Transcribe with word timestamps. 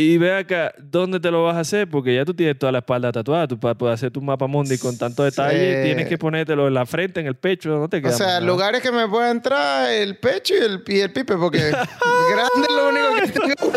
Y 0.00 0.16
ve 0.16 0.32
acá, 0.32 0.72
¿dónde 0.78 1.18
te 1.18 1.28
lo 1.28 1.42
vas 1.42 1.56
a 1.56 1.60
hacer? 1.60 1.90
Porque 1.90 2.14
ya 2.14 2.24
tú 2.24 2.32
tienes 2.32 2.56
toda 2.56 2.70
la 2.70 2.78
espalda 2.78 3.10
tatuada. 3.10 3.48
Tú 3.48 3.58
para 3.58 3.74
poder 3.74 3.94
hacer 3.94 4.12
tu 4.12 4.20
mapa 4.22 4.46
mundi 4.46 4.78
con 4.78 4.96
tanto 4.96 5.24
detalle, 5.24 5.78
Sí. 5.78 5.82
tienes 5.86 6.06
que 6.06 6.16
ponértelo 6.16 6.68
en 6.68 6.74
la 6.74 6.86
frente, 6.86 7.18
en 7.18 7.26
el 7.26 7.34
pecho, 7.34 7.70
no 7.70 7.88
te 7.88 7.96
O 7.96 8.02
queda 8.02 8.12
sea, 8.12 8.26
más 8.26 8.34
nada. 8.36 8.46
lugares 8.46 8.80
que 8.80 8.92
me 8.92 9.08
pueda 9.08 9.28
entrar 9.28 9.90
el 9.90 10.16
pecho 10.18 10.54
y 10.54 10.58
el, 10.58 10.84
y 10.86 11.00
el 11.00 11.12
pipe, 11.12 11.36
porque 11.36 11.58
grande 12.30 12.68
es 12.68 12.74
lo 12.76 12.88
único 12.90 13.06
que 13.16 13.26
tengo. 13.40 13.72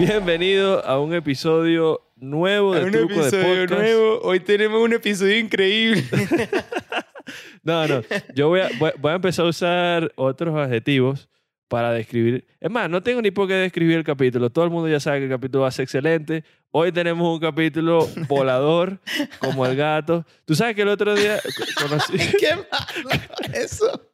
Bienvenido 0.05 0.83
a 0.83 0.99
un 0.99 1.13
episodio 1.13 2.01
nuevo 2.15 2.73
de 2.73 2.85
Un 2.85 2.91
Truco 2.91 3.13
de 3.21 3.27
episodio 3.27 3.61
Podcast. 3.67 3.81
nuevo. 3.81 4.19
Hoy 4.23 4.39
tenemos 4.39 4.81
un 4.81 4.93
episodio 4.93 5.37
increíble. 5.37 6.03
No, 7.63 7.87
no. 7.87 8.01
Yo 8.33 8.47
voy 8.47 8.61
a, 8.61 8.69
voy, 8.79 8.91
voy 8.97 9.11
a 9.11 9.15
empezar 9.15 9.45
a 9.45 9.49
usar 9.49 10.11
otros 10.15 10.57
adjetivos 10.57 11.29
para 11.67 11.93
describir. 11.93 12.47
Es 12.59 12.71
más, 12.71 12.89
no 12.89 13.03
tengo 13.03 13.21
ni 13.21 13.29
por 13.29 13.47
qué 13.47 13.53
describir 13.53 13.97
el 13.97 14.03
capítulo. 14.03 14.49
Todo 14.49 14.65
el 14.65 14.71
mundo 14.71 14.89
ya 14.89 14.99
sabe 14.99 15.19
que 15.19 15.25
el 15.25 15.29
capítulo 15.29 15.61
va 15.61 15.67
a 15.67 15.71
ser 15.71 15.83
excelente. 15.83 16.43
Hoy 16.71 16.91
tenemos 16.91 17.31
un 17.31 17.39
capítulo 17.39 18.09
volador, 18.27 18.99
como 19.39 19.67
el 19.67 19.75
gato. 19.75 20.25
Tú 20.45 20.55
sabes 20.55 20.75
que 20.75 20.81
el 20.81 20.87
otro 20.89 21.13
día 21.13 21.37
co- 21.43 21.87
conocí... 21.87 22.17
Qué 22.39 22.55
malo 22.55 23.53
eso. 23.53 24.09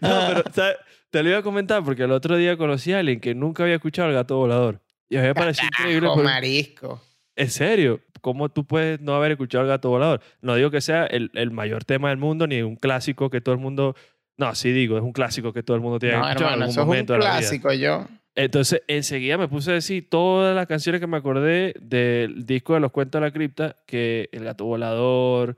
No, 0.00 0.20
pero 0.28 0.42
¿sabes? 0.52 0.76
te 1.10 1.22
lo 1.22 1.28
iba 1.30 1.38
a 1.38 1.42
comentar 1.42 1.84
porque 1.84 2.02
el 2.02 2.10
otro 2.10 2.36
día 2.36 2.56
conocí 2.56 2.92
a 2.92 2.98
alguien 2.98 3.20
que 3.20 3.32
nunca 3.36 3.62
había 3.62 3.76
escuchado 3.76 4.08
el 4.08 4.14
gato 4.16 4.36
volador. 4.36 4.80
Y 5.08 5.16
a 5.16 5.20
mí 5.20 5.26
me 5.28 5.34
pareció 5.34 5.66
increíble. 5.66 6.08
Porque- 6.08 6.22
marisco. 6.24 7.02
En 7.36 7.50
serio, 7.50 8.00
¿cómo 8.20 8.48
tú 8.48 8.64
puedes 8.64 9.00
no 9.00 9.14
haber 9.16 9.32
escuchado 9.32 9.62
el 9.64 9.68
gato 9.68 9.88
volador? 9.90 10.20
No 10.40 10.54
digo 10.54 10.70
que 10.70 10.80
sea 10.80 11.04
el, 11.06 11.30
el 11.34 11.50
mayor 11.50 11.84
tema 11.84 12.10
del 12.10 12.18
mundo 12.18 12.46
ni 12.46 12.62
un 12.62 12.76
clásico 12.76 13.28
que 13.28 13.40
todo 13.40 13.54
el 13.54 13.60
mundo. 13.60 13.96
No, 14.36 14.54
sí 14.54 14.70
digo, 14.72 14.96
es 14.96 15.02
un 15.02 15.12
clásico 15.12 15.52
que 15.52 15.62
todo 15.64 15.76
el 15.76 15.80
mundo 15.82 15.98
tiene 15.98 16.16
No, 16.16 16.22
que 16.22 16.28
escuchar 16.30 16.52
hermano, 16.52 16.64
en 16.64 16.70
eso 16.70 16.80
algún 16.80 16.94
es 16.94 16.98
un 17.02 17.04
momento 17.04 17.12
de 17.14 17.18
la 17.18 17.24
vida. 17.24 17.38
clásico, 17.40 17.72
yo. 17.72 18.06
Entonces, 18.36 18.82
enseguida 18.88 19.36
me 19.38 19.46
puse 19.48 19.70
a 19.70 19.74
decir 19.74 20.08
todas 20.10 20.54
las 20.56 20.66
canciones 20.66 21.00
que 21.00 21.06
me 21.06 21.16
acordé 21.16 21.74
del 21.80 22.46
disco 22.46 22.74
de 22.74 22.80
los 22.80 22.90
cuentos 22.92 23.20
de 23.20 23.26
la 23.28 23.32
cripta, 23.32 23.76
que 23.86 24.28
El 24.32 24.44
gato 24.44 24.64
volador, 24.64 25.56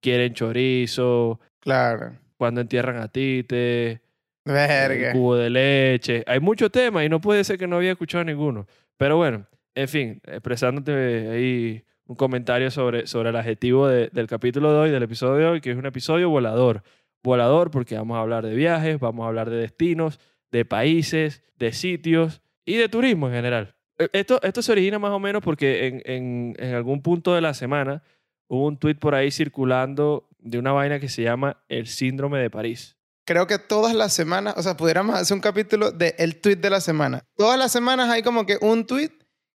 Quieren 0.00 0.34
chorizo, 0.34 1.40
Claro. 1.60 2.12
Cuando 2.36 2.60
entierran 2.60 2.96
a 2.98 3.08
Tite, 3.08 3.92
El 3.92 4.00
Verga. 4.44 5.12
cubo 5.12 5.36
de 5.36 5.48
leche. 5.48 6.22
Hay 6.26 6.40
muchos 6.40 6.70
temas 6.70 7.04
y 7.06 7.08
no 7.08 7.20
puede 7.22 7.42
ser 7.44 7.56
que 7.58 7.66
no 7.66 7.76
había 7.76 7.92
escuchado 7.92 8.22
ninguno. 8.24 8.66
Pero 8.96 9.16
bueno, 9.16 9.46
en 9.74 9.88
fin, 9.88 10.20
expresándote 10.24 10.92
ahí 11.30 11.84
un 12.06 12.16
comentario 12.16 12.70
sobre, 12.70 13.06
sobre 13.06 13.30
el 13.30 13.36
adjetivo 13.36 13.88
de- 13.88 14.08
del 14.12 14.26
capítulo 14.26 14.72
de 14.72 14.78
hoy, 14.78 14.90
del 14.90 15.02
episodio 15.02 15.34
de 15.36 15.46
hoy, 15.46 15.60
que 15.60 15.70
es 15.70 15.76
un 15.76 15.86
episodio 15.86 16.28
volador. 16.30 16.82
Volador 17.22 17.70
porque 17.70 17.96
vamos 17.96 18.16
a 18.16 18.20
hablar 18.20 18.44
de 18.44 18.54
viajes, 18.54 19.00
vamos 19.00 19.24
a 19.24 19.28
hablar 19.28 19.48
de 19.50 19.56
destinos, 19.56 20.20
de 20.52 20.64
países, 20.64 21.42
de 21.56 21.72
sitios 21.72 22.42
y 22.66 22.76
de 22.76 22.88
turismo 22.88 23.28
en 23.28 23.34
general. 23.34 23.74
Eh, 23.98 24.08
Esto, 24.12 24.40
esto 24.42 24.60
se 24.62 24.72
origina 24.72 24.98
más 24.98 25.10
o 25.12 25.18
menos 25.18 25.42
porque 25.42 25.86
en, 25.86 26.02
en, 26.04 26.54
en 26.58 26.74
algún 26.74 27.00
punto 27.02 27.34
de 27.34 27.40
la 27.40 27.54
semana 27.54 28.02
hubo 28.48 28.66
un 28.66 28.76
tweet 28.78 28.96
por 28.96 29.14
ahí 29.14 29.30
circulando 29.30 30.28
de 30.38 30.58
una 30.58 30.72
vaina 30.72 31.00
que 31.00 31.08
se 31.08 31.22
llama 31.22 31.64
el 31.68 31.86
síndrome 31.86 32.38
de 32.38 32.50
París. 32.50 32.98
Creo 33.24 33.46
que 33.46 33.58
todas 33.58 33.94
las 33.94 34.12
semanas, 34.12 34.54
o 34.56 34.62
sea, 34.62 34.76
pudiéramos 34.76 35.16
hacer 35.16 35.34
un 35.34 35.40
capítulo 35.40 35.90
de 35.92 36.14
el 36.18 36.40
tweet 36.40 36.56
de 36.56 36.70
la 36.70 36.80
semana. 36.80 37.24
Todas 37.36 37.58
las 37.58 37.72
semanas 37.72 38.10
hay 38.10 38.22
como 38.22 38.44
que 38.46 38.58
un 38.60 38.86
tweet 38.86 39.10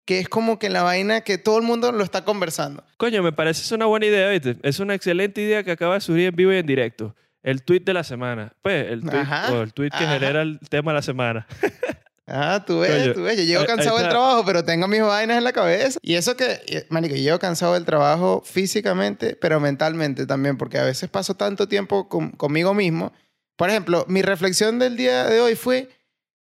que 0.05 0.19
es 0.19 0.29
como 0.29 0.57
que 0.57 0.69
la 0.69 0.83
vaina 0.83 1.19
que 1.21 1.37
todo 1.37 1.57
el 1.57 1.63
mundo 1.63 1.91
lo 1.91 2.01
está 2.03 2.23
conversando. 2.23 2.81
Coño, 2.95 3.21
me 3.21 3.33
parece 3.33 3.61
es 3.63 3.71
una 3.73 3.85
buena 3.87 4.05
idea, 4.05 4.29
¿viste? 4.29 4.55
Es 4.63 4.79
una 4.79 4.93
excelente 4.95 5.41
idea 5.41 5.63
que 5.63 5.71
acaba 5.71 5.95
de 5.95 6.01
subir 6.01 6.27
en 6.27 6.35
vivo 6.35 6.53
y 6.53 6.57
en 6.57 6.65
directo. 6.65 7.13
El 7.43 7.63
tweet 7.63 7.81
de 7.81 7.93
la 7.93 8.03
semana. 8.05 8.53
Pues, 8.61 8.89
el 8.89 9.01
tweet, 9.01 9.19
Ajá, 9.19 9.51
o 9.53 9.61
el 9.63 9.73
tweet 9.73 9.89
que 9.89 10.03
ajá. 10.05 10.13
genera 10.13 10.41
el 10.43 10.59
tema 10.69 10.91
de 10.91 10.95
la 10.95 11.01
semana. 11.01 11.45
Ah, 12.29 12.61
tú 12.67 12.79
ves, 12.81 12.91
Coño, 12.91 13.13
tú 13.13 13.23
ves. 13.23 13.37
Yo 13.37 13.43
llego 13.45 13.65
cansado 13.65 13.97
del 13.99 14.09
trabajo, 14.09 14.43
pero 14.45 14.61
tengo 14.65 14.85
mis 14.89 15.01
vainas 15.01 15.37
en 15.37 15.45
la 15.45 15.53
cabeza. 15.53 15.97
Y 16.01 16.15
eso 16.15 16.35
que, 16.35 16.85
marico, 16.89 17.15
yo 17.15 17.21
llego 17.21 17.39
cansado 17.39 17.73
del 17.75 17.85
trabajo 17.85 18.43
físicamente, 18.45 19.37
pero 19.39 19.61
mentalmente 19.61 20.25
también, 20.25 20.57
porque 20.57 20.77
a 20.77 20.83
veces 20.83 21.09
paso 21.09 21.35
tanto 21.35 21.69
tiempo 21.69 22.09
con- 22.09 22.31
conmigo 22.31 22.73
mismo. 22.73 23.13
Por 23.57 23.69
ejemplo, 23.69 24.05
mi 24.07 24.21
reflexión 24.21 24.79
del 24.79 24.95
día 24.95 25.25
de 25.25 25.41
hoy 25.41 25.55
fue, 25.55 25.89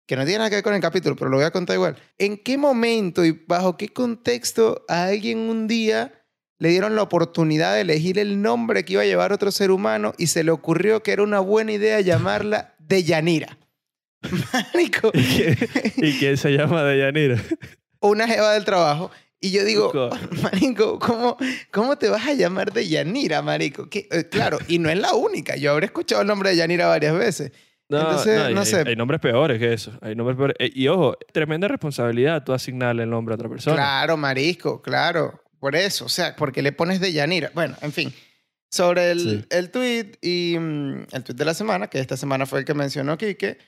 que 0.07 0.17
no 0.17 0.25
tiene 0.25 0.39
nada 0.39 0.51
que 0.51 0.57
ver 0.57 0.65
con 0.65 0.75
el 0.75 0.81
capítulo, 0.83 1.17
pero 1.17 1.31
lo 1.31 1.39
voy 1.39 1.47
a 1.47 1.51
contar 1.51 1.77
igual. 1.77 1.97
¿En 2.19 2.37
qué 2.37 2.59
momento 2.59 3.25
y 3.25 3.31
bajo 3.47 3.77
qué 3.79 3.89
contexto 3.89 4.85
a 4.89 5.05
alguien 5.05 5.39
un 5.39 5.67
día 5.67 6.13
le 6.59 6.69
dieron 6.69 6.95
la 6.95 7.03
oportunidad 7.03 7.75
de 7.75 7.81
elegir 7.83 8.19
el 8.19 8.43
nombre 8.43 8.85
que 8.85 8.95
iba 8.95 9.03
a 9.03 9.07
llevar 9.07 9.33
otro 9.33 9.51
ser 9.51 9.71
humano 9.71 10.13
y 10.19 10.27
se 10.27 10.45
le 10.45 10.51
ocurrió 10.51 11.03
que 11.03 11.13
era 11.13 11.23
una 11.23 11.41
buena 11.41 11.73
idea 11.73 12.01
llamarla 12.01 12.75
Deyanira? 12.79 13.59
Marico, 14.75 15.11
¿Y 15.15 15.23
quién, 15.23 15.59
y 15.97 16.19
quién 16.19 16.37
se 16.37 16.51
llama 16.51 16.83
Deyanira? 16.85 17.41
una 18.01 18.27
jeva 18.27 18.53
del 18.53 18.65
trabajo. 18.65 19.11
Y 19.45 19.51
yo 19.51 19.65
digo, 19.65 19.93
Co- 19.93 20.11
marico, 20.43 20.99
¿cómo, 20.99 21.37
¿cómo 21.71 21.97
te 21.99 22.09
vas 22.09 22.27
a 22.27 22.33
llamar 22.33 22.73
de 22.73 22.89
Yanira, 22.89 23.43
marico? 23.43 23.89
Eh, 23.93 24.29
claro, 24.31 24.59
y 24.69 24.79
no 24.79 24.89
es 24.89 24.99
la 24.99 25.13
única. 25.15 25.57
Yo 25.57 25.73
habré 25.73 25.87
escuchado 25.87 26.23
el 26.23 26.29
nombre 26.29 26.51
de 26.51 26.57
Yanira 26.57 26.87
varias 26.87 27.15
veces. 27.17 27.53
No, 27.91 28.01
Entonces, 28.01 28.51
y 28.51 28.55
no 28.55 28.61
hay, 28.61 28.67
sé. 28.67 28.83
Hay 28.87 28.97
nombres 28.97 29.21
peores 29.21 29.59
que 29.59 29.73
eso. 29.75 29.93
Hay 30.01 30.15
nombres 30.17 30.37
peores. 30.39 30.57
Eh, 30.59 30.71
Y 30.75 30.89
ojo, 30.89 31.17
tremenda 31.33 31.69
responsabilidad 31.69 32.43
tú 32.43 32.55
asignarle 32.55 33.03
el 33.03 33.11
nombre 33.11 33.35
a 33.35 33.37
otra 33.37 33.49
persona. 33.51 33.77
Claro, 33.77 34.17
marisco, 34.17 34.81
claro. 34.81 35.43
Por 35.59 35.77
eso, 35.77 36.07
o 36.07 36.09
sea, 36.09 36.35
porque 36.37 36.63
le 36.63 36.73
pones 36.73 36.99
de 37.01 37.13
Yanira. 37.13 37.51
Bueno, 37.55 37.77
en 37.83 37.93
fin. 37.93 38.15
Sobre 38.71 39.11
el, 39.11 39.21
Sí. 39.21 39.45
el 39.51 39.71
tweet 39.71 40.13
y 40.23 40.57
mm, 40.59 41.07
el 41.13 41.23
tweet 41.23 41.37
de 41.37 41.45
la 41.45 41.53
semana, 41.55 41.89
que 41.89 42.01
esta 42.01 42.17
semana 42.17 42.47
fue 42.47 42.61
el 42.61 42.65
que 42.65 42.73
mencionó 42.75 43.19
Quique, 43.19 43.59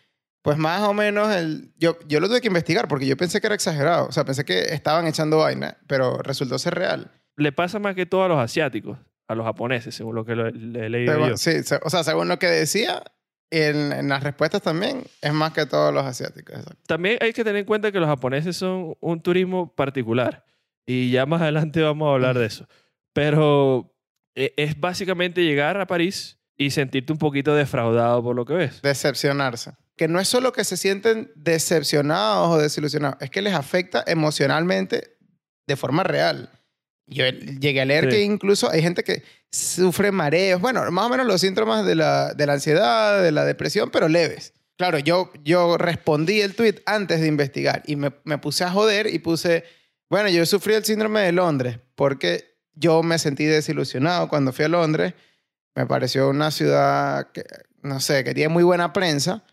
pues 0.42 0.58
más 0.58 0.82
o 0.82 0.94
menos 0.94 1.34
el, 1.34 1.72
yo, 1.76 1.98
yo 2.06 2.20
lo 2.20 2.28
tuve 2.28 2.40
que 2.40 2.46
investigar 2.48 2.86
porque 2.88 3.06
yo 3.06 3.16
pensé 3.16 3.40
que 3.40 3.46
era 3.48 3.54
exagerado. 3.56 4.06
O 4.08 4.12
sea, 4.12 4.24
pensé 4.24 4.44
que 4.44 4.60
estaban 4.74 5.06
echando 5.06 5.38
vaina, 5.38 5.76
pero 5.86 6.18
resultó 6.18 6.58
ser 6.58 6.74
real. 6.74 7.10
Le 7.36 7.52
pasa 7.52 7.78
más 7.78 7.94
que 7.94 8.06
todo 8.06 8.24
a 8.24 8.28
los 8.28 8.38
asiáticos, 8.38 8.98
a 9.28 9.34
los 9.34 9.44
japoneses, 9.44 9.94
según 9.94 10.14
lo 10.14 10.24
que 10.24 10.36
lo- 10.36 10.50
le 10.50 10.86
he 10.86 10.88
leído 10.88 11.12
Según- 11.14 11.28
yo. 11.30 11.36
sí, 11.36 11.50
o 11.82 11.90
sea, 11.90 12.04
según 12.04 12.28
lo 12.28 12.38
que 12.38 12.46
decía, 12.46 13.02
en, 13.50 13.92
en 13.92 14.08
las 14.08 14.22
respuestas 14.22 14.62
también 14.62 15.04
es 15.20 15.32
más 15.32 15.52
que 15.52 15.66
todos 15.66 15.92
los 15.92 16.04
asiáticos. 16.04 16.56
exacto. 16.56 16.80
También 16.86 17.18
hay 17.20 17.32
que 17.32 17.42
tener 17.44 17.60
en 17.60 17.66
cuenta 17.66 17.90
que 17.92 17.98
los 18.00 18.08
japoneses 18.08 18.56
son 18.56 18.94
un 19.00 19.20
turismo 19.20 19.74
particular. 19.74 20.44
Y 20.86 21.10
ya 21.10 21.26
más 21.26 21.42
adelante 21.42 21.82
vamos 21.82 22.08
a 22.08 22.12
hablar 22.12 22.38
de 22.38 22.46
eso. 22.46 22.66
Pero 23.12 23.92
eh, 24.34 24.52
es 24.56 24.78
básicamente 24.78 25.42
llegar 25.42 25.80
a 25.80 25.86
París 25.86 26.38
y 26.56 26.70
sentirte 26.70 27.12
un 27.12 27.18
poquito 27.18 27.54
defraudado 27.54 28.22
por 28.22 28.36
lo 28.36 28.44
que 28.44 28.54
ves. 28.54 28.82
Decepcionarse. 28.82 29.72
Que 29.96 30.08
no 30.08 30.20
es 30.20 30.28
solo 30.28 30.52
que 30.52 30.64
se 30.64 30.76
sienten 30.76 31.32
decepcionados 31.36 32.48
o 32.50 32.58
desilusionados, 32.58 33.16
es 33.20 33.30
que 33.30 33.42
les 33.42 33.54
afecta 33.54 34.04
emocionalmente 34.06 35.16
de 35.66 35.76
forma 35.76 36.02
real. 36.02 36.50
Yo 37.06 37.24
llegué 37.28 37.80
a 37.80 37.84
leer 37.84 38.04
Sí. 38.04 38.10
que 38.10 38.22
incluso 38.22 38.68
hay 38.70 38.82
gente 38.82 39.04
que 39.04 39.22
sufre 39.50 40.10
mareos, 40.12 40.60
bueno, 40.60 40.88
más 40.90 41.06
o 41.06 41.08
menos 41.08 41.26
los 41.26 41.40
síntomas 41.40 41.86
de 41.86 41.94
la, 41.94 42.34
de 42.34 42.46
la 42.46 42.54
ansiedad, 42.54 43.22
de 43.22 43.32
la 43.32 43.44
depresión, 43.44 43.90
pero 43.90 44.08
leves. 44.08 44.52
Claro, 44.76 44.98
yo, 44.98 45.32
yo 45.42 45.78
respondí 45.78 46.40
el 46.42 46.54
tweet 46.54 46.82
antes 46.84 47.20
de 47.20 47.28
investigar 47.28 47.82
y 47.86 47.96
me, 47.96 48.12
me 48.24 48.36
puse 48.38 48.64
a 48.64 48.70
joder 48.70 49.06
y 49.06 49.18
puse, 49.20 49.64
bueno, 50.10 50.28
yo 50.28 50.44
sufrí 50.44 50.74
el 50.74 50.84
síndrome 50.84 51.20
de 51.20 51.32
Londres 51.32 51.78
porque 51.94 52.56
yo 52.74 53.02
me 53.02 53.18
sentí 53.18 53.44
desilusionado 53.46 54.28
cuando 54.28 54.52
fui 54.52 54.66
a 54.66 54.68
Londres. 54.68 55.14
Me 55.74 55.86
pareció 55.86 56.28
una 56.28 56.50
ciudad 56.50 57.30
que, 57.32 57.44
no 57.82 58.00
sé, 58.00 58.22
que 58.24 58.34
tiene 58.34 58.48
muy 58.52 58.64
buena 58.64 58.92
prensa 58.92 59.44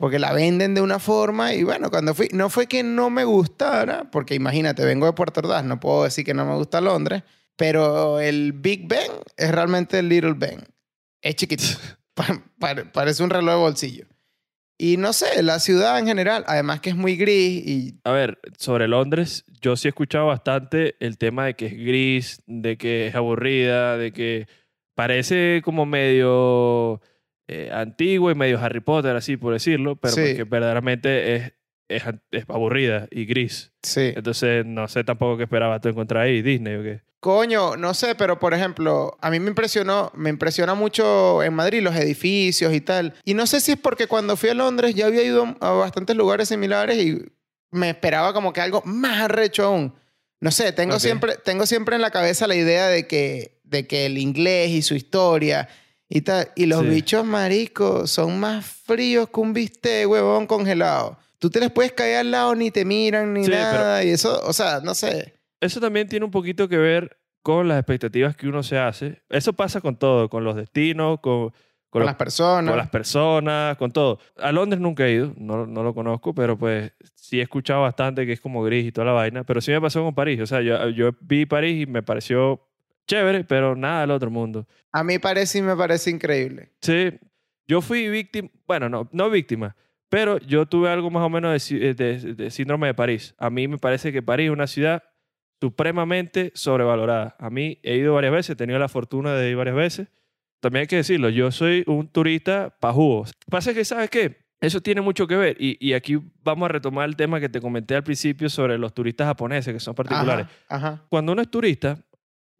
porque 0.00 0.18
la 0.18 0.32
venden 0.32 0.74
de 0.74 0.80
una 0.80 0.98
forma 0.98 1.52
y 1.52 1.62
bueno, 1.62 1.90
cuando 1.90 2.14
fui, 2.14 2.28
no 2.32 2.48
fue 2.48 2.66
que 2.66 2.82
no 2.82 3.10
me 3.10 3.24
gustara, 3.24 4.10
porque 4.10 4.34
imagínate, 4.34 4.82
vengo 4.84 5.04
de 5.04 5.12
Puerto 5.12 5.40
Ordaz, 5.40 5.62
no 5.62 5.78
puedo 5.78 6.04
decir 6.04 6.24
que 6.24 6.32
no 6.32 6.46
me 6.46 6.54
gusta 6.56 6.80
Londres, 6.80 7.22
pero 7.54 8.18
el 8.18 8.54
Big 8.54 8.88
Ben 8.88 9.10
es 9.36 9.50
realmente 9.52 9.98
el 9.98 10.08
Little 10.08 10.32
Ben. 10.32 10.64
Es 11.22 11.34
chiquito, 11.36 11.64
Pa- 12.14 12.42
pa- 12.58 12.90
parece 12.92 13.22
un 13.22 13.28
reloj 13.30 13.54
de 13.54 13.60
bolsillo. 13.60 14.06
Y 14.78 14.96
no 14.96 15.12
sé, 15.12 15.42
la 15.42 15.58
ciudad 15.58 15.98
en 15.98 16.06
general, 16.06 16.44
además 16.46 16.80
que 16.80 16.88
es 16.88 16.96
muy 16.96 17.16
gris 17.16 17.62
y 17.66 18.00
A 18.04 18.12
ver, 18.12 18.38
sobre 18.56 18.88
Londres, 18.88 19.44
yo 19.60 19.76
sí 19.76 19.86
he 19.88 19.90
escuchado 19.90 20.28
bastante 20.28 20.96
el 21.00 21.18
tema 21.18 21.44
de 21.44 21.52
que 21.54 21.66
es 21.66 21.72
gris, 21.74 22.42
de 22.46 22.78
que 22.78 23.08
es 23.08 23.14
aburrida, 23.14 23.98
de 23.98 24.12
que 24.14 24.48
parece 24.94 25.60
como 25.62 25.84
medio 25.84 27.02
eh, 27.52 27.70
antiguo 27.72 28.30
y 28.30 28.34
medio 28.34 28.58
Harry 28.60 28.80
Potter, 28.80 29.16
así 29.16 29.36
por 29.36 29.52
decirlo, 29.52 29.96
pero 29.96 30.14
Sí. 30.14 30.36
que 30.36 30.44
verdaderamente 30.44 31.34
es, 31.36 31.52
es, 31.88 32.04
es 32.30 32.44
aburrida 32.48 33.08
y 33.10 33.24
gris. 33.26 33.72
Sí. 33.82 34.12
Entonces, 34.14 34.64
no 34.64 34.86
sé 34.88 35.02
tampoco 35.02 35.36
qué 35.36 35.44
esperabas 35.44 35.80
tú 35.80 35.88
encontrar 35.88 36.24
ahí, 36.24 36.42
Disney 36.42 36.76
o 36.76 36.82
qué. 36.82 37.00
Coño, 37.18 37.76
no 37.76 37.92
sé, 37.92 38.14
pero 38.14 38.38
por 38.38 38.54
ejemplo, 38.54 39.18
a 39.20 39.30
mí 39.30 39.40
me 39.40 39.48
impresionó, 39.48 40.10
me 40.14 40.30
impresiona 40.30 40.74
mucho 40.74 41.42
en 41.42 41.52
Madrid 41.52 41.82
los 41.82 41.94
edificios 41.96 42.72
y 42.72 42.80
tal. 42.80 43.14
Y 43.24 43.34
no 43.34 43.46
sé 43.46 43.60
si 43.60 43.72
es 43.72 43.78
porque 43.78 44.06
cuando 44.06 44.36
fui 44.36 44.48
a 44.50 44.54
Londres 44.54 44.94
ya 44.94 45.06
había 45.06 45.22
ido 45.22 45.54
a 45.60 45.70
bastantes 45.72 46.16
lugares 46.16 46.48
similares 46.48 46.96
y 46.96 47.18
me 47.72 47.90
esperaba 47.90 48.32
como 48.32 48.52
que 48.52 48.60
algo 48.62 48.80
más 48.86 49.20
arrecho 49.20 49.64
aún. 49.64 49.94
No 50.40 50.50
sé, 50.50 50.72
tengo, 50.72 50.94
Ok. 50.94 51.00
siempre, 51.00 51.34
tengo 51.44 51.66
siempre 51.66 51.96
en 51.96 52.00
la 52.02 52.10
cabeza 52.10 52.46
la 52.46 52.54
idea 52.54 52.86
de 52.88 53.06
que, 53.06 53.60
de 53.64 53.86
que 53.86 54.06
el 54.06 54.16
inglés 54.16 54.70
y 54.70 54.80
su 54.80 54.94
historia 54.94 55.68
y 56.10 56.20
tal. 56.20 56.48
Y 56.56 56.66
los 56.66 56.82
Sí. 56.82 56.88
bichos 56.88 57.24
maricos 57.24 58.10
son 58.10 58.38
más 58.38 58.66
fríos 58.66 59.30
que 59.30 59.40
un 59.40 59.54
bistec, 59.54 60.06
huevón, 60.10 60.46
congelado. 60.46 61.16
Tú 61.38 61.48
te 61.48 61.60
les 61.60 61.70
puedes 61.70 61.92
caer 61.92 62.18
al 62.18 62.30
lado, 62.32 62.54
ni 62.54 62.70
te 62.70 62.84
miran, 62.84 63.32
ni 63.32 63.44
Sí, 63.44 63.50
pero- 63.50 63.62
nada. 63.62 64.04
Y 64.04 64.10
eso, 64.10 64.38
o 64.46 64.52
sea, 64.52 64.80
no 64.80 64.94
sé. 64.94 65.34
Eso 65.60 65.80
también 65.80 66.06
tiene 66.08 66.24
un 66.26 66.30
poquito 66.30 66.68
que 66.68 66.76
ver 66.76 67.16
con 67.42 67.68
las 67.68 67.78
expectativas 67.78 68.36
que 68.36 68.48
uno 68.48 68.62
se 68.62 68.76
hace. 68.76 69.22
Eso 69.30 69.54
pasa 69.54 69.80
con 69.80 69.96
todo, 69.96 70.28
con 70.28 70.44
los 70.44 70.56
destinos, 70.56 71.20
con, 71.20 71.52
Con 71.88 72.04
las 72.04 72.14
personas. 72.16 72.70
con 72.70 72.78
las 72.78 72.90
personas, 72.90 73.76
con 73.78 73.90
todo. 73.90 74.18
A 74.36 74.52
Londres 74.52 74.80
nunca 74.80 75.06
he 75.06 75.12
ido, 75.12 75.32
no, 75.38 75.66
no 75.66 75.82
lo 75.82 75.94
conozco, 75.94 76.34
pero 76.34 76.58
pues 76.58 76.92
sí 77.14 77.38
he 77.40 77.42
escuchado 77.42 77.82
bastante 77.82 78.26
que 78.26 78.32
es 78.32 78.40
como 78.40 78.62
gris 78.62 78.84
y 78.86 78.92
toda 78.92 79.06
la 79.06 79.12
vaina. 79.12 79.44
Pero 79.44 79.60
sí 79.60 79.70
me 79.72 79.80
pasó 79.80 80.02
con 80.04 80.14
París. 80.14 80.40
O 80.40 80.46
sea, 80.46 80.60
yo, 80.60 80.88
yo 80.90 81.10
vi 81.20 81.46
París 81.46 81.82
y 81.82 81.86
me 81.86 82.02
pareció 82.02 82.60
chévere, 83.10 83.44
pero 83.44 83.74
nada 83.74 84.02
del 84.02 84.10
otro 84.12 84.30
mundo. 84.30 84.66
A 84.92 85.02
mí 85.04 85.18
parece 85.18 85.58
y 85.58 85.62
me 85.62 85.74
parece 85.76 86.10
increíble. 86.10 86.70
Sí, 86.80 87.10
yo 87.66 87.80
fui 87.80 88.08
víctima, 88.08 88.48
bueno, 88.66 88.88
no, 88.88 89.08
no 89.12 89.30
víctima, 89.30 89.74
pero 90.08 90.38
yo 90.38 90.66
tuve 90.66 90.88
algo 90.90 91.10
más 91.10 91.22
o 91.24 91.28
menos 91.30 91.68
de, 91.68 91.90
eh, 91.90 91.94
de- 91.94 92.34
de 92.34 92.50
síndrome 92.50 92.86
de 92.86 92.94
París. 92.94 93.34
A 93.38 93.50
mí 93.50 93.66
me 93.68 93.78
parece 93.78 94.12
que 94.12 94.22
París 94.22 94.46
es 94.46 94.52
una 94.52 94.66
ciudad 94.66 95.02
supremamente 95.60 96.52
sobrevalorada. 96.54 97.36
A 97.38 97.50
mí 97.50 97.78
he 97.82 97.96
ido 97.96 98.14
varias 98.14 98.32
veces, 98.32 98.50
he 98.50 98.56
tenido 98.56 98.78
la 98.78 98.88
fortuna 98.88 99.34
de 99.34 99.50
ir 99.50 99.56
varias 99.56 99.76
veces. 99.76 100.08
También 100.60 100.82
hay 100.82 100.86
que 100.86 100.96
decirlo, 100.96 101.28
yo 101.30 101.50
soy 101.50 101.84
un 101.86 102.08
turista 102.08 102.74
pajúos. 102.80 103.32
Pasa 103.50 103.72
que, 103.74 103.84
¿sabes 103.84 104.10
qué? 104.10 104.38
Eso 104.60 104.80
tiene 104.82 105.00
mucho 105.00 105.26
que 105.26 105.36
ver. 105.36 105.56
Y, 105.58 105.76
y 105.80 105.94
aquí 105.94 106.18
vamos 106.42 106.66
a 106.66 106.72
retomar 106.72 107.08
el 107.08 107.16
tema 107.16 107.40
que 107.40 107.48
te 107.48 107.60
comenté 107.60 107.94
al 107.94 108.02
principio 108.04 108.50
sobre 108.50 108.76
los 108.78 108.92
turistas 108.92 109.26
japoneses, 109.26 109.72
que 109.72 109.80
son 109.80 109.94
particulares 109.94 110.46
Ajá, 110.68 110.88
ajá. 110.88 111.06
cuando 111.08 111.32
uno 111.32 111.40
es 111.42 111.50
turista, 111.50 111.98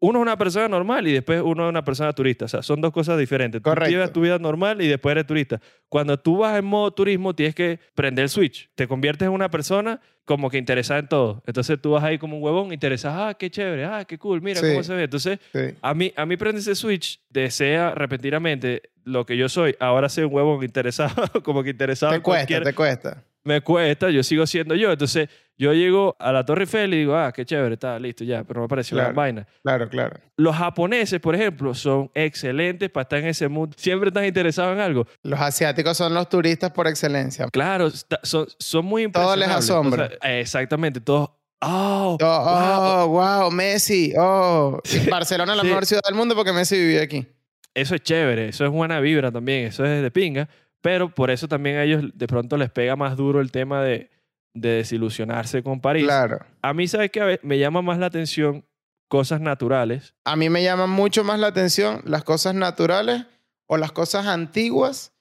uno 0.03 0.17
es 0.19 0.21
una 0.23 0.35
persona 0.37 0.67
normal 0.67 1.07
y 1.07 1.13
después 1.13 1.41
uno 1.45 1.65
es 1.65 1.69
una 1.69 1.83
persona 1.83 2.11
turista. 2.11 2.45
O 2.45 2.47
sea, 2.47 2.63
son 2.63 2.81
dos 2.81 2.91
cosas 2.91 3.19
diferentes. 3.19 3.61
Correcto. 3.61 3.85
Tú 3.85 3.91
llevas 3.91 4.11
tu 4.11 4.21
vida 4.21 4.39
normal 4.39 4.81
y 4.81 4.87
después 4.87 5.11
eres 5.11 5.27
turista. 5.27 5.61
Cuando 5.89 6.19
tú 6.19 6.37
vas 6.39 6.57
en 6.57 6.65
modo 6.65 6.91
turismo, 6.91 7.35
tienes 7.35 7.53
que 7.53 7.79
prender 7.93 8.23
el 8.23 8.29
switch. 8.29 8.69
Te 8.75 8.87
conviertes 8.87 9.27
en 9.27 9.31
una 9.31 9.49
persona 9.51 9.99
como 10.25 10.49
que 10.49 10.57
interesada 10.57 10.99
en 10.99 11.07
todo. 11.07 11.43
Entonces 11.45 11.79
tú 11.79 11.91
vas 11.91 12.03
ahí 12.03 12.17
como 12.17 12.37
un 12.37 12.43
huevón 12.43 12.73
interesado. 12.73 13.23
Ah, 13.25 13.33
qué 13.35 13.51
chévere. 13.51 13.85
Ah, 13.85 14.03
qué 14.05 14.17
cool. 14.17 14.41
Mira 14.41 14.59
Sí. 14.59 14.67
cómo 14.71 14.81
se 14.83 14.93
ve. 14.95 15.03
Entonces, 15.03 15.39
Sí. 15.53 15.75
a 15.81 15.93
mí, 15.93 16.11
a 16.15 16.25
mí 16.25 16.35
prende 16.35 16.61
ese 16.61 16.73
switch, 16.75 17.21
desea 17.29 17.93
repentinamente 17.93 18.81
lo 19.03 19.25
que 19.25 19.37
yo 19.37 19.49
soy. 19.49 19.75
Ahora 19.79 20.09
soy 20.09 20.23
un 20.23 20.33
huevón 20.33 20.63
interesado, 20.63 21.13
como 21.43 21.63
que 21.63 21.69
interesado 21.71 22.11
Te 22.11 22.17
en 22.17 22.21
cuesta, 22.23 22.39
cualquier 22.47 22.63
te 22.63 22.73
cuesta. 22.73 23.23
Me 23.43 23.61
cuesta, 23.61 24.09
yo 24.09 24.23
sigo 24.23 24.45
siendo 24.47 24.75
yo. 24.75 24.91
Entonces, 24.91 25.29
yo 25.57 25.73
llego 25.73 26.15
a 26.19 26.31
la 26.31 26.43
Torre 26.45 26.61
Eiffel 26.63 26.93
y 26.93 26.97
digo, 26.99 27.15
ah, 27.15 27.31
qué 27.31 27.45
chévere, 27.45 27.73
está 27.75 27.99
listo 27.99 28.23
ya, 28.23 28.43
pero 28.43 28.61
me 28.61 28.67
pareció 28.67 28.95
Claro. 28.95 29.09
la 29.09 29.15
vaina. 29.15 29.47
Claro, 29.63 29.89
claro. 29.89 30.19
Los 30.37 30.55
japoneses, 30.55 31.19
por 31.19 31.35
ejemplo, 31.35 31.73
son 31.75 32.09
excelentes 32.15 32.89
para 32.89 33.03
estar 33.03 33.19
en 33.19 33.27
ese 33.27 33.47
mood. 33.47 33.69
Siempre 33.77 34.07
están 34.09 34.25
interesados 34.25 34.73
en 34.73 34.79
algo. 34.79 35.05
Los 35.23 35.39
asiáticos 35.39 35.95
son 35.97 36.13
los 36.13 36.29
turistas 36.29 36.71
por 36.71 36.87
excelencia. 36.87 37.47
Claro, 37.51 37.89
son, 38.23 38.47
son 38.57 38.85
muy 38.85 39.11
Todo 39.11 39.35
les 39.35 39.47
impresionables. 39.47 39.69
asombra. 39.69 40.05
O 40.05 40.21
sea, 40.21 40.39
exactamente, 40.39 40.99
todos. 41.01 41.29
Oh, 41.63 42.17
Oh, 42.19 42.19
wow. 42.19 43.03
oh, 43.03 43.07
wow, 43.09 43.51
Messi. 43.51 44.13
Oh, 44.17 44.79
Barcelona 45.11 45.51
es 45.53 45.57
la 45.57 45.61
Sí. 45.63 45.67
mejor 45.69 45.85
ciudad 45.85 46.01
del 46.07 46.15
mundo 46.15 46.33
porque 46.35 46.51
Messi 46.53 46.75
vivía 46.77 47.03
aquí. 47.03 47.27
Eso 47.75 47.93
es 47.95 48.01
chévere, 48.01 48.49
eso 48.49 48.65
es 48.65 48.71
buena 48.71 48.99
vibra 48.99 49.31
también, 49.31 49.67
eso 49.67 49.85
es 49.85 50.01
de 50.01 50.09
pinga. 50.11 50.49
Pero 50.81 51.13
por 51.13 51.31
eso 51.31 51.47
también 51.47 51.77
a 51.77 51.83
ellos 51.83 52.03
de 52.13 52.27
pronto 52.27 52.57
les 52.57 52.69
pega 52.69 52.95
más 52.95 53.15
duro 53.15 53.39
el 53.39 53.51
tema 53.51 53.81
de, 53.81 54.09
de 54.53 54.69
desilusionarse 54.69 55.63
con 55.63 55.79
París. 55.79 56.03
Claro. 56.03 56.39
A 56.61 56.73
mí, 56.73 56.87
¿sabes 56.87 57.11
qué? 57.11 57.39
Me 57.43 57.59
llama 57.59 57.81
más 57.81 57.99
la 57.99 58.07
atención 58.07 58.65
cosas 59.11 59.41
naturales 59.41 60.15
A 60.23 60.37
mí 60.37 60.49
me 60.49 60.63
llama 60.63 60.87
mucho 60.87 61.25
más 61.25 61.37
la 61.37 61.47
atención 61.47 62.01
las 62.05 62.23
cosas 62.23 62.55
naturales 62.55 63.25
o 63.67 63.75
las 63.75 63.91
cosas 63.91 64.25
antiguas 64.25 65.11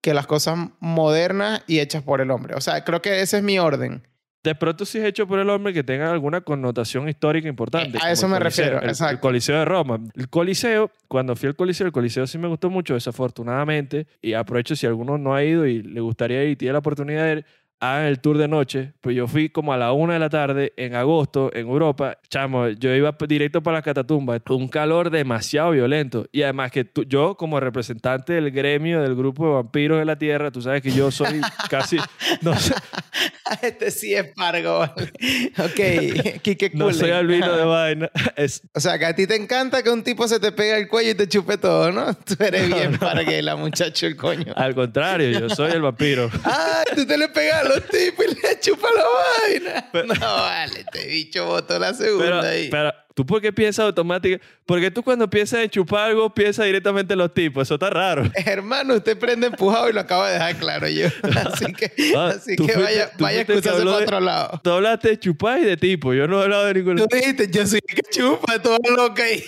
que 0.00 0.14
las 0.14 0.28
cosas 0.28 0.58
modernas 0.78 1.64
y 1.66 1.80
hechas 1.80 2.04
por 2.04 2.20
el 2.20 2.30
hombre. 2.30 2.54
O 2.54 2.60
sea, 2.60 2.84
creo 2.84 3.02
que 3.02 3.20
ese 3.20 3.38
es 3.38 3.42
mi 3.42 3.58
orden. 3.58 4.06
De 4.44 4.54
pronto 4.56 4.84
sí 4.84 4.98
es 4.98 5.04
hecho 5.04 5.26
por 5.28 5.38
el 5.38 5.48
hombre 5.50 5.72
que 5.72 5.84
tenga 5.84 6.10
alguna 6.10 6.40
connotación 6.40 7.08
histórica 7.08 7.48
importante. 7.48 7.98
Eh, 7.98 8.00
a 8.02 8.10
eso 8.10 8.26
el 8.26 8.32
me 8.32 8.38
Coliseo, 8.38 8.64
refiero, 8.64 8.78
el- 8.78 8.84
El, 8.84 8.90
exacto. 8.90 9.20
Coliseo 9.20 9.58
de 9.58 9.64
Roma. 9.64 10.00
El 10.16 10.28
Coliseo, 10.28 10.90
cuando 11.08 11.36
fui 11.36 11.48
al 11.48 11.54
Coliseo, 11.56 11.86
el 11.86 11.92
Coliseo 11.92 12.26
sí 12.26 12.38
me 12.38 12.48
gustó 12.48 12.68
mucho, 12.70 12.94
desafortunadamente, 12.94 14.06
y 14.20 14.32
aprovecho 14.34 14.76
si 14.76 14.86
alguno 14.86 15.18
no 15.18 15.34
ha 15.34 15.44
ido 15.44 15.66
y 15.66 15.82
le 15.82 16.00
gustaría 16.00 16.42
ir 16.44 16.50
y 16.50 16.56
tiene 16.56 16.72
la 16.72 16.78
oportunidad 16.80 17.24
de 17.26 17.32
ir, 17.32 17.46
hagan 17.82 18.06
el 18.06 18.20
tour 18.20 18.38
de 18.38 18.46
noche. 18.48 18.92
Pues 19.00 19.16
yo 19.16 19.26
fui 19.26 19.48
como 19.48 19.72
a 19.72 19.76
la 19.76 19.92
una 19.92 20.14
de 20.14 20.20
la 20.20 20.30
tarde 20.30 20.72
en 20.76 20.94
agosto 20.94 21.50
en 21.52 21.66
Europa. 21.68 22.16
Chamo, 22.28 22.68
yo 22.68 22.94
iba 22.94 23.14
directo 23.28 23.62
para 23.62 23.78
la 23.78 23.82
catatumba. 23.82 24.38
Un 24.50 24.68
calor 24.68 25.10
demasiado 25.10 25.72
violento. 25.72 26.26
Y 26.32 26.42
además 26.42 26.70
que 26.70 26.84
tú- 26.84 27.02
yo 27.04 27.36
como 27.36 27.58
representante 27.60 28.34
del 28.34 28.50
gremio, 28.52 29.02
del 29.02 29.16
grupo 29.16 29.46
de 29.48 29.52
vampiros 29.54 29.98
de 29.98 30.04
la 30.04 30.16
Tierra, 30.16 30.50
tú 30.52 30.62
sabes 30.62 30.80
que 30.80 30.92
yo 30.92 31.10
soy 31.10 31.40
casi... 31.70 31.98
No 32.40 32.54
sé, 32.58 32.74
Este 33.62 33.90
sí 33.90 34.14
es 34.14 34.28
pargo. 34.34 34.82
ok, 35.58 36.40
Kike 36.42 36.70
no 36.74 36.92
soy 36.92 37.10
albino 37.10 37.54
de 37.56 37.64
vaina. 37.64 38.10
Es, 38.36 38.62
O 38.74 38.80
sea, 38.80 38.98
que 38.98 39.04
a 39.06 39.14
ti 39.14 39.26
te 39.26 39.34
encanta 39.36 39.82
que 39.82 39.90
un 39.90 40.02
tipo 40.02 40.26
se 40.28 40.38
te 40.40 40.52
pegue 40.52 40.76
el 40.78 40.88
cuello 40.88 41.10
y 41.10 41.14
te 41.14 41.28
chupe 41.28 41.58
todo, 41.58 41.90
¿no? 41.92 42.14
Tú 42.14 42.34
eres 42.38 42.66
bien 42.72 42.96
parguela, 42.98 43.56
muchacho, 43.56 44.06
el 44.06 44.16
coño. 44.16 44.52
Al 44.56 44.74
contrario, 44.74 45.38
yo 45.38 45.50
soy 45.50 45.72
el 45.72 45.82
vampiro. 45.82 46.30
Ah, 46.44 46.82
tú 46.94 47.04
te 47.06 47.18
le 47.18 47.28
pegas 47.28 47.68
los 47.74 47.88
tipos 47.88 48.24
y 48.26 48.34
le 48.46 48.60
chupas 48.60 48.90
la 48.96 49.04
vaina. 49.48 49.90
no, 50.20 50.34
vale, 50.36 50.80
este 50.80 51.06
bicho 51.06 51.46
botó 51.46 51.78
la 51.78 51.94
segunda 51.94 52.24
Pero, 52.24 52.40
ahí. 52.40 52.68
pero, 52.70 52.92
¿tú 53.14 53.26
por 53.26 53.40
qué 53.40 53.52
piensas 53.52 53.84
automáticamente? 53.86 54.46
Porque 54.66 54.90
tú 54.90 55.02
cuando 55.02 55.28
piensas 55.28 55.60
en 55.60 55.70
chupar 55.70 56.10
algo, 56.10 56.32
piensas 56.34 56.66
directamente 56.66 57.12
en 57.14 57.18
los 57.18 57.32
tipos. 57.34 57.66
Eso 57.68 57.74
está 57.74 57.90
raro. 57.90 58.24
Hermano, 58.46 58.94
usted 58.94 59.18
prende 59.18 59.46
empujado 59.48 59.88
y 59.90 59.92
lo 59.92 60.00
acaba 60.00 60.28
de 60.28 60.34
dejar 60.34 60.56
claro 60.56 60.88
yo. 60.88 61.08
Así 61.52 61.72
que, 61.72 61.92
Ah, 62.16 62.32
así 62.36 62.56
que 62.56 62.62
fuiste- 62.64 62.82
vaya, 62.82 63.10
vaya 63.18 63.40
a 63.40 63.70
habló 63.74 63.92
para 63.92 64.04
otro 64.04 64.20
lado. 64.20 64.60
Tú 64.62 64.70
hablaste 64.70 65.08
de 65.08 65.18
chupar 65.18 65.58
y 65.60 65.64
de 65.64 65.76
tipo. 65.76 66.12
Yo 66.14 66.26
no 66.26 66.40
he 66.40 66.44
hablado 66.44 66.66
de 66.66 66.74
ningún... 66.74 66.96
Tú 66.96 67.06
dijiste, 67.10 67.48
yo 67.50 67.66
soy 67.66 67.80
que 67.80 68.02
chupa, 68.10 68.58
todo 68.60 68.78
loco 68.96 69.22
ahí. 69.22 69.42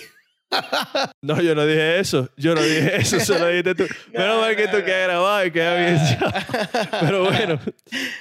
No, 1.22 1.40
yo 1.40 1.54
no 1.54 1.64
dije 1.66 2.00
eso. 2.00 2.28
Yo 2.36 2.54
no 2.54 2.62
dije 2.62 2.96
eso. 2.96 3.18
Se 3.20 3.38
lo 3.38 3.48
dijiste 3.48 3.74
tú. 3.74 3.84
Menos 4.12 4.40
mal 4.40 4.56
que 4.56 4.64
esto 4.64 4.84
queda 4.84 5.04
grabado 5.04 5.46
y 5.46 5.50
queda 5.50 5.80
evidenciado. 5.80 6.32
Pero 7.00 7.24
bueno, 7.24 7.58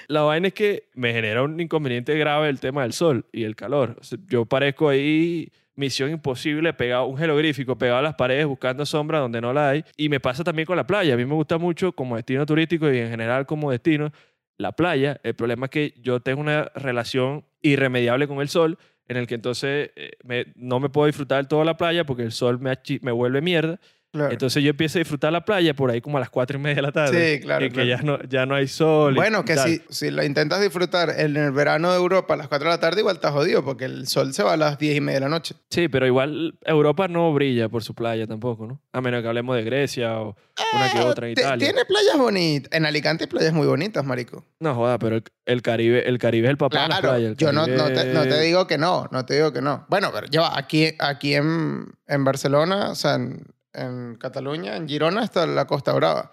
la 0.07 0.21
vaina 0.21 0.47
es 0.47 0.53
que 0.53 0.89
me 0.93 1.11
genera 1.11 1.43
un 1.43 1.59
inconveniente 1.59 2.17
grave 2.17 2.49
el 2.49 2.59
tema 2.59 2.83
del 2.83 2.93
sol 2.93 3.25
y 3.31 3.43
el 3.43 3.55
calor. 3.55 3.97
O 3.99 4.03
sea, 4.03 4.17
yo 4.27 4.45
parezco 4.45 4.89
ahí 4.89 5.51
misión 5.75 6.11
imposible, 6.11 6.73
pegado 6.73 7.05
un 7.05 7.17
jeroglífico, 7.17 7.77
pegado 7.77 7.99
a 7.99 8.03
las 8.03 8.15
paredes 8.15 8.45
buscando 8.45 8.85
sombra 8.85 9.19
donde 9.19 9.41
no 9.41 9.53
la 9.53 9.69
hay. 9.69 9.83
Y 9.97 10.09
me 10.09 10.19
pasa 10.19 10.43
también 10.43 10.65
con 10.65 10.77
la 10.77 10.87
playa. 10.87 11.13
A 11.13 11.17
mí 11.17 11.25
me 11.25 11.33
gusta 11.33 11.57
mucho 11.57 11.91
como 11.91 12.15
destino 12.15 12.45
turístico 12.45 12.91
y 12.91 12.99
en 12.99 13.09
general 13.09 13.45
como 13.45 13.71
destino 13.71 14.11
la 14.57 14.71
playa. 14.71 15.19
El 15.23 15.35
problema 15.35 15.65
es 15.65 15.71
que 15.71 15.93
yo 16.01 16.19
tengo 16.19 16.41
una 16.41 16.65
relación 16.75 17.45
irremediable 17.61 18.27
con 18.27 18.39
el 18.41 18.49
sol 18.49 18.77
en 19.07 19.17
el 19.17 19.27
que 19.27 19.35
entonces 19.35 19.91
eh, 19.95 20.53
no 20.55 20.79
me 20.79 20.89
puedo 20.89 21.07
disfrutar 21.07 21.47
toda 21.47 21.65
la 21.65 21.77
playa 21.77 22.05
porque 22.05 22.23
el 22.23 22.31
sol 22.31 22.59
me 22.59 23.11
vuelve 23.11 23.41
mierda. 23.41 23.79
Claro. 24.13 24.31
Entonces 24.31 24.61
yo 24.63 24.69
empiezo 24.69 24.99
a 24.99 25.01
disfrutar 25.01 25.33
la 25.33 25.43
playa 25.43 25.73
por 25.73 25.89
ahí 25.89 25.99
como 25.99 26.17
a 26.17 26.19
las 26.19 26.29
cuatro 26.29 26.59
y 26.59 26.61
media 26.61 26.75
de 26.75 26.81
la 26.83 26.91
tarde. 26.91 27.37
Sí, 27.37 27.41
claro, 27.41 27.65
Y 27.65 27.69
que 27.69 27.73
claro. 27.73 27.89
ya 27.89 27.97
no, 28.03 28.19
ya 28.29 28.45
no 28.45 28.53
hay 28.53 28.67
sol. 28.67 29.15
Bueno, 29.15 29.43
que 29.43 29.57
si, 29.57 29.81
si 29.89 30.11
lo 30.11 30.23
intentas 30.23 30.61
disfrutar 30.61 31.15
en 31.19 31.35
el 31.35 31.51
verano 31.51 31.89
de 31.91 31.97
Europa 31.97 32.35
a 32.35 32.37
las 32.37 32.47
4 32.47 32.69
de 32.69 32.75
la 32.75 32.79
tarde, 32.79 32.99
igual 33.01 33.15
estás 33.15 33.31
jodido 33.31 33.65
porque 33.65 33.85
el 33.85 34.05
sol 34.07 34.31
se 34.35 34.43
va 34.43 34.53
a 34.53 34.57
las 34.57 34.77
10 34.77 34.97
y 34.97 35.01
media 35.01 35.15
de 35.19 35.25
la 35.25 35.29
noche. 35.29 35.55
Sí, 35.71 35.87
pero 35.87 36.05
igual 36.05 36.59
Europa 36.63 37.07
no 37.07 37.33
brilla 37.33 37.69
por 37.69 37.83
su 37.83 37.95
playa 37.95 38.27
tampoco, 38.27 38.67
¿no? 38.67 38.79
A 38.91 39.01
menos 39.01 39.23
que 39.23 39.27
hablemos 39.29 39.55
de 39.55 39.63
Grecia 39.63 40.19
o 40.21 40.35
una 40.75 40.91
que 40.91 40.99
otra 40.99 41.25
en 41.25 41.31
Italia. 41.31 41.57
Tiene 41.67 41.83
playas 41.85 42.15
bonitas. 42.15 42.69
En 42.71 42.85
Alicante 42.85 43.23
hay 43.23 43.29
playas 43.31 43.53
muy 43.53 43.65
bonitas, 43.65 44.05
marico. 44.05 44.45
No 44.59 44.75
joda, 44.75 44.99
pero 44.99 45.15
el, 45.15 45.23
el 45.45 45.63
Caribe, 45.63 46.07
el 46.07 46.19
Caribe 46.19 46.45
es 46.45 46.51
el 46.51 46.57
papá 46.57 46.83
de 46.83 46.87
las 46.89 46.99
Claro, 46.99 47.15
playas. 47.15 47.37
yo 47.37 47.51
no, 47.51 47.65
no, 47.65 47.87
te, 47.87 47.93
Caribe- 47.95 48.13
no 48.13 48.21
te 48.23 48.39
digo 48.41 48.67
que 48.67 48.77
no, 48.77 49.09
no 49.11 49.25
te 49.25 49.33
digo 49.33 49.51
que 49.51 49.61
no. 49.63 49.87
Bueno, 49.89 50.11
pero 50.13 50.27
yo 50.29 50.45
aquí, 50.45 50.93
aquí 50.99 51.33
en, 51.33 51.87
en 52.05 52.23
Barcelona, 52.23 52.91
o 52.91 52.95
sea, 52.95 53.15
en, 53.15 53.43
en 53.73 54.15
Cataluña, 54.15 54.75
en 54.75 54.87
Girona, 54.87 55.23
está 55.23 55.45
la 55.47 55.65
Costa 55.65 55.93
Brava. 55.93 56.31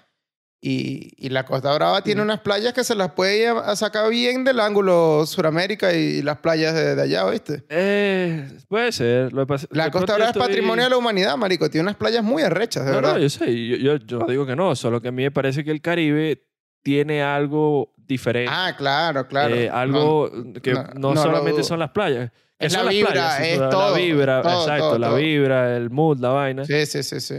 Y, 0.62 1.14
y 1.16 1.30
la 1.30 1.46
Costa 1.46 1.72
Brava 1.74 2.02
tiene 2.02 2.20
Mm. 2.20 2.24
unas 2.24 2.40
playas 2.40 2.74
que 2.74 2.84
se 2.84 2.94
las 2.94 3.12
puede 3.12 3.48
a, 3.48 3.74
sacar 3.76 4.10
bien 4.10 4.44
del 4.44 4.60
ángulo 4.60 5.24
Suramérica 5.24 5.94
y 5.94 6.20
las 6.20 6.36
playas 6.40 6.74
de, 6.74 6.94
de 6.96 7.02
allá, 7.02 7.24
¿viste? 7.30 7.64
Eh, 7.70 8.46
puede 8.68 8.92
ser. 8.92 9.32
Lo 9.32 9.46
que 9.46 9.54
La 9.70 9.90
Costa 9.90 10.16
Brava 10.16 10.32
es 10.32 10.36
patrimonio 10.36 10.84
de 10.84 10.90
la 10.90 10.98
humanidad, 10.98 11.34
marico. 11.38 11.70
Tiene 11.70 11.84
unas 11.84 11.96
playas 11.96 12.22
muy 12.22 12.42
arrechas, 12.42 12.84
de 12.84 12.90
No, 12.90 12.96
verdad. 12.96 13.12
no, 13.14 13.18
yo 13.20 13.30
sé. 13.30 13.46
Yo, 13.68 13.76
yo, 13.76 13.96
yo 13.96 14.18
no 14.18 14.26
digo 14.26 14.44
que 14.44 14.54
no. 14.54 14.76
Solo 14.76 15.00
que 15.00 15.08
a 15.08 15.12
mí 15.12 15.22
me 15.22 15.30
parece 15.30 15.64
que 15.64 15.70
el 15.70 15.80
Caribe 15.80 16.46
tiene 16.82 17.22
algo 17.22 17.94
diferente. 17.96 18.52
Ah, 18.54 18.74
claro, 18.76 19.26
claro. 19.28 19.54
Eh, 19.54 19.68
No, 19.70 19.76
algo 19.78 20.30
que 20.62 20.74
no, 20.74 20.82
no, 20.82 20.92
no 20.94 21.14
lo 21.14 21.22
solamente 21.22 21.62
son 21.62 21.78
las 21.78 21.90
playas. 21.92 22.30
Es 22.60 22.72
la 22.74 22.84
vibra, 22.84 23.10
playas, 23.12 23.40
es 23.40 23.56
duda, 23.58 23.70
todo, 23.70 23.90
La 23.96 23.96
vibra, 24.02 24.42
todo, 24.42 24.62
exacto, 24.62 24.88
todo, 24.90 24.98
la 24.98 25.06
todo. 25.08 25.16
vibra, 25.16 25.76
el 25.76 25.90
mood, 25.90 26.18
la 26.20 26.28
vaina. 26.28 26.64
Sí, 26.64 26.86
sí, 26.86 27.02
sí, 27.02 27.20
sí. 27.20 27.36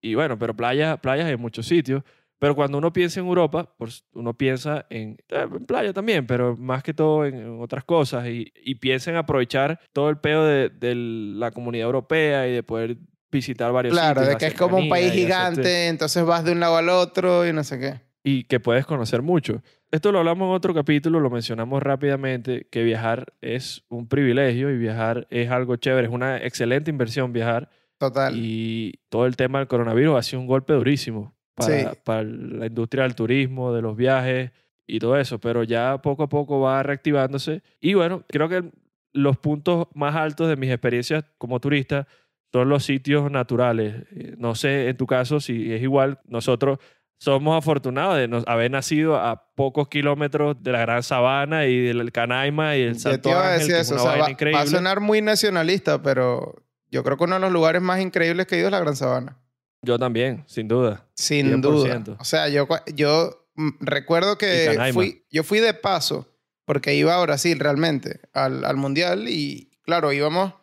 Y 0.00 0.14
bueno, 0.16 0.38
pero 0.38 0.54
playas, 0.56 0.98
playas 0.98 1.26
hay 1.26 1.34
en 1.34 1.40
muchos 1.40 1.66
sitios. 1.66 2.02
Pero 2.38 2.56
cuando 2.56 2.76
uno 2.78 2.92
piensa 2.92 3.20
en 3.20 3.26
Europa, 3.26 3.72
pues 3.78 4.02
uno 4.14 4.36
piensa 4.36 4.84
en, 4.90 5.12
eh, 5.28 5.42
en 5.48 5.64
playa 5.64 5.92
también, 5.92 6.26
pero 6.26 6.56
más 6.56 6.82
que 6.82 6.92
todo 6.92 7.24
en, 7.24 7.36
en 7.36 7.60
otras 7.62 7.84
cosas. 7.84 8.26
Y, 8.26 8.52
y 8.64 8.74
piensa 8.74 9.12
en 9.12 9.16
aprovechar 9.16 9.78
todo 9.92 10.08
el 10.10 10.18
pedo 10.18 10.44
de, 10.44 10.68
de 10.68 10.94
la 10.96 11.52
comunidad 11.52 11.86
europea 11.86 12.48
y 12.48 12.52
de 12.52 12.62
poder 12.64 12.96
visitar 13.30 13.70
varios 13.70 13.92
Claro, 13.94 14.22
sitios. 14.22 14.26
de 14.26 14.32
la 14.32 14.38
que 14.38 14.46
es 14.46 14.54
como 14.54 14.78
un 14.78 14.88
país 14.88 15.12
gigante, 15.12 15.86
entonces 15.86 16.24
vas 16.24 16.42
de 16.44 16.50
un 16.52 16.58
lado 16.58 16.76
al 16.78 16.88
otro 16.88 17.46
y 17.46 17.52
no 17.52 17.62
sé 17.62 17.78
qué. 17.78 18.00
Y 18.24 18.44
que 18.44 18.60
puedes 18.60 18.86
conocer 18.86 19.22
mucho. 19.22 19.62
Esto 19.90 20.12
lo 20.12 20.20
hablamos 20.20 20.48
en 20.48 20.54
otro 20.54 20.74
capítulo, 20.74 21.20
lo 21.20 21.28
mencionamos 21.30 21.82
rápidamente, 21.82 22.66
que 22.70 22.82
viajar 22.82 23.32
es 23.40 23.84
un 23.88 24.08
privilegio 24.08 24.70
y 24.70 24.78
viajar 24.78 25.26
es 25.30 25.50
algo 25.50 25.76
chévere, 25.76 26.06
es 26.06 26.12
una 26.12 26.38
excelente 26.38 26.90
inversión 26.90 27.32
viajar 27.32 27.68
Total. 27.98 28.32
y 28.36 29.00
todo 29.08 29.26
el 29.26 29.36
tema 29.36 29.58
del 29.58 29.68
coronavirus 29.68 30.16
ha 30.18 30.22
sido 30.22 30.40
un 30.40 30.46
golpe 30.46 30.72
durísimo 30.72 31.34
para, 31.54 31.92
Sí. 31.92 31.98
para 32.04 32.22
la 32.22 32.66
industria 32.66 33.02
del 33.04 33.14
turismo, 33.14 33.72
de 33.74 33.82
los 33.82 33.96
viajes 33.96 34.50
y 34.86 34.98
todo 34.98 35.16
eso, 35.18 35.38
pero 35.40 35.62
ya 35.64 36.00
poco 36.00 36.22
a 36.22 36.28
poco 36.28 36.60
va 36.60 36.82
reactivándose 36.82 37.62
y 37.80 37.94
bueno, 37.94 38.24
creo 38.28 38.48
que 38.48 38.70
los 39.12 39.36
puntos 39.36 39.88
más 39.94 40.16
altos 40.16 40.48
de 40.48 40.56
mis 40.56 40.70
experiencias 40.70 41.24
como 41.38 41.60
turista 41.60 42.06
son 42.50 42.68
los 42.70 42.84
sitios 42.84 43.30
naturales. 43.30 44.06
No 44.38 44.54
sé 44.54 44.88
en 44.88 44.96
tu 44.96 45.06
caso 45.06 45.38
si 45.40 45.72
es 45.72 45.82
igual, 45.82 46.20
nosotros 46.26 46.78
somos 47.22 47.56
afortunados 47.56 48.16
de 48.16 48.26
nos- 48.26 48.42
haber 48.48 48.68
nacido 48.72 49.14
a 49.16 49.46
pocos 49.54 49.86
kilómetros 49.86 50.60
de 50.60 50.72
la 50.72 50.80
Gran 50.80 51.04
Sabana 51.04 51.66
y 51.66 51.78
del 51.78 52.10
Canaima 52.10 52.76
y 52.76 52.82
el 52.82 52.94
Yo 52.94 52.98
Salto 53.00 53.20
te 53.22 53.30
iba 53.30 53.46
a 53.46 53.52
decir 53.52 53.74
que 53.74 53.80
es 53.80 53.86
eso. 53.86 53.94
O 53.94 53.94
una 53.94 54.02
sea, 54.02 54.10
vaina 54.10 54.24
va, 54.24 54.30
increíble. 54.32 54.58
va 54.58 54.64
a 54.64 54.66
sonar 54.66 54.98
muy 54.98 55.22
nacionalista, 55.22 56.02
pero 56.02 56.56
yo 56.90 57.04
creo 57.04 57.16
que 57.16 57.22
uno 57.22 57.36
de 57.36 57.40
los 57.42 57.52
lugares 57.52 57.80
más 57.80 58.00
increíbles 58.00 58.46
que 58.48 58.56
he 58.56 58.58
ido 58.58 58.66
es 58.66 58.72
la 58.72 58.80
Gran 58.80 58.96
Sabana. 58.96 59.38
Yo 59.82 60.00
también, 60.00 60.42
sin 60.48 60.66
duda. 60.66 61.06
Sin 61.14 61.60
duda. 61.60 61.94
100%. 61.96 62.16
O 62.18 62.24
sea, 62.24 62.48
yo, 62.48 62.66
yo 62.92 63.46
recuerdo 63.78 64.36
que 64.36 64.76
fui, 64.92 65.24
yo 65.30 65.44
fui 65.44 65.60
de 65.60 65.74
paso 65.74 66.28
porque 66.64 66.96
iba 66.96 67.14
a 67.14 67.22
Brasil 67.22 67.56
realmente 67.60 68.20
al, 68.32 68.64
al 68.64 68.76
Mundial 68.76 69.28
y 69.28 69.70
claro, 69.84 70.12
íbamos 70.12 70.54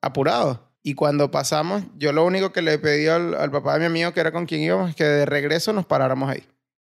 apurados. 0.00 0.60
Y 0.84 0.94
cuando 0.94 1.30
pasamos, 1.30 1.82
yo 1.96 2.12
lo 2.12 2.24
único 2.24 2.52
que 2.52 2.62
le 2.62 2.78
pedí 2.78 3.08
al, 3.08 3.34
al 3.34 3.50
papá 3.50 3.74
de 3.74 3.80
mi 3.80 3.86
amigo, 3.86 4.12
que 4.12 4.20
era 4.20 4.30
con 4.30 4.46
quien 4.46 4.60
íbamos, 4.60 4.90
es 4.90 4.96
que 4.96 5.04
de 5.04 5.26
regreso 5.26 5.72
nos 5.72 5.86
paráramos 5.86 6.30
ahí. 6.30 6.46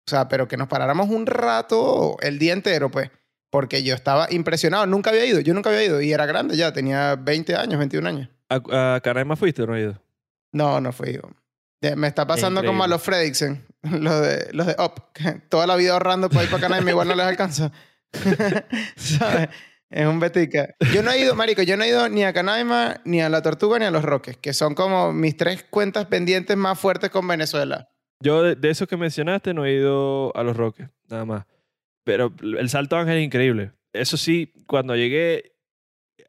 O 0.06 0.10
sea, 0.10 0.28
pero 0.28 0.48
que 0.48 0.56
nos 0.56 0.68
paráramos 0.68 1.08
un 1.08 1.24
rato, 1.24 2.16
el 2.20 2.38
día 2.38 2.52
entero, 2.52 2.90
pues. 2.90 3.10
Porque 3.50 3.82
yo 3.84 3.94
estaba 3.94 4.26
impresionado. 4.30 4.84
Nunca 4.86 5.10
había 5.10 5.24
ido. 5.24 5.40
Yo 5.40 5.54
nunca 5.54 5.70
había 5.70 5.84
ido. 5.84 6.02
Y 6.02 6.12
era 6.12 6.26
grande 6.26 6.56
ya. 6.56 6.72
Tenía 6.72 7.14
20 7.14 7.54
años, 7.54 7.78
21 7.78 8.08
años. 8.08 8.28
¿A, 8.48 8.96
a 8.96 9.00
Canaima 9.00 9.36
fuiste 9.36 9.62
o 9.62 9.66
no 9.66 9.74
has 9.74 9.80
ido? 9.80 10.02
No, 10.50 10.80
no 10.80 10.92
fui 10.92 11.14
yo. 11.14 11.22
Me 11.96 12.08
está 12.08 12.26
pasando 12.26 12.64
como 12.64 12.82
a 12.82 12.88
los 12.88 13.02
Fredricksen, 13.02 13.66
los 13.82 14.20
de, 14.22 14.48
los 14.52 14.66
de 14.66 14.76
Up, 14.78 15.02
toda 15.48 15.66
la 15.66 15.76
vida 15.76 15.92
ahorrando 15.92 16.30
para 16.30 16.44
ir 16.44 16.50
para 16.50 16.62
Canaima 16.62 16.90
igual 16.90 17.08
no 17.08 17.14
les 17.14 17.26
alcanza. 17.26 17.70
¿Sabes? 18.96 19.48
Es 19.90 20.06
un 20.06 20.18
betica. 20.18 20.74
Yo 20.92 21.02
no 21.02 21.10
he 21.12 21.20
ido, 21.20 21.34
marico, 21.34 21.62
yo 21.62 21.76
no 21.76 21.84
he 21.84 21.88
ido 21.88 22.08
ni 22.08 22.24
a 22.24 22.32
Canaima, 22.32 23.00
ni 23.04 23.20
a 23.22 23.28
La 23.28 23.42
Tortuga, 23.42 23.78
ni 23.78 23.84
a 23.84 23.90
Los 23.90 24.02
Roques, 24.04 24.36
que 24.36 24.52
son 24.52 24.74
como 24.74 25.12
mis 25.12 25.36
tres 25.36 25.64
cuentas 25.70 26.06
pendientes 26.06 26.56
más 26.56 26.78
fuertes 26.80 27.10
con 27.10 27.26
Venezuela. 27.28 27.88
Yo 28.20 28.42
de, 28.42 28.54
de 28.56 28.70
esos 28.70 28.88
que 28.88 28.96
mencionaste 28.96 29.54
no 29.54 29.64
he 29.66 29.72
ido 29.74 30.34
a 30.36 30.42
Los 30.42 30.56
Roques, 30.56 30.88
nada 31.08 31.24
más. 31.24 31.44
Pero 32.04 32.32
el 32.42 32.68
Salto 32.70 32.96
Ángel 32.96 33.18
es 33.18 33.24
increíble. 33.24 33.72
Eso 33.92 34.16
sí, 34.16 34.52
cuando 34.66 34.96
llegué, 34.96 35.52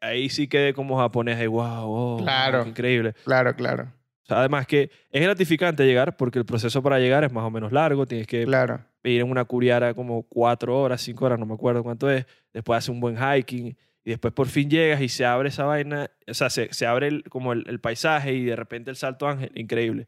ahí 0.00 0.28
sí 0.28 0.46
quedé 0.48 0.72
como 0.72 0.98
japonés. 0.98 1.38
Ahí, 1.38 1.46
wow, 1.46 1.86
wow, 1.86 2.22
Claro. 2.22 2.66
increíble. 2.66 3.14
Claro, 3.24 3.54
claro, 3.56 3.92
O 4.22 4.26
sea, 4.26 4.38
además 4.40 4.66
que 4.66 4.90
es 5.10 5.22
gratificante 5.22 5.84
llegar 5.84 6.16
porque 6.16 6.38
el 6.38 6.44
proceso 6.46 6.82
para 6.82 6.98
llegar 6.98 7.24
es 7.24 7.32
más 7.32 7.44
o 7.44 7.50
menos 7.50 7.72
largo. 7.72 8.06
Tienes 8.06 8.26
que 8.26 8.44
claro. 8.44 8.80
Ir 9.10 9.20
en 9.20 9.30
una 9.30 9.44
curiara 9.44 9.94
como 9.94 10.22
cuatro 10.24 10.78
horas, 10.78 11.00
cinco 11.02 11.24
horas, 11.26 11.38
no 11.38 11.46
me 11.46 11.54
acuerdo 11.54 11.82
cuánto 11.82 12.10
es. 12.10 12.26
Después 12.52 12.78
hace 12.78 12.90
un 12.90 13.00
buen 13.00 13.16
hiking 13.16 13.76
y 14.04 14.10
después 14.10 14.32
por 14.34 14.46
fin 14.48 14.68
llegas 14.70 15.00
y 15.00 15.08
se 15.08 15.24
abre 15.24 15.48
esa 15.48 15.64
vaina. 15.64 16.10
O 16.28 16.34
sea, 16.34 16.50
se, 16.50 16.72
se 16.72 16.86
abre 16.86 17.08
el- 17.08 17.24
como 17.24 17.52
el, 17.52 17.64
el 17.68 17.80
paisaje 17.80 18.32
y 18.34 18.44
de 18.44 18.56
repente 18.56 18.90
el 18.90 18.96
Salto 18.96 19.26
Ángel, 19.28 19.50
increíble. 19.54 20.06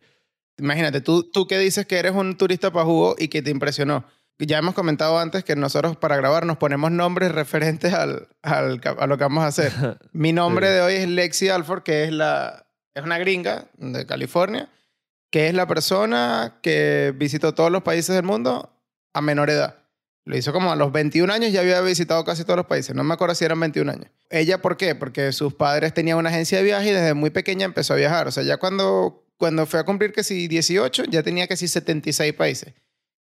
Imagínate, 0.58 1.00
tú, 1.00 1.22
tú 1.30 1.46
que 1.46 1.58
dices 1.58 1.86
que 1.86 1.98
eres 1.98 2.12
un 2.12 2.36
turista 2.36 2.72
para 2.72 2.84
jugo 2.84 3.14
y 3.18 3.28
que 3.28 3.42
te 3.42 3.50
impresionó. 3.50 4.04
Ya 4.40 4.58
hemos 4.58 4.74
comentado 4.74 5.18
antes 5.18 5.42
que 5.42 5.56
nosotros 5.56 5.96
para 5.96 6.16
grabar 6.16 6.46
nos 6.46 6.58
ponemos 6.58 6.92
nombres 6.92 7.32
referentes 7.32 7.92
al, 7.92 8.28
al 8.42 8.80
a 8.98 9.06
lo 9.08 9.18
que 9.18 9.24
vamos 9.24 9.42
a 9.44 9.48
hacer. 9.48 9.72
Mi 10.12 10.32
nombre 10.32 10.68
Sí. 10.68 10.72
de 10.74 10.80
hoy 10.80 10.94
es 10.94 11.08
Lexi 11.08 11.48
Alford, 11.48 11.82
que 11.82 12.04
es, 12.04 12.12
la, 12.12 12.66
es 12.94 13.02
una 13.04 13.18
gringa 13.18 13.66
de 13.78 14.06
California, 14.06 14.68
que 15.30 15.48
es 15.48 15.54
la 15.54 15.66
persona 15.66 16.58
que 16.62 17.12
visitó 17.16 17.52
todos 17.54 17.70
los 17.72 17.82
países 17.82 18.14
del 18.14 18.24
mundo 18.24 18.77
a 19.12 19.20
menor 19.20 19.50
edad. 19.50 19.78
Lo 20.24 20.36
hizo 20.36 20.52
como 20.52 20.70
a 20.70 20.76
los 20.76 20.92
21 20.92 21.32
años, 21.32 21.52
ya 21.52 21.60
había 21.60 21.80
visitado 21.80 22.22
casi 22.22 22.44
todos 22.44 22.58
los 22.58 22.66
países. 22.66 22.94
No 22.94 23.02
me 23.02 23.14
acuerdo 23.14 23.34
si 23.34 23.46
eran 23.46 23.58
21 23.60 23.90
años. 23.90 24.10
Ella, 24.28 24.60
¿por 24.60 24.76
qué? 24.76 24.94
Porque 24.94 25.32
sus 25.32 25.54
padres 25.54 25.94
tenían 25.94 26.18
una 26.18 26.28
agencia 26.28 26.58
de 26.58 26.64
viaje 26.64 26.90
y 26.90 26.92
desde 26.92 27.14
muy 27.14 27.30
pequeña 27.30 27.64
empezó 27.64 27.94
a 27.94 27.96
viajar. 27.96 28.28
O 28.28 28.30
sea, 28.30 28.42
ya 28.42 28.58
cuando, 28.58 29.24
cuando 29.38 29.64
fue 29.64 29.80
a 29.80 29.84
cumplir 29.84 30.12
que 30.12 30.22
si 30.22 30.46
18, 30.46 31.04
ya 31.04 31.22
tenía 31.22 31.46
que 31.46 31.56
si 31.56 31.66
76 31.66 32.34
países. 32.34 32.74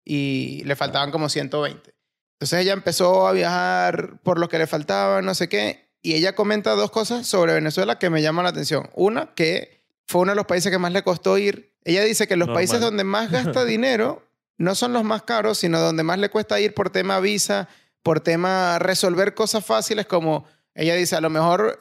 Y 0.06 0.62
le 0.64 0.74
faltaban 0.74 1.10
como 1.10 1.28
120. 1.28 1.94
Entonces 2.36 2.60
ella 2.60 2.72
empezó 2.72 3.26
a 3.26 3.32
viajar 3.32 4.18
por 4.22 4.38
lo 4.38 4.48
que 4.48 4.58
le 4.58 4.66
faltaba, 4.66 5.20
no 5.20 5.34
sé 5.34 5.50
qué. 5.50 5.90
Y 6.00 6.14
ella 6.14 6.34
comenta 6.34 6.70
dos 6.76 6.90
cosas 6.90 7.26
sobre 7.26 7.52
Venezuela 7.52 7.98
que 7.98 8.08
me 8.08 8.22
llaman 8.22 8.44
la 8.44 8.50
atención. 8.50 8.88
Una, 8.94 9.34
que 9.34 9.82
fue 10.06 10.22
uno 10.22 10.32
de 10.32 10.36
los 10.36 10.46
países 10.46 10.72
que 10.72 10.78
más 10.78 10.92
le 10.92 11.02
costó 11.02 11.36
ir. 11.36 11.74
Ella 11.84 12.02
dice 12.04 12.26
que 12.26 12.36
los 12.36 12.46
Normal. 12.48 12.58
países 12.60 12.80
donde 12.80 13.04
más 13.04 13.30
gasta 13.30 13.64
dinero 13.66 14.25
no 14.58 14.74
son 14.74 14.92
los 14.92 15.04
más 15.04 15.22
caros, 15.22 15.58
sino 15.58 15.80
donde 15.80 16.02
más 16.02 16.18
le 16.18 16.30
cuesta 16.30 16.60
ir 16.60 16.74
por 16.74 16.90
tema 16.90 17.20
visa, 17.20 17.68
por 18.02 18.20
tema 18.20 18.78
resolver 18.78 19.34
cosas 19.34 19.64
fáciles 19.64 20.06
como 20.06 20.46
ella 20.76 20.94
dice, 20.94 21.16
a 21.16 21.20
lo 21.20 21.30
mejor 21.30 21.78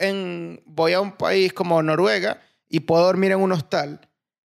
voy 0.65 0.93
a 0.93 1.01
un 1.01 1.11
país 1.11 1.51
como 1.53 1.83
Noruega 1.83 2.41
y 2.69 2.81
puedo 2.81 3.03
dormir 3.03 3.31
en 3.31 3.41
un 3.41 3.51
hostal 3.51 4.09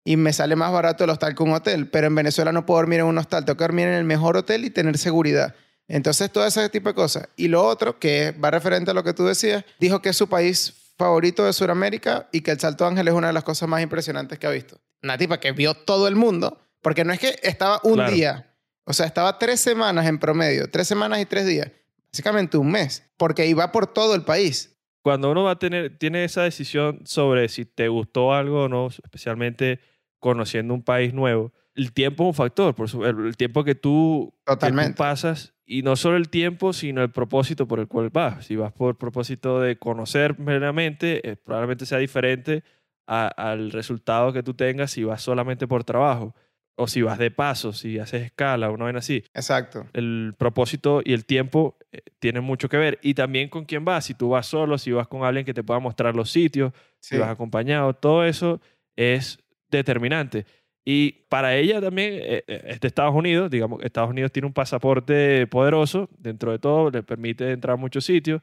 y 0.05 0.17
me 0.17 0.33
sale 0.33 0.57
más 0.57 0.71
barato 0.73 1.05
el 1.05 1.11
hostal 1.11 1.35
que 1.35 1.43
un 1.43 1.53
hotel, 1.53 1.89
pero 1.89 2.07
en 2.07 2.15
Venezuela 2.15 2.53
no 2.53 2.67
puedo 2.67 2.79
dormir 2.79 3.01
en 3.01 3.07
un 3.07 3.19
hostal, 3.19 3.45
tengo 3.45 3.57
que 3.57 3.65
dormir 3.65 3.89
en 3.89 3.95
el 3.95 4.05
mejor 4.05 4.37
hotel 4.37 4.65
y 4.65 4.71
tener 4.71 4.99
seguridad. 4.99 5.55
Entonces, 5.89 6.31
todo 6.31 6.47
ese 6.47 6.69
tipo 6.69 6.89
de 6.89 6.95
cosas. 6.95 7.29
Y 7.37 7.49
lo 7.49 7.65
otro, 7.65 7.99
que 7.99 8.33
va 8.33 8.51
referente 8.51 8.91
a 8.91 8.95
lo 8.95 9.03
que 9.03 9.15
tú 9.15 9.25
decías, 9.25 9.65
dijo 9.81 10.03
que 10.03 10.11
es 10.11 10.17
su 10.17 10.29
país 10.29 10.93
favorito 10.97 11.45
de 11.45 11.53
Sudamérica 11.53 12.29
y 12.31 12.43
que 12.43 12.51
el 12.53 12.61
Salto 12.61 12.87
Ángel 12.87 13.09
es 13.09 13.15
una 13.15 13.29
de 13.29 13.33
las 13.33 13.45
cosas 13.45 13.69
más 13.69 13.83
impresionantes 13.83 14.39
que 14.39 14.47
ha 14.47 14.51
visto. 14.51 14.79
Una 15.03 15.19
tipa 15.19 15.41
que 15.41 15.53
vio 15.53 15.75
todo 15.75 16.09
el 16.09 16.17
mundo, 16.17 16.61
porque 16.83 17.05
no 17.05 17.13
es 17.13 17.19
que 17.21 17.37
estaba 17.43 17.81
un 17.85 17.95
Claro. 17.95 18.13
día, 18.15 18.55
o 18.85 18.93
sea, 18.93 19.07
estaba 19.07 19.39
tres 19.39 19.61
semanas 19.61 20.07
en 20.07 20.19
promedio, 20.19 20.71
tres 20.71 20.87
semanas 20.89 21.21
y 21.21 21.27
tres 21.27 21.47
días, 21.47 21.71
básicamente 22.13 22.57
un 22.59 22.71
mes, 22.71 23.09
porque 23.17 23.47
iba 23.47 23.73
por 23.73 23.87
todo 23.87 24.15
el 24.15 24.23
país. 24.23 24.73
cuando 25.03 25.31
uno 25.31 25.45
va 25.45 25.53
a 25.53 25.59
tener, 25.61 25.97
tiene 25.99 26.25
esa 26.25 26.43
decisión 26.43 27.01
sobre 27.05 27.49
si 27.49 27.65
te 27.65 27.87
gustó 27.87 28.35
algo 28.35 28.65
o 28.65 28.69
no, 28.69 28.89
especialmente 28.89 29.79
conociendo 30.19 30.75
un 30.75 30.83
país 30.83 31.15
nuevo, 31.15 31.53
el 31.77 31.93
tiempo 31.93 32.25
es 32.25 32.29
un 32.29 32.35
factor, 32.35 32.75
por 32.75 32.89
su- 32.89 33.05
el, 33.05 33.27
el 33.27 33.37
tiempo 33.37 33.63
que 33.63 33.77
tú, 33.77 34.35
que 34.45 34.57
tú 34.57 34.95
pasas, 34.97 35.55
y 35.65 35.83
no 35.83 35.95
solo 35.95 36.17
el 36.17 36.29
tiempo, 36.29 36.73
sino 36.73 37.03
el 37.03 37.11
propósito 37.13 37.69
por 37.69 37.79
el 37.79 37.87
cual 37.87 38.11
vas. 38.11 38.47
Si 38.47 38.57
vas 38.57 38.73
por 38.73 38.97
propósito 38.99 39.61
de 39.61 39.77
conocer 39.79 40.39
meramente, 40.41 41.29
eh, 41.29 41.37
probablemente 41.37 41.87
sea 41.87 41.99
diferente 41.99 42.65
a- 43.07 43.29
al 43.29 43.71
resultado 43.71 44.33
que 44.33 44.43
tú 44.43 44.55
tengas 44.55 44.91
si 44.91 45.05
vas 45.05 45.23
solamente 45.23 45.69
por 45.69 45.85
trabajo, 45.85 46.35
o 46.77 46.87
si 46.87 47.03
vas 47.03 47.19
de 47.19 47.31
paso, 47.31 47.73
si 47.73 47.99
haces 47.99 48.23
escala, 48.23 48.71
una 48.71 48.85
vez 48.85 48.97
así 48.97 49.25
Exacto. 49.35 49.87
el 49.95 50.35
propósito 50.37 51.01
y 51.05 51.15
el 51.15 51.25
tiempo 51.25 51.77
eh, 51.91 52.03
tienen 52.19 52.45
mucho 52.45 52.69
que 52.69 52.77
ver. 52.77 52.99
Y 53.03 53.15
también 53.15 53.49
con 53.49 53.65
quién 53.65 53.85
vas. 53.85 54.05
Si 54.05 54.15
tú 54.15 54.29
vas 54.31 54.47
solo, 54.47 54.79
si 54.79 54.93
vas 54.93 55.09
con 55.09 55.25
alguien 55.25 55.45
que 55.45 55.55
te 55.55 55.65
pueda 55.65 55.81
mostrar 55.81 56.15
los 56.15 56.31
sitios, 56.31 56.73
si 57.01 57.17
vas 57.17 57.31
acompañado, 57.31 57.95
todo 57.95 58.25
eso 58.25 58.61
es 58.95 59.39
determinante. 59.71 60.45
Y 60.85 61.25
para 61.29 61.57
ella 61.57 61.81
también 61.81 62.13
eh, 62.15 62.45
eh, 62.47 62.63
es 62.67 62.81
de 62.81 62.89
Estados 62.89 63.15
Unidos. 63.15 63.51
Digamos, 63.51 63.81
que 63.81 63.87
Estados 63.87 64.11
Unidos 64.11 64.31
tiene 64.31 64.47
un 64.47 64.53
pasaporte 64.53 65.47
poderoso. 65.49 66.09
Dentro 66.19 66.53
de 66.53 66.59
todo, 66.59 66.91
le 66.91 67.03
permite 67.03 67.51
entrar 67.51 67.75
a 67.75 67.77
muchos 67.77 68.05
sitios. 68.05 68.43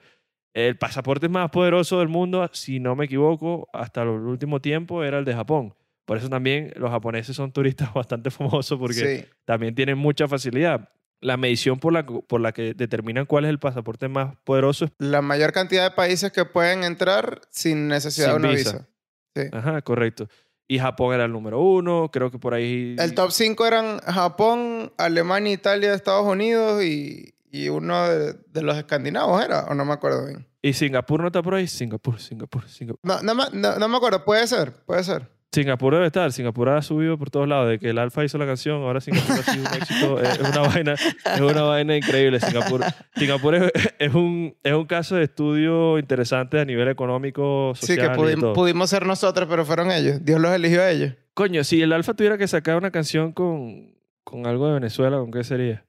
El 0.53 0.77
pasaporte 0.77 1.29
más 1.29 1.49
poderoso 1.51 1.99
del 1.99 2.09
mundo, 2.09 2.47
si 2.51 2.79
no 2.79 2.95
me 2.95 3.05
equivoco, 3.05 3.67
hasta 3.73 4.03
el 4.03 4.09
último 4.09 4.59
tiempo 4.59 5.03
era 5.03 5.19
el 5.19 5.25
de 5.25 5.33
Japón. 5.33 5.73
Por 6.05 6.17
eso 6.17 6.29
también 6.29 6.71
los 6.75 6.91
japoneses 6.91 7.35
son 7.35 7.51
turistas 7.51 7.93
bastante 7.93 8.29
famosos 8.31 8.77
porque 8.79 8.93
Sí. 9.21 9.25
también 9.45 9.75
tienen 9.75 9.97
mucha 9.97 10.27
facilidad. 10.27 10.89
La 11.21 11.37
medición 11.37 11.79
por 11.79 11.93
la, 11.93 12.05
por 12.05 12.41
la 12.41 12.51
que 12.51 12.73
determinan 12.73 13.25
cuál 13.25 13.45
es 13.45 13.49
el 13.49 13.57
pasaporte 13.59 14.09
más 14.09 14.35
poderoso 14.43 14.85
es... 14.85 14.91
La 14.97 15.21
mayor 15.21 15.53
cantidad 15.53 15.83
de 15.89 15.95
países 15.95 16.33
que 16.33 16.43
pueden 16.43 16.83
entrar 16.83 17.39
sin 17.49 17.87
necesidad 17.87 18.33
Sin 18.33 18.41
de 18.41 18.47
una 18.47 18.55
visa. 18.57 18.71
visa. 18.73 18.89
Sí. 19.35 19.49
Ajá, 19.53 19.81
correcto. 19.81 20.27
y 20.67 20.79
Japón 20.79 21.13
era 21.13 21.23
el 21.25 21.31
número 21.31 21.61
uno. 21.61 22.09
Creo 22.11 22.29
que 22.29 22.39
por 22.39 22.53
ahí. 22.53 22.95
El 22.99 23.13
top 23.15 23.31
5 23.31 23.65
eran 23.65 23.99
Japón, 23.99 24.91
Alemania, 24.97 25.53
Italia, 25.53 25.93
Estados 25.93 26.25
Unidos 26.25 26.83
y, 26.83 27.33
y 27.49 27.69
uno 27.69 28.07
de, 28.09 28.33
de 28.33 28.61
los 28.61 28.75
escandinavos, 28.77 29.43
¿era? 29.43 29.65
O 29.69 29.75
no 29.75 29.85
me 29.85 29.93
acuerdo 29.93 30.25
bien. 30.27 30.45
Y 30.61 30.73
Singapur 30.73 31.21
no 31.21 31.27
está 31.27 31.41
por 31.41 31.55
ahí. 31.55 31.67
Singapur, 31.67 32.19
Singapur, 32.19 32.67
Singapur. 32.67 32.99
No, 33.03 33.21
no, 33.21 33.33
me- 33.35 33.49
no- 33.53 33.77
no 33.79 33.87
me 33.87 33.97
acuerdo, 33.97 34.23
puede 34.25 34.45
ser, 34.47 34.73
puede 34.85 35.03
ser. 35.03 35.29
Singapur 35.53 35.93
debe 35.93 36.07
estar. 36.07 36.31
Singapur 36.33 36.67
ha 36.69 36.81
subido 36.81 37.17
por 37.17 37.29
todos 37.29 37.47
lados. 37.47 37.69
De 37.69 37.79
que 37.79 37.89
el 37.91 37.97
Alfa 37.99 38.25
hizo 38.25 38.37
la 38.37 38.45
canción, 38.45 38.81
ahora 38.81 38.99
Singapur 38.99 39.37
ha 39.39 39.43
sido 39.43 39.65
un 39.69 39.73
éxito. 39.75 40.19
Es 40.19 40.39
una 40.39 40.59
vaina, 40.61 40.93
es 40.93 41.41
una 41.41 41.61
vaina 41.61 41.95
increíble. 41.95 42.39
Singapur, 42.39 42.81
Singapur 43.15 43.55
es, 43.55 43.71
es 43.99 44.13
un, 44.13 44.55
es 44.63 44.73
un 44.73 44.85
caso 44.85 45.15
de 45.15 45.23
estudio 45.25 45.99
interesante 45.99 46.59
a 46.59 46.65
nivel 46.65 46.87
económico, 46.87 47.73
Sí, 47.75 47.87
social 47.87 48.15
que 48.15 48.21
y 48.21 48.23
pudi- 48.35 48.39
todo. 48.39 48.53
pudimos 48.53 48.89
ser 48.89 49.05
nosotros, 49.05 49.47
pero 49.49 49.63
fueron 49.65 49.91
ellos. 49.91 50.23
Dios 50.25 50.41
los 50.41 50.51
eligió 50.51 50.81
a 50.81 50.89
ellos. 50.89 51.13
Coño, 51.35 51.63
si 51.63 51.81
el 51.81 51.93
Alfa 51.93 52.13
tuviera 52.15 52.37
que 52.37 52.47
sacar 52.47 52.75
una 52.77 52.91
canción 52.91 53.31
con, 53.31 53.95
con 54.23 54.45
algo 54.47 54.67
de 54.67 54.73
Venezuela, 54.73 55.17
¿con 55.17 55.31
qué 55.31 55.43
sería? 55.43 55.85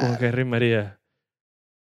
¿Con 0.00 0.16
qué 0.16 0.30
rimaría? 0.32 0.98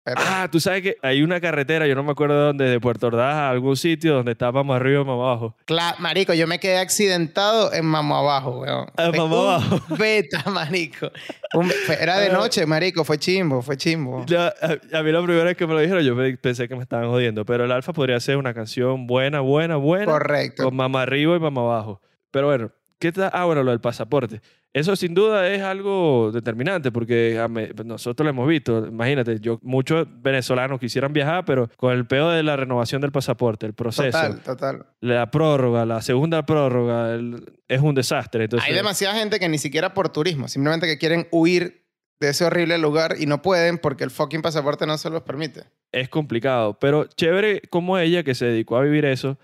Pero- 0.06 0.20
Ah, 0.24 0.48
tú 0.50 0.60
sabes 0.60 0.82
que 0.82 0.96
hay 1.02 1.20
una 1.22 1.40
carretera, 1.40 1.84
yo 1.88 1.96
no 1.96 2.04
me 2.04 2.12
acuerdo 2.12 2.36
de 2.38 2.44
dónde, 2.46 2.64
de 2.70 2.78
Puerto 2.78 3.08
Ordaz 3.08 3.34
a 3.34 3.50
algún 3.50 3.76
sitio 3.76 4.14
donde 4.14 4.32
está 4.32 4.52
más 4.52 4.76
arriba 4.76 5.00
y 5.02 5.04
más 5.04 5.14
abajo. 5.14 5.56
Cla- 5.66 5.96
marico, 5.98 6.32
yo 6.32 6.46
me 6.46 6.60
quedé 6.60 6.78
accidentado 6.78 7.72
en 7.72 7.84
Mamo 7.86 8.16
Abajo, 8.16 8.60
weón. 8.60 8.86
En 8.96 9.10
Fue 9.10 9.18
Mamo 9.18 9.42
un 9.42 9.48
Abajo. 9.48 9.80
Beta, 9.98 10.44
marico. 10.48 11.10
Un- 11.54 11.72
era 12.00 12.18
de 12.20 12.28
Ah. 12.28 12.32
noche, 12.34 12.64
marico. 12.66 13.02
Fue 13.02 13.18
chimbo, 13.18 13.62
fue 13.62 13.76
chimbo. 13.76 14.24
Ya, 14.26 14.46
a, 14.62 14.98
a 14.98 15.02
mí 15.02 15.10
la 15.10 15.20
primera 15.22 15.42
vez 15.44 15.56
que 15.56 15.66
me 15.66 15.74
lo 15.74 15.80
dijeron, 15.80 16.04
yo 16.04 16.16
pe- 16.16 16.36
pensé 16.36 16.68
que 16.68 16.76
me 16.76 16.82
estaban 16.82 17.08
jodiendo, 17.10 17.44
pero 17.44 17.64
el 17.64 17.72
Alfa 17.72 17.92
podría 17.92 18.20
ser 18.20 18.36
una 18.36 18.54
canción 18.54 19.08
buena, 19.08 19.40
buena, 19.40 19.74
buena, 19.74 20.06
Correcto. 20.06 20.62
con 20.64 20.76
mamá 20.76 21.02
arriba 21.02 21.34
y 21.34 21.40
mamá 21.40 21.62
abajo. 21.62 22.00
Pero 22.30 22.46
bueno, 22.46 22.70
¿qué 23.00 23.10
tal? 23.10 23.30
Ah, 23.32 23.44
bueno, 23.44 23.64
lo 23.64 23.72
del 23.72 23.80
pasaporte. 23.80 24.40
Eso 24.76 24.94
sin 24.94 25.14
duda 25.14 25.48
es 25.48 25.62
algo 25.62 26.30
determinante 26.32 26.92
porque 26.92 27.38
a 27.38 27.48
me- 27.48 27.68
nosotros 27.82 28.24
lo 28.24 28.28
hemos 28.30 28.46
visto. 28.46 28.86
Imagínate, 28.86 29.40
yo, 29.40 29.58
muchos 29.62 30.06
venezolanos 30.20 30.78
quisieran 30.78 31.14
viajar, 31.14 31.46
pero 31.46 31.70
con 31.78 31.94
el 31.94 32.06
peor 32.06 32.34
de 32.34 32.42
la 32.42 32.56
renovación 32.56 33.00
del 33.00 33.10
pasaporte, 33.10 33.64
el 33.64 33.72
proceso, 33.72 34.10
Total, 34.18 34.40
total. 34.42 34.86
la 35.00 35.30
prórroga, 35.30 35.86
la 35.86 36.02
segunda 36.02 36.44
prórroga, 36.44 37.14
el- 37.14 37.42
es 37.68 37.80
un 37.80 37.94
desastre. 37.94 38.44
Entonces, 38.44 38.68
Hay 38.68 38.74
demasiada 38.74 39.14
gente 39.18 39.38
que 39.40 39.48
ni 39.48 39.56
siquiera 39.56 39.94
por 39.94 40.10
turismo, 40.10 40.46
simplemente 40.46 40.86
que 40.86 40.98
quieren 40.98 41.26
huir 41.30 41.86
de 42.20 42.28
ese 42.28 42.44
horrible 42.44 42.76
lugar 42.76 43.14
y 43.18 43.24
no 43.24 43.40
pueden 43.40 43.78
porque 43.78 44.04
el 44.04 44.10
fucking 44.10 44.42
pasaporte 44.42 44.86
no 44.86 44.98
se 44.98 45.08
los 45.08 45.22
permite. 45.22 45.64
es 45.92 46.10
complicado. 46.10 46.78
Pero 46.78 47.06
chévere 47.06 47.62
como 47.70 47.96
ella, 47.96 48.22
que 48.22 48.34
se 48.34 48.44
dedicó 48.44 48.76
a 48.76 48.82
vivir 48.82 49.06
eso. 49.06 49.38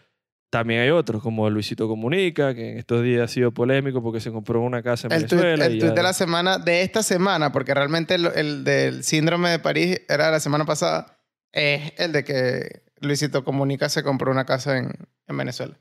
También 0.53 0.83
hay 0.83 0.91
otros, 0.91 1.23
como 1.23 1.49
Luisito 1.49 1.89
Comunica, 1.89 2.55
que 2.55 2.73
en 2.73 2.77
estos 2.77 3.03
días 3.03 3.23
ha 3.23 3.29
sido 3.29 3.53
polémico 3.53 4.03
porque 4.03 4.21
se 4.21 4.31
compró 4.31 4.61
una 4.61 4.83
casa 4.83 5.07
en 5.07 5.15
El 5.15 5.27
tuit, 5.27 5.41
Venezuela. 5.41 5.65
el 5.65 5.79
tuit 5.79 5.95
de 5.95 6.03
la 6.03 6.13
semana, 6.13 6.59
de 6.59 6.83
esta 6.83 7.03
semana, 7.03 7.53
porque 7.53 7.73
realmente 7.73 8.17
el, 8.17 8.27
el 8.35 8.63
del 8.63 9.03
síndrome 9.03 9.49
de 9.49 9.59
París 9.61 10.03
era 10.11 10.31
la 10.31 10.41
semana 10.41 10.67
pasada, 10.67 11.19
es 11.53 11.95
el 11.97 12.13
de 12.13 12.25
que 12.25 12.83
Luisito 13.01 13.45
Comunica 13.45 13.89
se 13.89 14.03
compró 14.03 14.31
una 14.31 14.45
casa 14.45 14.77
en, 14.77 14.91
en 15.27 15.37
Venezuela. 15.39 15.81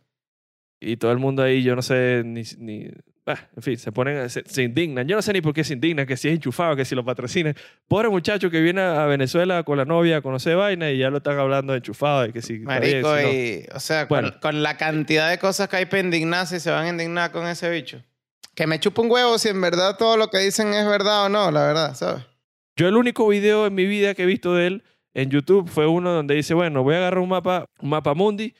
Y 0.80 0.96
todo 0.96 1.12
el 1.12 1.18
mundo 1.18 1.44
ahí, 1.44 1.64
yo 1.64 1.76
no 1.76 1.82
sé, 1.82 2.24
ni... 2.24 2.44
ni 2.58 2.92
ah, 3.26 3.38
en 3.56 3.64
fin, 3.64 3.78
se 3.78 3.92
ponen, 3.92 4.30
se, 4.30 4.44
se 4.46 4.64
indignan. 4.64 5.08
Yo 5.08 5.16
no 5.16 5.22
sé 5.22 5.34
ni 5.34 5.42
por 5.42 5.54
qué 5.54 5.64
se 5.64 5.74
indignan, 5.74 6.06
que 6.06 6.18
si 6.18 6.28
es 6.30 6.34
enchufado, 6.36 6.76
que 6.76 6.86
si 6.86 6.96
lo 6.96 7.04
patrocinan. 7.06 7.56
Pobre 7.88 8.10
muchacho 8.10 8.50
que 8.50 8.62
viene 8.62 8.82
a 8.82 9.06
Venezuela 9.06 9.64
con 9.64 9.78
la 9.78 9.86
novia 9.86 10.18
a 10.18 10.22
conocer 10.22 10.56
vaina 10.58 10.92
y 10.92 10.98
ya 10.98 11.10
lo 11.10 11.18
están 11.18 11.38
hablando 11.40 11.74
de 11.74 11.78
enchufado 11.78 12.26
y 12.26 12.32
que 12.34 12.42
si... 12.42 12.54
bien, 12.54 12.66
Marico, 12.66 13.18
si 13.18 13.24
no. 13.24 13.32
y, 13.32 13.66
o 13.74 13.80
sea, 13.80 14.06
Bueno. 14.06 14.32
con, 14.32 14.40
con 14.40 14.64
la 14.64 14.78
cantidad 14.78 15.30
de 15.30 15.38
cosas 15.40 15.68
que 15.70 15.78
hay 15.78 15.86
para 15.86 16.00
indignarse 16.00 16.58
y 16.58 16.60
se 16.60 16.72
van 16.72 16.86
a 16.86 16.90
indignar 16.90 17.32
con 17.32 17.48
ese 17.48 17.70
bicho. 17.70 18.04
Que 18.56 18.68
me 18.68 18.80
chupa 18.80 19.02
un 19.02 19.10
huevo 19.12 19.38
si 19.38 19.48
en 19.50 19.62
verdad 19.62 19.96
todo 19.98 20.18
lo 20.18 20.30
que 20.30 20.40
dicen 20.40 20.74
es 20.74 20.86
verdad 20.86 21.26
o 21.26 21.30
no, 21.30 21.52
la 21.52 21.66
verdad, 21.66 21.96
¿sabes? 21.96 22.24
Yo 22.76 22.88
el 22.88 22.98
único 22.98 23.28
video 23.28 23.66
en 23.68 23.76
mi 23.76 23.86
vida 23.86 24.14
que 24.14 24.24
he 24.24 24.26
visto 24.26 24.54
de 24.56 24.68
él 24.68 24.84
en 25.14 25.30
YouTube 25.30 25.70
fue 25.70 25.88
uno 25.88 26.12
donde 26.12 26.36
dice, 26.36 26.54
bueno, 26.54 26.84
voy 26.84 26.96
a 26.96 26.98
agarrar 27.00 27.20
un 27.20 27.30
mapa, 27.30 27.66
un 27.80 27.90
mapa 27.90 28.14
mundi, 28.14 28.54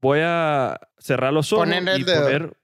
voy 0.00 0.20
a 0.22 0.78
cerrar 0.98 1.32
los 1.32 1.52
ojos 1.52 1.66
Poner 1.66 1.88
el 1.88 2.00
y 2.00 2.04
dedo. 2.04 2.22
poner 2.24 2.56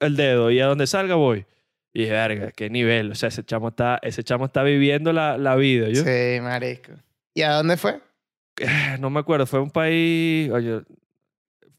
el 0.00 0.16
dedo 0.16 0.50
y 0.50 0.60
a 0.60 0.66
donde 0.66 0.86
salga 0.86 1.14
voy. 1.14 1.46
Y 1.92 2.06
verga, 2.08 2.52
qué 2.52 2.70
nivel. 2.70 3.10
O 3.12 3.14
sea, 3.14 3.28
ese 3.30 3.44
chamo 3.44 3.68
está, 3.68 3.98
ese 4.02 4.22
chamo 4.22 4.44
está 4.46 4.62
viviendo 4.62 5.12
la, 5.12 5.36
la 5.38 5.56
vida. 5.56 5.88
Yo 5.88 6.04
Sí, 6.04 6.40
marico. 6.40 6.92
¿Y 7.34 7.42
a 7.42 7.52
dónde 7.52 7.76
fue? 7.76 8.00
no 9.00 9.10
me 9.10 9.20
acuerdo, 9.20 9.46
fue 9.46 9.60
un 9.60 9.70
país... 9.70 10.50
Oye, 10.50 10.80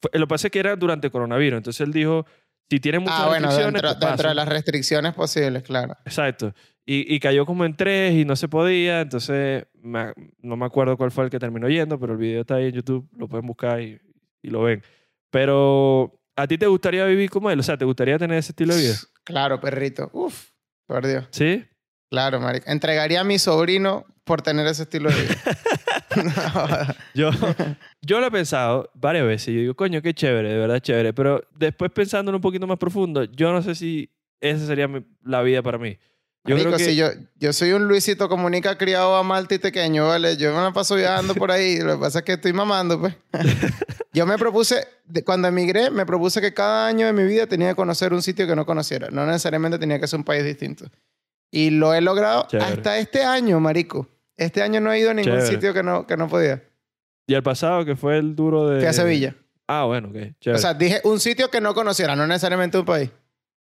fue- 0.02 0.12
lo 0.20 0.26
que 0.26 0.30
pasa 0.30 0.48
es 0.48 0.52
que 0.52 0.60
era 0.60 0.76
durante 0.76 1.10
coronavirus. 1.10 1.58
Entonces 1.58 1.82
él 1.86 1.94
dijo, 1.94 2.26
si 2.70 2.80
tiene 2.80 3.00
muchas 3.00 3.20
Ah, 3.20 3.28
bueno, 3.28 3.48
restricciones, 3.48 3.82
dentro, 3.82 4.00
pues 4.00 4.10
dentro 4.12 4.30
de 4.30 4.36
las 4.36 4.48
restricciones 4.50 5.14
posibles, 5.14 5.64
claro. 5.64 5.96
Exacto. 6.06 6.54
Y, 6.86 7.14
y 7.16 7.20
cayó 7.20 7.46
como 7.46 7.64
en 7.64 7.76
tres 7.76 8.14
y 8.14 8.26
no 8.26 8.36
se 8.36 8.48
podía. 8.50 9.02
Entonces, 9.02 9.66
me- 9.82 10.14
no 10.40 10.58
me 10.58 10.66
acuerdo 10.66 10.98
cuál 10.98 11.12
fue 11.12 11.24
el 11.26 11.30
que 11.30 11.40
terminó 11.40 11.70
yendo, 11.70 11.98
pero 12.00 12.14
el 12.14 12.20
video 12.20 12.42
está 12.42 12.56
ahí 12.56 12.66
en 12.66 12.74
YouTube. 12.74 13.08
Lo 13.18 13.28
pueden 13.30 13.46
buscar 13.48 13.80
y, 13.82 13.98
y 14.42 14.50
lo 14.50 14.64
ven. 14.64 14.82
Pero, 15.30 16.21
¿a 16.36 16.48
ti 16.48 16.58
te 16.58 16.68
gustaría 16.68 17.06
vivir 17.06 17.30
como 17.30 17.50
él? 17.52 17.60
O 17.60 17.64
sea, 17.64 17.78
¿te 17.78 17.86
gustaría 17.86 18.18
tener 18.18 18.38
ese 18.38 18.52
estilo 18.52 18.76
de 18.76 18.82
vida? 18.82 18.96
Claro, 19.24 19.60
perrito. 19.60 20.10
Uf, 20.14 20.50
por 20.88 21.06
Dios. 21.08 21.26
¿Sí? 21.32 21.66
Claro, 22.10 22.40
marico. 22.42 22.70
Entregaría 22.70 23.22
a 23.22 23.24
mi 23.24 23.40
sobrino 23.40 24.06
por 24.24 24.42
tener 24.42 24.68
ese 24.68 24.84
estilo 24.84 25.10
de 25.10 25.16
vida. 25.22 25.36
No, 26.16 26.96
Yo, 27.14 27.32
yo 28.02 28.20
lo 28.20 28.28
he 28.28 28.32
pensado 28.32 28.92
varias 28.94 29.26
veces. 29.26 29.54
Yo 29.54 29.62
digo, 29.62 29.76
coño, 29.76 30.02
qué 30.02 30.14
chévere, 30.14 30.50
de 30.50 30.58
verdad 30.58 30.80
chévere. 30.80 31.14
Pero 31.14 31.42
después 31.56 31.90
pensándolo 31.92 32.38
un 32.38 32.42
poquito 32.42 32.68
más 32.68 32.78
profundo, 32.78 33.24
yo 33.24 33.54
no 33.54 33.62
sé 33.62 33.76
si 33.76 34.10
esa 34.42 34.66
sería 34.66 34.88
mi- 34.90 35.06
la 35.24 35.42
vida 35.42 35.62
para 35.62 35.78
mí. 35.78 35.98
Yo 36.44 36.56
Marico, 36.56 36.72
creo 36.72 36.78
que... 36.78 36.84
si 36.86 36.96
yo, 36.96 37.10
yo 37.40 37.54
soy 37.54 37.72
un 37.74 37.88
Luisito 37.88 38.28
Comunica 38.28 38.78
criado 38.78 39.16
a 39.16 39.22
Malta 39.22 39.54
y 39.56 39.60
pequeño, 39.60 40.08
¿vale? 40.08 40.38
Yo 40.38 40.54
me 40.56 40.62
la 40.62 40.74
paso 40.74 40.96
viajando 40.96 41.36
por 41.36 41.52
ahí. 41.52 41.80
Lo 41.80 41.94
que 41.94 42.00
pasa 42.00 42.20
es 42.20 42.26
que 42.26 42.34
estoy 42.34 42.52
mamando, 42.52 43.00
pues. 43.00 43.16
yo 44.14 44.26
me 44.26 44.38
propuse, 44.40 44.88
cuando 45.24 45.48
emigré, 45.48 45.92
me 45.92 46.06
propuse 46.06 46.42
que 46.42 46.52
cada 46.54 46.88
año 46.88 47.06
de 47.06 47.14
mi 47.14 47.24
vida 47.26 47.46
tenía 47.46 47.70
que 47.70 47.76
conocer 47.76 48.12
un 48.12 48.24
sitio 48.24 48.48
que 48.48 48.56
no 48.56 48.66
conociera. 48.66 49.10
No 49.12 49.26
necesariamente 49.26 49.78
tenía 49.78 50.00
que 50.00 50.08
ser 50.08 50.18
un 50.18 50.24
país 50.24 50.44
distinto. 50.44 50.86
Y 51.52 51.70
lo 51.70 51.94
he 51.94 52.02
logrado 52.02 52.48
Chévere. 52.48 52.72
hasta 52.72 52.98
este 52.98 53.24
año, 53.24 53.60
marico. 53.60 54.08
Este 54.36 54.64
año 54.64 54.82
no 54.82 54.92
he 54.92 55.00
ido 55.00 55.12
a 55.12 55.14
ningún 55.14 55.34
Chévere. 55.34 55.48
sitio 55.48 55.74
que 55.76 55.84
no, 55.84 56.08
que 56.08 56.18
no 56.18 56.28
podía. 56.28 56.64
Y 57.28 57.36
el 57.36 57.44
pasado, 57.44 57.86
que 57.86 57.96
fue 57.96 58.18
el 58.18 58.36
duro 58.36 58.68
de... 58.68 58.80
Fui 58.80 58.88
a 58.88 58.94
Sevilla. 58.94 59.36
Ah, 59.68 59.84
bueno, 59.84 60.08
ok. 60.08 60.16
Chévere. 60.40 60.58
O 60.58 60.62
sea, 60.62 60.74
dije 60.74 61.02
un 61.04 61.20
sitio 61.20 61.52
que 61.52 61.62
no 61.62 61.76
conociera, 61.76 62.16
no 62.16 62.26
necesariamente 62.26 62.80
un 62.80 62.86
país. 62.86 63.12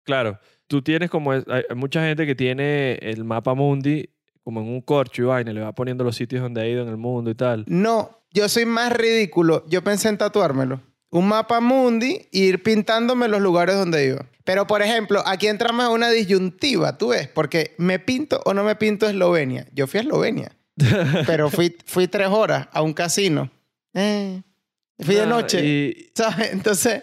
Claro, 0.04 0.38
tú 0.68 0.82
tienes 0.82 1.10
como, 1.10 1.32
hay 1.32 1.44
mucha 1.74 2.02
gente 2.04 2.26
que 2.26 2.34
tiene 2.34 2.94
el 3.02 3.24
mapa 3.24 3.54
mundi 3.54 4.08
como 4.44 4.60
en 4.60 4.68
un 4.68 4.80
corcho 4.80 5.22
y 5.22 5.24
vaina, 5.26 5.52
le 5.52 5.60
va 5.60 5.74
poniendo 5.74 6.04
los 6.04 6.16
sitios 6.16 6.40
donde 6.40 6.62
ha 6.62 6.66
ido 6.66 6.82
en 6.82 6.88
el 6.88 6.96
mundo 6.96 7.30
y 7.30 7.34
tal. 7.34 7.64
No, 7.66 8.22
yo 8.32 8.48
soy 8.48 8.64
más 8.64 8.90
ridículo. 8.92 9.64
Yo 9.68 9.82
pensé 9.84 10.08
en 10.08 10.16
tatuármelo. 10.16 10.80
Un 11.10 11.28
mapa 11.28 11.60
mundi 11.60 12.28
e 12.32 12.38
ir 12.38 12.62
pintándome 12.62 13.28
los 13.28 13.42
lugares 13.42 13.76
donde 13.76 14.06
iba. 14.06 14.26
Pero, 14.44 14.66
por 14.66 14.80
ejemplo, 14.80 15.22
aquí 15.26 15.48
entramos 15.48 15.84
en 15.86 15.92
una 15.92 16.08
disyuntiva, 16.10 16.96
tú 16.96 17.08
ves, 17.08 17.28
porque 17.28 17.74
me 17.76 17.98
pinto 17.98 18.40
o 18.46 18.54
no 18.54 18.64
me 18.64 18.74
pinto 18.76 19.06
Eslovenia. 19.06 19.66
Yo 19.74 19.86
fui 19.86 19.98
a 19.98 20.02
Eslovenia, 20.02 20.52
pero 21.26 21.50
fui, 21.50 21.76
fui 21.84 22.08
tres 22.08 22.28
horas 22.28 22.68
a 22.72 22.80
un 22.80 22.94
casino. 22.94 23.50
Eh, 23.92 24.40
fui 24.98 25.14
de 25.14 25.22
Ah, 25.22 25.26
noche, 25.26 25.62
Y, 25.62 26.10
¿sabes? 26.14 26.52
Entonces, 26.52 27.02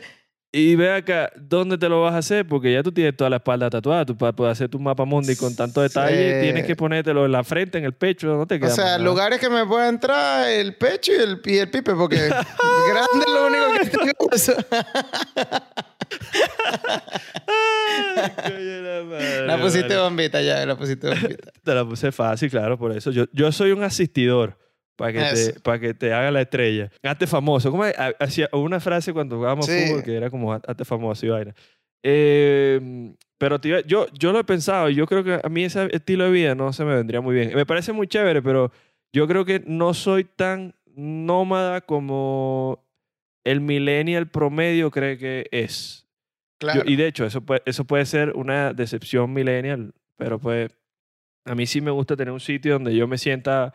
y 0.57 0.75
ve 0.75 0.91
acá, 0.93 1.31
¿dónde 1.35 1.77
te 1.77 1.89
lo 1.89 2.01
vas 2.01 2.13
a 2.13 2.19
hacer? 2.19 2.47
Porque 2.47 2.71
ya 2.71 2.81
tú 2.81 2.91
tienes 2.91 3.15
toda 3.17 3.29
la 3.29 3.35
espalda 3.37 3.69
tatuada. 3.69 4.05
Tú 4.05 4.17
para 4.17 4.31
poder 4.33 4.51
hacer 4.53 4.69
tu 4.69 4.79
mapa 4.79 5.03
mundi 5.05 5.35
con 5.35 5.55
tanto 5.55 5.81
detalle, 5.81 6.35
Sí. 6.35 6.41
tienes 6.43 6.65
que 6.65 6.75
ponértelo 6.75 7.25
en 7.25 7.31
la 7.31 7.43
frente, 7.43 7.77
en 7.77 7.83
el 7.85 7.93
pecho, 7.93 8.27
no 8.35 8.47
te 8.47 8.55
o 8.55 8.59
queda 8.59 8.69
sea, 8.69 8.83
más 8.85 8.93
nada. 8.93 9.03
lugares 9.03 9.39
que 9.39 9.49
me 9.49 9.65
pueda 9.65 9.89
entrar 9.89 10.49
el 10.49 10.75
pecho 10.77 11.11
y 11.11 11.15
el, 11.15 11.41
y 11.45 11.57
el 11.57 11.69
pipe, 11.69 11.93
porque 11.95 12.15
grande 12.29 13.25
es 13.27 13.33
lo 13.33 13.47
único 13.47 13.65
que 13.81 13.89
tengo. 13.89 14.13
La 18.15 19.03
madre, 19.03 19.47
La 19.47 19.59
pusiste 19.61 19.97
bombita 19.97 20.41
ya, 20.41 20.65
la 20.65 20.75
pusiste 20.77 21.07
bombita. 21.09 21.51
Te 21.63 21.73
la 21.73 21.85
puse 21.85 22.11
fácil, 22.11 22.49
claro, 22.49 22.77
por 22.77 22.91
eso. 22.91 23.11
Yo, 23.11 23.25
yo 23.33 23.51
soy 23.51 23.71
un 23.71 23.83
asistidor 23.83 24.57
para 24.95 25.11
que, 25.13 25.19
te, 25.19 25.59
para 25.59 25.79
que 25.79 25.93
te 25.93 26.13
haga 26.13 26.31
la 26.31 26.41
estrella. 26.41 26.89
Hazte 27.03 27.27
famoso. 27.27 27.69
¿Cómo 27.71 27.83
hacía 28.19 28.49
una 28.53 28.79
frase 28.79 29.11
cuando 29.13 29.35
jugábamos 29.37 29.65
Sí. 29.65 29.87
fútbol 29.87 30.03
que 30.03 30.15
era 30.15 30.29
como 30.29 30.53
hazte 30.53 30.85
famoso 30.85 31.25
y 31.25 31.29
vaina. 31.29 31.53
Eh, 32.03 33.13
pero 33.37 33.57
iba- 33.63 33.81
yo, 33.81 34.07
yo 34.13 34.31
lo 34.31 34.39
he 34.39 34.43
pensado 34.43 34.89
y 34.89 34.95
yo 34.95 35.05
creo 35.07 35.23
que 35.23 35.39
a 35.43 35.49
mí 35.49 35.63
ese 35.63 35.89
estilo 35.91 36.25
de 36.25 36.31
vida 36.31 36.55
no 36.55 36.71
se 36.71 36.85
me 36.85 36.95
vendría 36.95 37.19
muy 37.21 37.35
bien. 37.35 37.53
Me 37.55 37.65
parece 37.65 37.91
muy 37.91 38.07
chévere, 38.07 38.41
pero 38.41 38.71
yo 39.13 39.27
creo 39.27 39.43
que 39.43 39.61
no 39.65 39.93
soy 39.93 40.23
tan 40.23 40.75
nómada 40.95 41.81
como 41.81 42.85
el 43.43 43.59
millennial 43.61 44.27
promedio 44.29 44.91
cree 44.91 45.17
que 45.17 45.47
es. 45.51 46.03
Yo- 46.61 46.67
Claro. 46.71 46.83
y 46.85 46.95
de 46.95 47.07
hecho, 47.07 47.25
eso 47.25 47.41
puede, 47.41 47.61
eso 47.65 47.83
puede 47.85 48.05
ser 48.05 48.31
una 48.35 48.71
decepción 48.73 49.33
millennial, 49.33 49.93
pero 50.17 50.39
pues 50.39 50.71
a 51.45 51.53
mí 51.53 51.65
sí 51.65 51.81
me 51.81 51.91
gusta 51.91 52.15
tener 52.15 52.31
un 52.31 52.39
sitio 52.39 52.73
donde 52.73 52.95
yo 52.95 53.07
me 53.07 53.17
sienta 53.17 53.73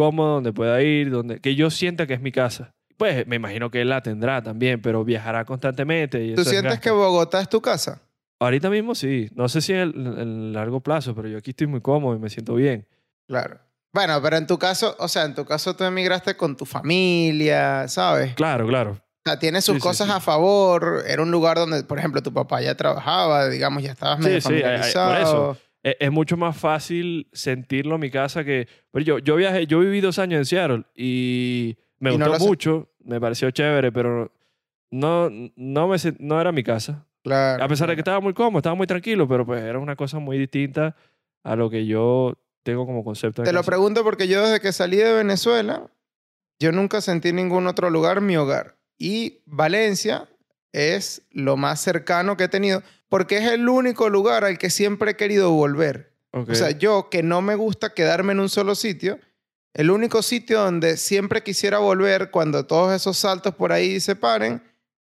cómodo, 0.00 0.34
donde 0.34 0.52
pueda 0.52 0.80
ir, 0.82 1.10
donde 1.10 1.40
que 1.40 1.54
yo 1.54 1.70
sienta 1.70 2.06
que 2.06 2.14
es 2.14 2.20
mi 2.20 2.32
casa. 2.32 2.72
pues 2.96 3.26
me 3.26 3.36
imagino 3.36 3.70
que 3.70 3.80
él 3.82 3.88
la 3.88 4.02
tendrá 4.02 4.42
también, 4.42 4.80
pero 4.82 5.04
viajará 5.04 5.44
constantemente. 5.44 6.22
Y 6.24 6.34
¿Tú 6.34 6.40
eso 6.42 6.50
es 6.50 6.56
sientes 6.58 6.80
que 6.80 6.90
Bogotá 6.90 7.40
es 7.40 7.48
tu 7.48 7.60
casa? 7.60 8.00
Ahorita 8.38 8.68
mismo 8.70 8.94
sí. 8.94 9.28
No 9.34 9.48
sé 9.48 9.60
si 9.60 9.72
en 9.72 9.78
el, 9.80 9.94
en 9.94 10.18
el 10.18 10.52
largo 10.52 10.80
plazo, 10.80 11.14
pero 11.14 11.28
yo 11.28 11.38
aquí 11.38 11.50
estoy 11.50 11.66
muy 11.66 11.80
cómodo 11.80 12.14
y 12.16 12.18
me 12.18 12.28
siento 12.30 12.54
bien. 12.54 12.86
Claro. 13.28 13.58
Bueno, 13.92 14.20
pero 14.22 14.36
en 14.36 14.46
tu 14.46 14.58
caso, 14.58 14.94
o 14.98 15.08
sea, 15.08 15.24
en 15.24 15.34
tu 15.34 15.44
caso 15.44 15.74
tú 15.74 15.84
emigraste 15.84 16.36
con 16.36 16.56
tu 16.56 16.64
familia, 16.66 17.88
¿sabes? 17.88 18.34
Claro, 18.34 18.66
claro. 18.66 18.92
O 18.92 19.22
sea, 19.28 19.38
tiene 19.38 19.60
sus 19.60 19.74
Sí, 19.74 19.80
sí, 19.80 19.86
cosas 19.88 20.06
sí. 20.08 20.12
a 20.14 20.20
favor. 20.20 21.02
Era 21.06 21.22
un 21.22 21.30
lugar 21.30 21.56
donde, 21.58 21.82
por 21.84 21.98
ejemplo, 21.98 22.22
tu 22.22 22.32
papá 22.32 22.60
ya 22.62 22.74
trabajaba, 22.74 23.48
digamos, 23.48 23.82
ya 23.82 23.92
estabas 23.92 24.18
Sí, 24.18 24.24
medio 24.24 24.40
sí, 24.40 24.48
hay- 24.48 24.52
por 24.52 24.62
familiarizado. 24.62 25.56
Es, 25.82 25.96
es 26.00 26.10
mucho 26.12 26.36
más 26.36 26.56
fácil 26.56 27.28
sentirlo 27.32 27.94
en 27.96 28.00
mi 28.02 28.10
casa 28.10 28.44
que... 28.44 28.68
Pero 28.90 29.04
yo, 29.04 29.18
yo 29.18 29.36
viajé, 29.36 29.66
yo 29.66 29.80
viví 29.80 30.00
dos 30.00 30.18
años 30.18 30.38
en 30.38 30.44
Seattle 30.46 30.84
y 30.94 31.76
me 31.98 32.12
Y 32.12 32.18
no 32.18 32.26
gustó 32.26 32.32
lo 32.32 32.38
sé. 32.40 32.46
mucho, 32.46 32.88
me 33.04 33.20
pareció 33.20 33.50
chévere, 33.50 33.90
pero 33.92 34.32
no, 34.90 35.30
no, 35.56 35.88
me, 35.88 35.96
no 36.18 36.40
era 36.40 36.52
mi 36.52 36.62
casa. 36.62 37.06
Claro. 37.22 37.62
A 37.62 37.68
pesar 37.68 37.88
de 37.88 37.94
que 37.96 38.00
estaba 38.00 38.20
muy 38.20 38.32
cómodo, 38.34 38.58
estaba 38.58 38.74
muy 38.74 38.86
tranquilo, 38.86 39.28
pero 39.28 39.44
pues 39.46 39.62
era 39.62 39.78
una 39.78 39.96
cosa 39.96 40.18
muy 40.18 40.38
distinta 40.38 40.96
a 41.42 41.56
lo 41.56 41.68
que 41.70 41.86
yo 41.86 42.34
tengo 42.62 42.86
como 42.86 43.04
concepto 43.04 43.42
de 43.42 43.46
Te 43.46 43.52
lo 43.52 43.60
casa. 43.60 43.70
pregunto 43.70 44.04
porque 44.04 44.28
yo 44.28 44.42
desde 44.42 44.60
que 44.60 44.72
salí 44.72 44.96
de 44.96 45.12
Venezuela, 45.14 45.90
yo 46.58 46.72
nunca 46.72 47.00
sentí 47.00 47.28
en 47.30 47.36
ningún 47.36 47.66
otro 47.66 47.88
lugar 47.90 48.20
mi 48.20 48.36
hogar. 48.36 48.76
Y 48.98 49.42
Valencia 49.46 50.28
es 50.72 51.22
lo 51.30 51.56
más 51.56 51.80
cercano 51.80 52.36
que 52.36 52.44
he 52.44 52.48
tenido 52.48 52.82
porque 53.08 53.38
es 53.38 53.50
el 53.50 53.68
único 53.68 54.08
lugar 54.08 54.44
al 54.44 54.56
que 54.56 54.70
siempre 54.70 55.12
he 55.12 55.16
querido 55.16 55.50
volver. 55.50 56.12
Ok. 56.30 56.50
O 56.50 56.54
sea, 56.54 56.70
yo 56.70 57.08
que 57.10 57.22
no 57.22 57.42
me 57.42 57.56
gusta 57.56 57.92
quedarme 57.92 58.32
en 58.32 58.40
un 58.40 58.48
solo 58.48 58.74
sitio, 58.74 59.18
el 59.74 59.90
único 59.90 60.22
sitio 60.22 60.60
donde 60.60 60.96
siempre 60.96 61.42
quisiera 61.42 61.78
volver 61.78 62.30
cuando 62.30 62.66
todos 62.66 62.94
esos 62.94 63.18
saltos 63.18 63.54
por 63.54 63.72
ahí 63.72 64.00
se 64.00 64.16
paren 64.16 64.62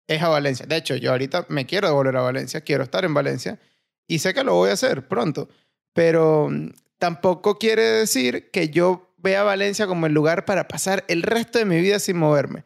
es 0.07 0.21
a 0.21 0.29
Valencia. 0.29 0.65
De 0.65 0.77
hecho, 0.77 0.95
yo 0.95 1.11
ahorita 1.11 1.45
me 1.49 1.65
quiero 1.65 1.87
devolver 1.87 2.17
a 2.17 2.21
Valencia, 2.21 2.61
quiero 2.61 2.83
estar 2.83 3.05
en 3.05 3.13
Valencia 3.13 3.59
y 4.07 4.19
sé 4.19 4.33
que 4.33 4.43
lo 4.43 4.55
voy 4.55 4.71
a 4.71 4.73
hacer 4.73 5.07
pronto, 5.07 5.49
pero 5.93 6.49
mm, 6.49 6.71
tampoco 6.97 7.57
quiere 7.57 7.83
decir 7.83 8.49
que 8.51 8.69
yo 8.69 9.13
vea 9.17 9.43
Valencia 9.43 9.87
como 9.87 10.07
el 10.07 10.13
lugar 10.13 10.45
para 10.45 10.67
pasar 10.67 11.03
el 11.07 11.21
resto 11.21 11.59
de 11.59 11.65
mi 11.65 11.79
vida 11.79 11.99
sin 11.99 12.17
moverme. 12.17 12.63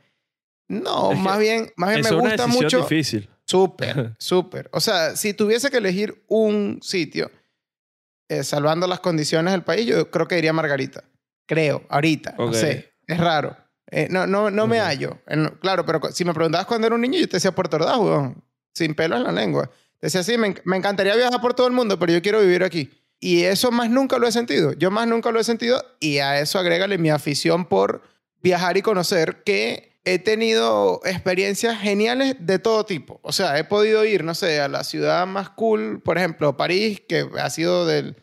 No, 0.82 1.12
Es 1.12 1.18
que 1.18 1.24
más 1.24 1.40
bien, 1.40 1.72
más 1.76 1.90
bien 1.90 2.02
me 2.02 2.08
es 2.08 2.12
una 2.12 2.22
gusta 2.22 2.46
decisión 2.46 2.64
mucho. 2.64 2.78
difícil. 2.82 3.30
Súper, 3.46 4.16
súper. 4.20 4.70
O 4.72 4.80
sea, 4.80 5.16
si 5.16 5.34
tuviese 5.34 5.70
que 5.70 5.78
elegir 5.78 6.24
un 6.28 6.80
sitio, 6.82 7.30
eh, 8.30 8.44
salvando 8.44 8.88
las 8.88 9.00
condiciones 9.00 9.52
del 9.52 9.64
país, 9.64 9.86
yo 9.86 10.10
creo 10.10 10.28
que 10.28 10.38
iría 10.38 10.54
Margarita. 10.54 11.04
Creo, 11.46 11.84
ahorita. 11.90 12.36
No 12.38 12.54
sé. 12.54 12.94
Es 13.06 13.18
raro. 13.18 13.56
Eh, 13.92 14.08
no 14.10 14.26
no, 14.26 14.50
no 14.50 14.66
me 14.66 14.80
hallo. 14.80 15.20
Claro, 15.60 15.86
pero 15.86 16.00
si 16.12 16.26
me 16.26 16.34
preguntabas 16.34 16.66
cuando 16.66 16.88
era 16.88 16.96
un 16.96 17.02
niño, 17.02 17.20
yo 17.20 17.28
te 17.28 17.38
decía 17.38 17.54
Puerto 17.54 17.76
Ordaz, 17.76 17.98
weón. 17.98 18.44
Sin 18.74 18.96
pelo 18.96 19.18
en 19.18 19.24
la 19.24 19.32
lengua. 19.32 19.70
Te 20.00 20.08
decía, 20.08 20.24
sí, 20.24 20.38
me, 20.38 20.56
me 20.64 20.78
encantaría 20.78 21.16
viajar 21.16 21.40
por 21.42 21.54
todo 21.54 21.68
el 21.68 21.74
mundo, 21.74 22.00
pero 22.00 22.12
yo 22.12 22.22
quiero 22.22 22.42
vivir 22.42 22.64
aquí. 22.64 22.90
Y 23.20 23.44
eso 23.44 23.72
más 23.72 23.90
nunca 23.90 24.18
lo 24.18 24.28
he 24.28 24.32
sentido. 24.32 24.74
Yo 24.74 24.90
más 24.90 25.08
nunca 25.08 25.32
lo 25.32 25.40
he 25.40 25.44
sentido. 25.44 25.84
Y 26.00 26.18
a 26.18 26.40
eso 26.40 26.58
agrégale 26.60 26.98
mi 26.98 27.10
afición 27.10 27.66
por 27.66 28.02
viajar 28.42 28.76
y 28.78 28.82
conocer 28.82 29.44
que 29.44 29.93
he 30.06 30.20
tenido 30.20 31.02
experiencias 31.06 31.80
geniales 31.80 32.36
de 32.40 32.60
todo 32.60 32.86
tipo. 32.86 33.20
O 33.24 33.32
sea, 33.32 33.58
he 33.58 33.64
podido 33.64 34.06
ir, 34.06 34.24
no 34.24 34.36
sé, 34.36 34.60
a 34.60 34.68
la 34.68 34.84
ciudad 34.84 35.26
más 35.26 35.50
cool, 35.50 36.02
por 36.02 36.18
ejemplo, 36.18 36.58
París, 36.58 37.02
que 37.08 37.28
ha 37.40 37.50
sido 37.50 37.86
del, 37.86 38.18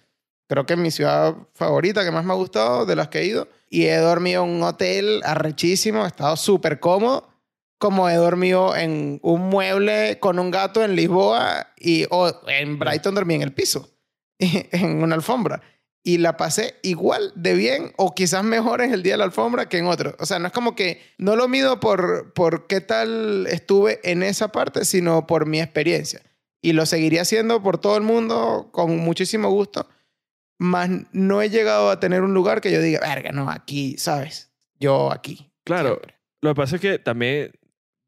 creo 0.47 0.67
que 0.67 0.77
mi 0.77 0.91
ciudad 0.91 1.35
favorita, 1.55 2.05
que 2.05 2.11
más 2.11 2.25
me 2.25 2.33
ha 2.33 2.37
gustado, 2.37 2.87
de 2.87 2.97
las 2.97 3.09
que 3.09 3.21
he 3.21 3.27
ido. 3.27 3.49
Y 3.69 3.87
he 3.87 3.97
dormido 3.97 4.45
en 4.45 4.51
un 4.51 4.63
hotel 4.63 5.21
arrechísimo, 5.25 6.05
he 6.05 6.09
estado 6.09 6.37
súper 6.37 6.81
cómodo. 6.81 7.29
Como 7.79 8.11
he 8.11 8.15
dormido 8.15 8.77
en 8.77 9.21
un 9.23 9.49
mueble 9.49 10.19
con 10.21 10.39
un 10.39 10.51
gato 10.51 10.85
en 10.85 10.95
Lisboa 10.95 11.69
y 11.79 12.05
o 12.11 12.31
en 12.47 12.79
Brighton 12.79 13.15
dormí 13.15 13.37
en 13.37 13.43
el 13.43 13.55
piso, 13.55 13.89
en 14.39 15.03
una 15.03 15.15
alfombra 15.15 15.63
y 16.03 16.19
la 16.19 16.37
pasé 16.37 16.77
igual 16.83 17.33
de 17.35 17.55
bien 17.55 17.93
o 17.97 18.15
quizás 18.15 18.43
mejor 18.43 18.81
en 18.81 18.93
el 18.93 19.03
día 19.03 19.15
de 19.15 19.19
la 19.19 19.25
alfombra 19.25 19.69
que 19.69 19.79
en 19.79 19.87
otro. 19.87 20.17
O 20.19 20.27
sea, 20.27 20.39
no 20.39 20.47
es 20.47 20.53
como 20.53 20.75
que 20.75 21.03
no 21.19 21.37
lo 21.37 21.49
mido 21.49 21.81
por, 21.81 22.33
por 22.33 22.67
qué 22.67 22.81
tal 22.81 23.47
estuve 23.49 24.01
en 24.03 24.23
esa 24.23 24.49
parte, 24.49 24.85
sino 24.85 25.27
por 25.27 25.47
mi 25.47 25.61
experiencia. 25.61 26.23
Y 26.63 26.73
lo 26.73 26.87
seguiría 26.87 27.23
haciendo 27.23 27.63
por 27.63 27.79
todo 27.79 27.97
el 27.97 28.03
mundo 28.03 28.71
con 28.73 28.97
muchísimo 28.99 29.51
gusto. 29.51 29.89
Más 30.59 30.91
no 31.13 31.43
he 31.43 31.51
llegado 31.51 31.91
a 31.91 32.01
tener 32.01 32.23
un 32.23 32.35
lugar 32.35 32.61
que 32.61 32.71
yo 32.71 32.81
diga, 32.81 33.01
verga, 33.01 33.33
no, 33.33 33.51
aquí, 33.51 33.97
¿sabes? 33.99 34.51
Yo 34.79 35.13
aquí. 35.13 35.51
Claro. 35.65 35.89
siempre". 35.89 36.17
Lo 36.43 36.51
que 36.51 36.55
pasa 36.55 36.77
es 36.77 36.83
que 36.83 36.99
también 36.99 37.53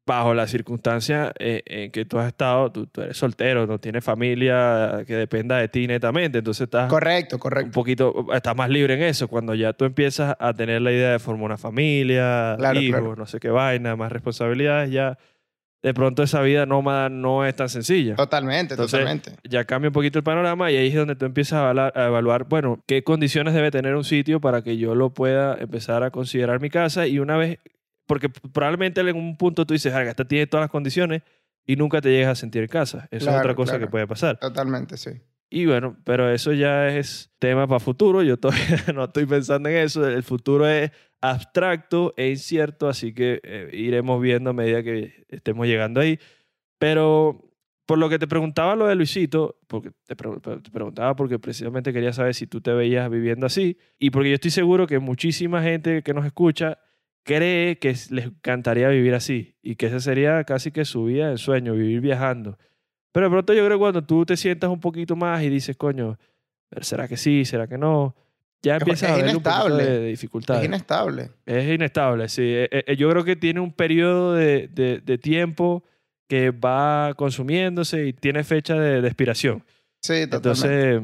bajo 0.05 0.33
la 0.33 0.47
circunstancia 0.47 1.31
eh, 1.39 1.61
en 1.65 1.91
que 1.91 2.03
tú 2.05 2.19
has 2.19 2.27
estado, 2.27 2.71
tú, 2.71 2.87
tú 2.87 3.01
eres 3.01 3.15
soltero, 3.15 3.65
no 3.65 3.79
tienes 3.79 4.03
familia 4.03 5.03
que 5.07 5.15
dependa 5.15 5.57
de 5.57 5.69
ti 5.69 5.87
netamente, 5.87 6.39
entonces 6.39 6.65
estás 6.65 6.89
Correcto, 6.89 7.37
un 7.37 7.39
correcto. 7.39 7.71
poquito, 7.71 8.27
estás 8.33 8.55
más 8.55 8.69
libre 8.69 8.95
en 8.95 9.03
eso. 9.03 9.27
Cuando 9.29 9.55
ya 9.55 9.71
tú 9.73 9.85
empiezas 9.85 10.35
a 10.39 10.53
tener 10.53 10.81
la 10.81 10.91
idea 10.91 11.11
de 11.11 11.19
formar 11.19 11.45
una 11.45 11.57
familia, 11.57 12.55
Claro, 12.57 12.79
hijos, 12.81 12.99
claro. 12.99 13.15
no 13.15 13.25
sé 13.25 13.39
qué 13.39 13.49
vaina, 13.49 13.95
más 13.95 14.11
responsabilidades, 14.11 14.91
ya 14.91 15.17
de 15.81 15.93
pronto 15.93 16.23
esa 16.23 16.41
vida 16.41 16.65
nómada 16.65 17.09
no 17.09 17.45
es 17.45 17.55
tan 17.55 17.67
sencilla. 17.69 18.15
Totalmente, 18.15 18.73
Entonces, 18.75 18.99
totalmente. 18.99 19.31
ya 19.49 19.65
cambia 19.65 19.89
un 19.89 19.93
poquito 19.93 20.17
el 20.19 20.23
panorama 20.23 20.71
y 20.71 20.77
ahí 20.77 20.87
es 20.87 20.95
donde 20.95 21.15
tú 21.15 21.25
empiezas 21.25 21.59
a 21.59 21.61
evaluar, 21.63 21.93
a 21.97 22.05
evaluar, 22.07 22.43
bueno, 22.47 22.81
qué 22.87 23.03
condiciones 23.03 23.53
debe 23.53 23.69
tener 23.69 23.95
un 23.95 24.03
sitio 24.05 24.39
para 24.39 24.61
que 24.63 24.77
yo 24.77 24.95
lo 24.95 25.09
pueda 25.13 25.57
empezar 25.59 26.03
a 26.03 26.11
considerar 26.11 26.61
mi 26.61 26.69
casa 26.69 27.05
y 27.07 27.19
una 27.19 27.35
vez, 27.35 27.59
porque 28.05 28.29
probablemente 28.29 29.01
en 29.01 29.15
un 29.15 29.37
punto 29.37 29.65
tú 29.65 29.73
dices, 29.73 29.93
"Verga, 29.93 30.09
esta 30.11 30.25
tiene 30.25 30.47
todas 30.47 30.63
las 30.65 30.71
condiciones 30.71 31.21
y 31.65 31.75
nunca 31.75 32.01
te 32.01 32.09
llegas 32.09 32.31
a 32.31 32.35
sentir 32.35 32.61
en 32.63 32.67
casa. 32.67 33.07
Eso 33.11 33.29
es 33.29 33.35
otra 33.37 33.55
cosa 33.55 33.73
claro. 33.73 33.85
que 33.85 33.91
puede 33.91 34.07
pasar. 34.07 34.37
Totalmente, 34.39 34.97
sí. 34.97 35.11
Y 35.49 35.65
bueno, 35.67 35.95
pero 36.03 36.29
eso 36.31 36.51
ya 36.51 36.89
es 36.89 37.31
tema 37.39 37.67
para 37.67 37.79
futuro. 37.79 38.23
Yo 38.23 38.37
todavía 38.37 38.63
no 38.95 39.03
estoy 39.05 39.25
pensando 39.25 39.69
en 39.69 39.77
eso. 39.77 40.05
El 40.07 40.23
futuro 40.23 40.67
es 40.67 40.91
abstracto 41.21 42.13
e 42.17 42.29
incierto, 42.31 42.89
así 42.89 43.13
que 43.13 43.39
eh, 43.43 43.69
iremos 43.73 44.21
viendo 44.21 44.49
a 44.49 44.53
medida 44.53 44.83
que 44.83 45.25
estemos 45.29 45.65
llegando 45.67 45.99
ahí. 46.01 46.19
Pero 46.79 47.49
por 47.85 47.97
lo 47.97 48.09
que 48.09 48.19
te 48.19 48.27
preguntaba 48.27 48.75
lo 48.75 48.87
de 48.87 48.95
Luisito, 48.95 49.59
porque 49.67 49.91
te, 50.05 50.15
pre- 50.15 50.39
te 50.41 50.71
preguntaba 50.71 51.15
porque 51.15 51.39
precisamente 51.39 51.93
quería 51.93 52.13
saber 52.13 52.33
si 52.33 52.47
tú 52.47 52.61
te 52.61 52.71
veías 52.73 53.09
viviendo 53.09 53.45
así 53.45 53.77
y 53.99 54.09
porque 54.09 54.29
yo 54.29 54.35
estoy 54.35 54.51
seguro 54.51 54.87
que 54.87 54.99
muchísima 54.99 55.61
gente 55.61 56.01
que 56.01 56.13
nos 56.13 56.25
escucha 56.25 56.79
cree 57.23 57.77
que 57.79 57.89
es- 57.91 58.11
les 58.11 58.25
encantaría 58.25 58.87
vivir 58.89 59.13
así 59.13 59.55
y 59.61 59.75
que 59.75 59.87
esa 59.87 59.99
sería 59.99 60.43
casi 60.43 60.71
que 60.71 60.85
su 60.85 61.05
vida 61.05 61.29
de 61.29 61.37
sueño, 61.37 61.73
vivir 61.73 62.01
viajando. 62.01 62.57
Pero 63.11 63.27
de 63.27 63.31
pronto 63.31 63.53
yo 63.53 63.65
creo 63.65 63.77
que 63.77 63.81
cuando 63.81 64.03
tú 64.03 64.25
te 64.25 64.35
sientas 64.37 64.69
un 64.69 64.79
poquito 64.79 65.15
más 65.15 65.43
y 65.43 65.49
dices, 65.49 65.77
coño, 65.77 66.17
¿será 66.81 67.07
que 67.07 67.17
sí? 67.17 67.45
¿Será 67.45 67.67
que 67.67 67.77
no? 67.77 68.15
Ya 68.63 68.77
es 68.77 69.03
a 69.03 69.15
ver 69.17 69.35
un 69.35 69.43
poquito 69.43 69.75
de, 69.77 69.99
de 69.99 70.07
dificultades. 70.07 70.61
Es 70.63 70.67
inestable. 70.69 71.29
Es 71.45 71.69
inestable, 71.75 72.29
sí. 72.29 72.41
Eh, 72.43 72.69
eh, 72.87 72.95
Yo 72.95 73.09
creo 73.09 73.23
que 73.23 73.35
tiene 73.35 73.59
un 73.59 73.73
periodo 73.73 74.33
de, 74.33 74.67
de- 74.69 74.99
de 74.99 75.17
tiempo 75.17 75.83
que 76.29 76.51
va 76.51 77.13
consumiéndose 77.15 78.07
y 78.07 78.13
tiene 78.13 78.43
fecha 78.43 78.75
de, 78.75 79.01
de 79.01 79.07
expiración. 79.07 79.63
Sí, 80.01 80.25
totalmente. 80.27 80.37
Entonces, 80.95 81.01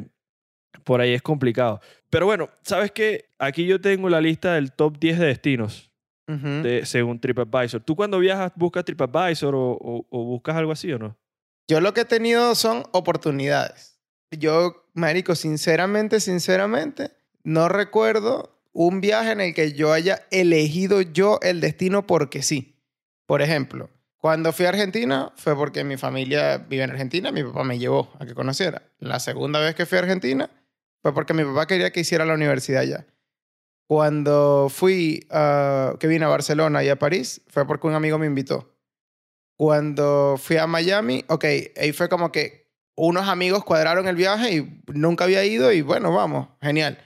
por 0.84 1.02
ahí 1.02 1.14
es 1.14 1.22
complicado. 1.22 1.82
Pero 2.10 2.26
bueno, 2.26 2.50
¿sabes 2.64 2.92
qué? 2.92 3.26
Aquí 3.38 3.66
yo 3.66 3.80
tengo 3.82 4.10
la 4.10 4.22
lista 4.22 4.54
del 4.56 4.72
top 4.72 4.98
10 4.98 5.20
de 5.20 5.28
destinos 5.28 5.89
Ujú. 6.30 6.62
de, 6.64 6.86
según 6.86 7.20
TripAdvisor. 7.20 7.82
¿Tú 7.82 7.96
cuando 7.96 8.20
viajas 8.20 8.52
buscas 8.56 8.86
TripAdvisor 8.86 9.56
o, 9.56 9.72
o- 9.72 10.06
o 10.10 10.24
buscas 10.26 10.56
algo 10.56 10.72
así 10.72 10.92
o 10.94 11.00
no? 11.00 11.18
Yo 11.68 11.82
lo 11.82 11.94
que 11.94 12.02
he 12.02 12.06
tenido 12.06 12.54
son 12.56 12.84
oportunidades. 12.92 14.00
Yo, 14.32 14.86
marico, 14.94 15.36
sinceramente, 15.36 16.20
sinceramente, 16.20 17.12
no 17.44 17.68
recuerdo 17.68 18.56
un 18.74 19.02
viaje 19.02 19.32
en 19.32 19.42
el 19.42 19.54
que 19.56 19.74
yo 19.74 19.92
haya 19.92 20.22
elegido 20.32 21.02
yo 21.02 21.40
el 21.42 21.62
destino 21.62 22.06
porque 22.06 22.44
sí. 22.44 22.76
Por 23.26 23.42
ejemplo, 23.42 23.90
cuando 24.18 24.52
fui 24.54 24.66
a 24.66 24.70
Argentina 24.70 25.32
fue 25.36 25.56
porque 25.56 25.84
mi 25.84 25.98
familia 25.98 26.58
vive 26.60 26.84
en 26.84 26.92
Argentina, 26.92 27.32
mi 27.32 27.44
papá 27.44 27.64
me 27.64 27.80
llevó 27.80 28.12
a 28.20 28.26
que 28.26 28.36
conociera. 28.36 28.84
La 29.00 29.20
segunda 29.20 29.60
vez 29.60 29.74
que 29.76 29.86
fui 29.88 29.98
a 29.98 30.02
Argentina 30.02 30.50
fue 31.02 31.14
porque 31.14 31.34
mi 31.34 31.44
papá 31.44 31.66
quería 31.68 31.92
que 31.92 32.02
hiciera 32.02 32.26
la 32.26 32.34
universidad 32.36 32.82
allá. 32.82 33.06
Cuando 33.90 34.68
fui, 34.70 35.26
a- 35.32 35.96
que 36.00 36.06
vine 36.06 36.24
a 36.24 36.28
Barcelona 36.28 36.84
y 36.84 36.90
a 36.90 37.00
París, 37.00 37.42
fue 37.48 37.66
porque 37.66 37.88
un 37.88 37.96
amigo 37.96 38.20
me 38.20 38.28
invitó. 38.28 38.72
Cuando 39.58 40.36
fui 40.38 40.58
a 40.58 40.68
Miami, 40.68 41.26
ok, 41.28 41.46
ahí 41.76 41.92
fue 41.92 42.08
como 42.08 42.32
que 42.32 42.70
unos 42.96 43.28
amigos 43.28 43.64
cuadraron 43.64 44.08
el 44.08 44.16
viaje 44.16 44.52
y 44.58 44.84
nunca 44.94 45.24
había 45.24 45.44
ido 45.44 45.72
y 45.72 45.82
bueno, 45.82 46.14
vamos, 46.14 46.50
genial. 46.62 47.00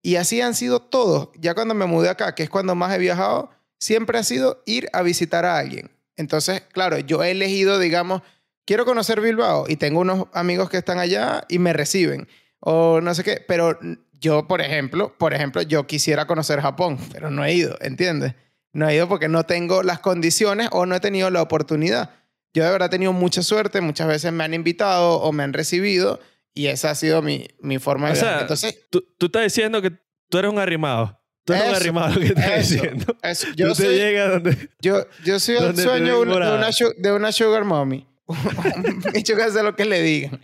Y 0.00 0.14
así 0.14 0.40
han 0.40 0.54
sido 0.54 0.78
todos. 0.80 1.30
Ya 1.40 1.54
cuando 1.54 1.74
me 1.74 1.86
mudé 1.86 2.08
acá, 2.08 2.36
que 2.36 2.44
es 2.44 2.50
cuando 2.50 2.76
más 2.76 2.94
he 2.94 2.98
viajado, 2.98 3.50
siempre 3.80 4.16
ha 4.16 4.22
sido 4.22 4.62
ir 4.64 4.88
a 4.92 5.02
visitar 5.02 5.44
a 5.44 5.58
alguien. 5.58 5.90
Entonces, 6.14 6.60
claro, 6.72 7.00
yo 7.00 7.24
he 7.24 7.32
elegido, 7.32 7.80
digamos, 7.80 8.22
quiero 8.64 8.84
conocer 8.84 9.20
Bilbao 9.20 9.64
y 9.68 9.74
tengo 9.74 9.98
unos 9.98 10.28
amigos 10.32 10.70
que 10.70 10.76
están 10.76 11.00
allá 11.00 11.46
y 11.48 11.58
me 11.58 11.72
reciben 11.72 12.28
o 12.60 13.00
no 13.00 13.12
sé 13.12 13.24
qué, 13.24 13.44
pero 13.48 13.76
yo, 14.22 14.46
por 14.46 14.62
ejemplo, 14.62 15.14
por 15.18 15.34
ejemplo, 15.34 15.60
yo 15.62 15.86
quisiera 15.86 16.26
conocer 16.26 16.60
Japón, 16.60 16.96
pero 17.12 17.28
no 17.30 17.44
he 17.44 17.52
ido, 17.52 17.76
¿entiendes? 17.80 18.34
No 18.72 18.88
he 18.88 18.94
ido 18.94 19.08
porque 19.08 19.28
no 19.28 19.44
tengo 19.44 19.82
las 19.82 19.98
condiciones 19.98 20.68
o 20.70 20.86
no 20.86 20.94
he 20.94 21.00
tenido 21.00 21.28
la 21.28 21.42
oportunidad. 21.42 22.10
Yo 22.54 22.64
de 22.64 22.70
verdad 22.70 22.86
he 22.86 22.90
tenido 22.90 23.12
mucha 23.12 23.42
suerte, 23.42 23.80
muchas 23.80 24.06
veces 24.06 24.32
me 24.32 24.44
han 24.44 24.54
invitado 24.54 25.20
o 25.20 25.32
me 25.32 25.42
han 25.42 25.52
recibido 25.52 26.20
y 26.54 26.68
esa 26.68 26.90
ha 26.90 26.94
sido 26.94 27.20
mi, 27.20 27.48
mi 27.60 27.78
forma 27.78 28.06
de 28.06 28.12
O 28.12 28.16
sea. 28.16 28.40
Entonces, 28.42 28.78
Tú, 28.90 29.04
tú 29.18 29.26
estás 29.26 29.42
diciendo 29.42 29.82
que 29.82 29.90
tú 30.28 30.38
eres 30.38 30.50
un 30.50 30.58
arrimado. 30.58 31.18
Tú 31.44 31.54
eres 31.54 31.64
un 31.64 31.70
Eso, 31.72 31.80
arrimado 31.80 32.14
lo 32.14 32.20
que 32.20 32.26
estás 32.26 32.50
eso, 32.52 32.74
diciendo. 32.74 33.16
eso. 33.22 33.46
Tú 33.48 33.54
Yo, 33.56 33.68
te 33.74 33.82
soy, 33.82 33.94
llegas 33.96 34.30
donde... 34.30 34.70
yo, 34.80 35.04
yo 35.24 35.40
soy 35.40 35.56
el 35.56 35.74
te 35.74 35.82
sueño 35.82 36.14
de 36.14 36.20
una, 36.22 36.70
de, 36.98 37.12
una, 37.12 37.32
sugar 37.32 37.64
mommy. 37.64 38.06
Un 38.26 39.02
bicho 39.12 39.34
que 39.34 39.42
hace 39.42 39.62
lo 39.64 39.74
que 39.74 39.84
le 39.84 40.00
digan. 40.00 40.40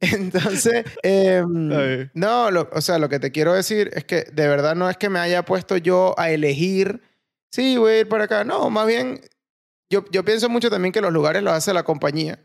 Entonces, 0.14 0.84
em, 1.02 2.08
no, 2.14 2.50
lo- 2.50 2.68
o 2.72 2.80
sea, 2.80 2.98
lo 2.98 3.08
que 3.08 3.18
te 3.20 3.30
quiero 3.32 3.52
decir 3.54 3.90
es 3.94 4.04
que 4.04 4.22
de 4.32 4.48
verdad 4.48 4.74
no 4.74 4.88
es 4.88 4.96
que 4.96 5.08
me 5.10 5.18
haya 5.18 5.44
puesto 5.44 5.76
yo 5.76 6.14
a 6.18 6.30
elegir, 6.30 7.02
sí, 7.50 7.76
voy 7.76 7.92
a 7.92 8.00
ir 8.00 8.08
para 8.08 8.24
acá. 8.24 8.44
No, 8.44 8.70
más 8.70 8.86
bien, 8.86 9.20
yo, 9.90 10.04
yo 10.10 10.24
pienso 10.24 10.48
mucho 10.48 10.70
también 10.70 10.92
que 10.92 11.00
los 11.00 11.12
lugares 11.12 11.42
los 11.42 11.52
hace 11.52 11.72
la 11.74 11.82
compañía. 11.82 12.38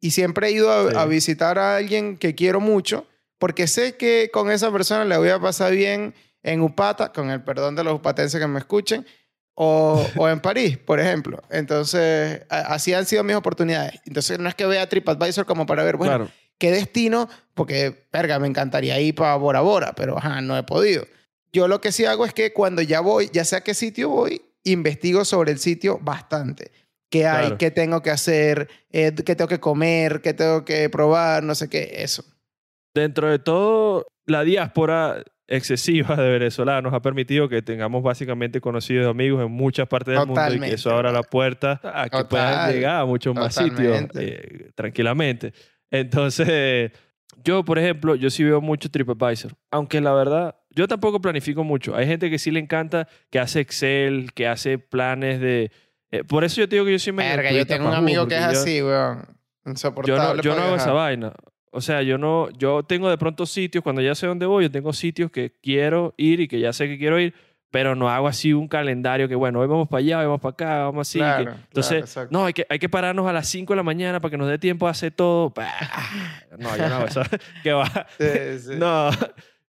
Y 0.00 0.12
siempre 0.12 0.48
he 0.48 0.52
ido 0.52 0.70
a, 0.72 0.90
Sí. 0.90 0.96
a 0.96 1.04
visitar 1.06 1.58
a 1.58 1.76
alguien 1.76 2.16
que 2.16 2.34
quiero 2.34 2.60
mucho 2.60 3.06
porque 3.38 3.66
sé 3.66 3.96
que 3.96 4.30
con 4.32 4.50
esa 4.50 4.70
persona 4.70 5.04
le 5.04 5.16
voy 5.16 5.28
a 5.30 5.40
pasar 5.40 5.72
bien 5.72 6.14
en 6.42 6.60
Upata, 6.62 7.12
con 7.12 7.30
el 7.30 7.42
perdón 7.42 7.74
de 7.76 7.84
los 7.84 7.94
upatenses 7.94 8.40
que 8.40 8.46
me 8.46 8.58
escuchen, 8.58 9.06
o, 9.54 10.06
o 10.16 10.28
en 10.28 10.40
París, 10.40 10.78
por 10.78 11.00
ejemplo. 11.00 11.42
Entonces, 11.50 12.42
así 12.48 12.94
han 12.94 13.04
sido 13.04 13.24
mis 13.24 13.36
oportunidades. 13.36 14.00
Entonces, 14.06 14.38
no 14.38 14.48
es 14.48 14.54
que 14.54 14.64
vea 14.66 14.88
TripAdvisor 14.88 15.44
como 15.44 15.66
para 15.66 15.84
ver, 15.84 15.96
bueno, 15.96 16.14
claro. 16.16 16.30
Qué 16.60 16.70
destino, 16.70 17.28
porque, 17.54 18.06
verga, 18.12 18.38
me 18.38 18.46
encantaría 18.46 19.00
ir 19.00 19.16
para 19.16 19.34
Bora 19.34 19.62
Bora, 19.62 19.92
pero 19.96 20.18
ajá, 20.18 20.40
no 20.40 20.56
he 20.56 20.62
podido. 20.62 21.04
Yo 21.52 21.66
lo 21.66 21.80
que 21.80 21.90
sí 21.90 22.04
hago 22.04 22.24
es 22.24 22.32
que 22.32 22.52
cuando 22.52 22.82
ya 22.82 23.00
voy, 23.00 23.30
ya 23.32 23.44
sea 23.44 23.58
a 23.58 23.62
qué 23.62 23.74
sitio 23.74 24.10
voy, 24.10 24.42
investigo 24.62 25.24
sobre 25.24 25.50
el 25.50 25.58
sitio 25.58 25.98
bastante. 26.00 26.70
¿Qué 27.10 27.26
hay? 27.26 27.40
Claro. 27.40 27.58
¿Qué 27.58 27.70
tengo 27.72 28.02
que 28.02 28.10
hacer? 28.10 28.68
Eh, 28.92 29.12
¿Qué 29.26 29.34
tengo 29.34 29.48
que 29.48 29.58
comer? 29.58 30.20
¿Qué 30.20 30.32
tengo 30.32 30.64
que 30.64 30.88
probar? 30.90 31.42
No 31.42 31.56
sé 31.56 31.68
qué, 31.68 31.90
eso. 31.96 32.22
Dentro 32.94 33.28
de 33.28 33.40
todo, 33.40 34.06
la 34.26 34.44
diáspora 34.44 35.24
excesiva 35.48 36.14
de 36.14 36.30
venezolanos 36.30 36.94
ha 36.94 37.02
permitido 37.02 37.48
que 37.48 37.62
tengamos 37.62 38.04
básicamente 38.04 38.60
conocidos 38.60 39.08
amigos 39.08 39.44
en 39.44 39.50
muchas 39.50 39.88
partes 39.88 40.14
del 40.14 40.26
mundo 40.26 40.34
y 40.34 40.36
que 40.36 40.40
Totalmente, 40.44 40.74
eso 40.76 40.90
abra 40.90 41.10
la 41.10 41.22
puerta 41.24 41.80
a 41.82 42.04
que 42.04 42.10
Total. 42.10 42.26
puedan 42.28 42.72
llegar 42.72 43.00
a 43.00 43.04
muchos 43.06 43.34
más 43.34 43.54
sitios 43.54 43.74
Totalmente. 43.76 44.66
eh, 44.66 44.70
tranquilamente. 44.76 45.52
Entonces, 45.90 46.92
yo, 47.44 47.64
por 47.64 47.78
ejemplo, 47.78 48.14
yo 48.14 48.30
sí 48.30 48.44
veo 48.44 48.60
mucho 48.60 48.90
TripAdvisor, 48.90 49.52
aunque 49.70 50.00
la 50.00 50.12
verdad, 50.12 50.56
yo 50.70 50.86
tampoco 50.88 51.20
planifico 51.20 51.64
mucho. 51.64 51.94
Hay 51.96 52.06
gente 52.06 52.30
que 52.30 52.38
sí 52.38 52.50
le 52.50 52.60
encanta, 52.60 53.08
que 53.30 53.38
hace 53.38 53.60
Excel, 53.60 54.32
que 54.34 54.46
hace 54.46 54.78
planes 54.78 55.40
de... 55.40 55.70
eh, 56.10 56.24
por 56.24 56.44
eso 56.44 56.60
yo 56.60 56.68
te 56.68 56.76
digo 56.76 56.84
que 56.86 56.92
yo 56.92 56.98
soy 56.98 57.12
medio 57.12 57.36
Verga, 57.36 57.52
yo 57.52 57.66
tengo 57.66 57.88
un 57.88 57.94
amigo 57.94 58.26
que 58.26 58.34
es 58.36 58.40
yo- 58.42 58.46
así, 58.48 58.82
weón. 58.82 59.24
yo 59.64 59.70
Insoportable. 59.72 60.36
no, 60.36 60.42
yo 60.42 60.54
no 60.54 60.62
hago 60.62 60.76
esa 60.76 60.92
vaina. 60.92 61.32
O 61.72 61.80
sea, 61.80 62.02
yo 62.02 62.18
no, 62.18 62.50
yo 62.50 62.82
tengo 62.82 63.08
de 63.08 63.16
pronto 63.16 63.46
sitios, 63.46 63.84
cuando 63.84 64.02
ya 64.02 64.14
sé 64.16 64.26
dónde 64.26 64.44
voy, 64.44 64.64
yo 64.64 64.70
tengo 64.72 64.92
sitios 64.92 65.30
que 65.30 65.52
quiero 65.62 66.14
ir 66.16 66.40
y 66.40 66.48
que 66.48 66.58
ya 66.58 66.72
sé 66.72 66.88
que 66.88 66.98
quiero 66.98 67.20
ir, 67.20 67.32
pero 67.70 67.94
no 67.94 68.08
hago 68.10 68.26
así 68.28 68.52
un 68.52 68.66
calendario 68.68 69.28
que, 69.28 69.34
bueno, 69.34 69.60
hoy 69.60 69.66
vamos 69.68 69.88
para 69.88 70.00
allá, 70.00 70.18
hoy 70.20 70.24
vamos 70.26 70.40
para 70.40 70.52
acá, 70.52 70.78
vamos 70.84 71.08
así. 71.08 71.18
que- 71.18 71.24
Claro, 71.24 71.54
entonces, 71.68 72.12
claro, 72.12 72.28
no, 72.32 72.44
hay 72.46 72.52
que, 72.52 72.66
hay 72.68 72.78
que 72.78 72.88
pararnos 72.88 73.26
a 73.28 73.32
las 73.32 73.46
5 73.48 73.72
de 73.72 73.76
la 73.76 73.82
mañana 73.82 74.20
para 74.20 74.30
que 74.30 74.36
nos 74.38 74.48
dé 74.48 74.58
tiempo 74.58 74.86
a 74.86 74.90
hacer 74.90 75.12
todo. 75.12 75.50
Bah, 75.50 75.70
No, 76.58 76.76
yo 76.76 76.88
no 76.88 76.94
hago 76.96 77.06
eso. 77.06 77.22
que 77.62 77.72
va. 77.72 77.86
Sí, 78.18 78.58
sí. 78.58 78.70
No, 78.76 79.10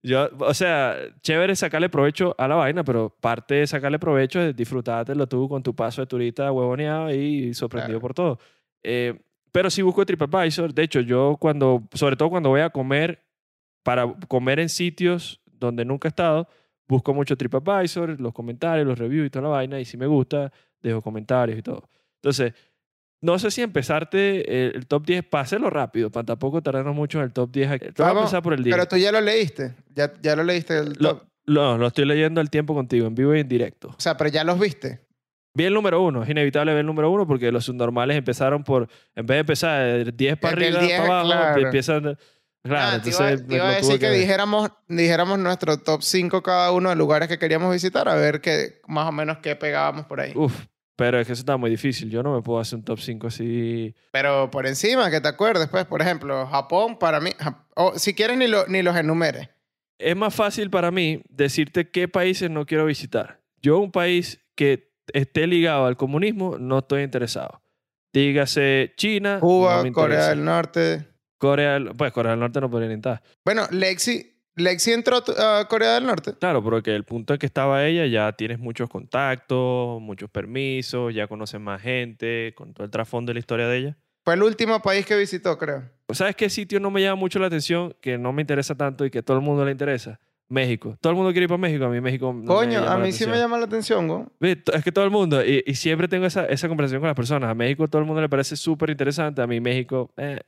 yo, 0.03 0.29
o 0.39 0.53
sea, 0.55 0.95
chévere 1.21 1.55
sacarle 1.55 1.89
provecho 1.89 2.33
a 2.39 2.47
la 2.47 2.55
vaina, 2.55 2.83
pero 2.83 3.15
parte 3.21 3.55
de 3.55 3.67
sacarle 3.67 3.99
provecho 3.99 4.41
es 4.41 4.55
disfrutártelo 4.55 5.27
tú 5.27 5.47
con 5.47 5.61
tu 5.61 5.75
paso 5.75 6.01
de 6.01 6.07
turista 6.07 6.51
huevoneado 6.51 7.11
y 7.13 7.53
sorprendido 7.53 7.99
Claro. 7.99 8.01
por 8.01 8.13
todo. 8.15 8.39
Eh, 8.81 9.19
pero 9.51 9.69
si 9.69 9.81
busco 9.83 10.03
TripAdvisor, 10.05 10.73
de 10.73 10.81
hecho, 10.83 11.01
yo 11.01 11.37
cuando, 11.39 11.83
sobre 11.93 12.15
todo 12.15 12.29
cuando 12.31 12.49
voy 12.49 12.61
a 12.61 12.69
comer, 12.71 13.21
para 13.83 14.11
comer 14.27 14.59
en 14.59 14.69
sitios 14.69 15.39
donde 15.45 15.85
nunca 15.85 16.07
he 16.07 16.09
estado, 16.09 16.47
busco 16.91 17.13
mucho 17.13 17.37
TripAdvisor, 17.37 18.19
los 18.19 18.33
comentarios, 18.33 18.85
los 18.85 18.99
reviews 18.99 19.27
y 19.27 19.29
toda 19.29 19.43
la 19.43 19.49
vaina, 19.49 19.79
y 19.79 19.85
si 19.85 19.95
me 19.95 20.07
gusta, 20.07 20.51
dejo 20.83 21.01
comentarios 21.01 21.57
y 21.57 21.61
todo. 21.61 21.89
Entonces, 22.15 22.53
no 23.21 23.39
sé 23.39 23.49
si 23.49 23.61
empezarte 23.61 24.65
el, 24.65 24.75
el 24.75 24.87
top 24.87 25.05
10 25.05 25.23
para 25.23 25.43
hacerlo 25.43 25.69
rápido, 25.69 26.09
para 26.11 26.25
tampoco 26.25 26.61
tardarnos 26.61 26.93
mucho 26.93 27.19
en 27.19 27.23
el 27.23 27.31
top 27.31 27.49
10. 27.49 27.79
Te 27.79 27.85
voy 27.85 27.93
a 27.97 28.07
Vamos, 28.07 28.21
empezar 28.23 28.43
por 28.43 28.53
el 28.53 28.63
10. 28.63 28.75
Pero 28.75 28.87
tú 28.87 28.97
ya 28.97 29.11
lo 29.13 29.21
leíste. 29.21 29.73
Ya, 29.95 30.11
ya 30.21 30.35
lo 30.35 30.43
leíste. 30.43 30.77
El 30.79 30.93
Lo, 30.99 31.15
top. 31.15 31.23
lo, 31.45 31.77
lo 31.77 31.87
estoy 31.87 32.03
leyendo 32.05 32.41
al 32.41 32.49
tiempo 32.49 32.73
contigo, 32.75 33.07
en 33.07 33.15
vivo 33.15 33.33
y 33.33 33.39
en 33.39 33.47
directo. 33.47 33.87
O 33.89 33.99
sea, 34.01 34.17
pero 34.17 34.29
ya 34.29 34.43
los 34.43 34.59
viste. 34.59 34.99
Vi 35.53 35.63
el 35.63 35.73
número 35.73 36.01
uno, 36.01 36.23
es 36.23 36.29
inevitable 36.29 36.71
ver 36.73 36.81
el 36.81 36.85
número 36.85 37.09
uno 37.09 37.25
porque 37.25 37.51
los 37.51 37.63
subnormales 37.65 38.17
empezaron 38.17 38.63
por, 38.65 38.87
en 39.15 39.25
vez 39.25 39.35
de 39.35 39.39
empezar 39.39 40.05
de 40.05 40.11
10 40.11 40.37
para 40.37 40.55
Desde 40.55 40.67
arriba, 40.77 40.81
10, 40.87 40.99
para 40.99 41.19
abajo, 41.21 41.27
claro. 41.27 41.61
empiezan... 41.61 42.17
Claro, 42.63 42.91
Ah, 42.91 42.95
entonces... 42.95 43.47
te 43.47 43.55
iba 43.55 43.69
a 43.69 43.75
decir 43.75 43.99
que, 43.99 44.09
ver. 44.09 44.19
dijéramos, 44.19 44.69
dijéramos 44.87 45.39
nuestro 45.39 45.77
top 45.77 46.03
5 46.03 46.43
cada 46.43 46.71
uno 46.71 46.89
de 46.89 46.95
lugares 46.95 47.27
que 47.27 47.39
queríamos 47.39 47.71
visitar, 47.73 48.07
a 48.07 48.15
ver 48.15 48.39
qué, 48.41 48.81
más 48.87 49.07
o 49.07 49.11
menos 49.11 49.37
qué 49.39 49.55
pegábamos 49.55 50.05
por 50.05 50.19
ahí. 50.21 50.33
Uf, 50.35 50.65
pero 50.95 51.19
es 51.19 51.25
que 51.25 51.33
eso 51.33 51.41
está 51.41 51.57
muy 51.57 51.71
difícil. 51.71 52.09
Yo 52.11 52.21
no 52.21 52.35
me 52.35 52.41
puedo 52.43 52.59
hacer 52.59 52.77
un 52.77 52.85
top 52.85 52.99
5 52.99 53.27
así... 53.27 53.95
Pero 54.11 54.51
por 54.51 54.67
encima, 54.67 55.09
que 55.09 55.19
te 55.21 55.27
acuerdes, 55.27 55.67
pues, 55.69 55.85
por 55.85 56.01
ejemplo, 56.03 56.45
Japón 56.47 56.99
para 56.99 57.19
mí, 57.19 57.31
Jap- 57.39 57.65
o 57.75 57.97
si 57.97 58.13
quieres 58.13 58.37
ni, 58.37 58.47
lo, 58.47 58.67
ni 58.67 58.83
los 58.83 58.95
enumeres. 58.95 59.49
Es 59.97 60.15
más 60.15 60.33
fácil 60.35 60.69
para 60.69 60.91
mí 60.91 61.23
decirte 61.29 61.89
qué 61.89 62.07
países 62.07 62.49
no 62.51 62.65
quiero 62.67 62.85
visitar. 62.85 63.39
Yo 63.61 63.79
un 63.79 63.91
país 63.91 64.39
que 64.55 64.91
esté 65.13 65.47
ligado 65.47 65.85
al 65.87 65.97
comunismo 65.97 66.57
no 66.59 66.79
estoy 66.79 67.01
interesado. 67.03 67.61
Dígase 68.13 68.93
China, 68.97 69.39
Cuba, 69.39 69.83
no 69.83 69.91
Corea 69.93 70.29
del 70.29 70.43
Norte. 70.43 71.07
Corea 71.41 71.73
del- 71.73 71.91
pues 71.97 72.11
Corea 72.13 72.31
del 72.33 72.39
Norte 72.39 72.61
no 72.61 72.69
podría 72.69 72.87
ni 72.87 72.93
entrar. 72.93 73.21
Bueno, 73.43 73.63
Lexi, 73.71 74.31
Lexi 74.55 74.91
entró 74.91 75.23
a 75.39 75.67
Corea 75.67 75.95
del 75.95 76.05
Norte. 76.05 76.33
Claro, 76.39 76.63
porque 76.63 76.93
el 76.95 77.03
punto 77.03 77.33
en 77.33 77.39
que 77.39 77.47
estaba 77.47 77.83
ella 77.85 78.05
ya 78.05 78.31
tienes 78.33 78.59
muchos 78.59 78.87
contactos, 78.89 79.99
muchos 80.01 80.29
permisos, 80.29 81.13
ya 81.13 81.27
conoces 81.27 81.59
más 81.59 81.81
gente, 81.81 82.53
con 82.55 82.73
todo 82.73 82.85
el 82.85 82.91
trasfondo 82.91 83.31
de 83.31 83.33
la 83.35 83.39
historia 83.39 83.67
de 83.67 83.77
ella. 83.77 83.97
Fue 84.23 84.35
el 84.35 84.43
último 84.43 84.81
país 84.83 85.03
que 85.05 85.17
visitó, 85.17 85.57
creo. 85.57 85.83
¿Sabes 86.11 86.35
qué 86.35 86.47
sitio 86.49 86.79
no 86.79 86.91
me 86.91 87.01
llama 87.01 87.15
mucho 87.15 87.39
la 87.39 87.47
atención, 87.47 87.95
que 88.01 88.17
no 88.19 88.31
me 88.33 88.41
interesa 88.41 88.75
tanto 88.75 89.03
y 89.03 89.09
que 89.09 89.23
todo 89.23 89.37
el 89.37 89.43
mundo 89.43 89.65
le 89.65 89.71
interesa? 89.71 90.19
México. 90.47 90.97
Todo 91.01 91.11
el 91.11 91.15
mundo 91.17 91.31
quiere 91.31 91.45
ir 91.45 91.47
para 91.49 91.57
México. 91.57 91.85
A 91.85 91.89
mí 91.89 92.01
México 92.01 92.27
no 92.33 92.41
me 92.41 92.45
Coño, 92.45 92.81
llama 92.81 92.93
a 92.93 92.97
la 92.97 93.03
mí 93.05 93.11
sí 93.13 93.25
me 93.25 93.37
llama 93.37 93.57
la 93.57 93.65
atención, 93.65 94.07
to- 94.65 94.73
Es 94.73 94.83
que 94.83 94.91
todo 94.91 95.05
el 95.05 95.09
mundo, 95.11 95.43
y, 95.43 95.63
y 95.65 95.73
siempre 95.75 96.07
tengo 96.09 96.25
esa, 96.25 96.45
esa 96.45 96.67
conversación 96.67 96.99
con 97.01 97.07
las 97.07 97.15
personas. 97.15 97.49
A 97.49 97.55
México 97.55 97.87
todo 97.87 98.01
el 98.01 98.05
mundo 98.05 98.21
le 98.21 98.27
parece 98.29 98.55
súper 98.57 98.89
interesante. 98.89 99.41
A 99.41 99.47
mí 99.47 99.59
México, 99.61 100.11
eh, 100.17 100.41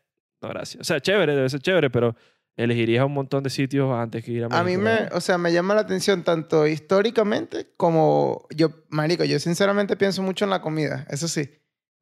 no, 0.44 0.50
gracias. 0.50 0.82
O 0.82 0.84
sea, 0.84 1.00
chévere, 1.00 1.36
debe 1.36 1.50
ser 1.50 1.60
chévere, 1.62 1.90
pero 1.90 2.16
elegirías 2.56 3.04
un 3.06 3.14
montón 3.14 3.44
de 3.44 3.50
sitios 3.50 3.92
antes 3.92 4.24
que 4.24 4.32
ir 4.32 4.44
a 4.44 4.50
México. 4.50 4.62
A 4.62 4.64
mí 4.64 4.78
me, 4.78 5.08
o 5.12 5.22
sea, 5.22 5.38
me 5.40 5.52
llama 5.52 5.74
la 5.74 5.82
atención 5.82 6.24
tanto 6.24 6.68
históricamente 6.68 7.68
como 7.78 8.46
yo, 8.56 8.70
marico, 8.90 9.24
yo 9.24 9.40
sinceramente 9.40 9.96
pienso 9.98 10.22
mucho 10.22 10.46
en 10.46 10.52
la 10.52 10.62
comida, 10.62 11.06
eso 11.10 11.28
sí. 11.28 11.50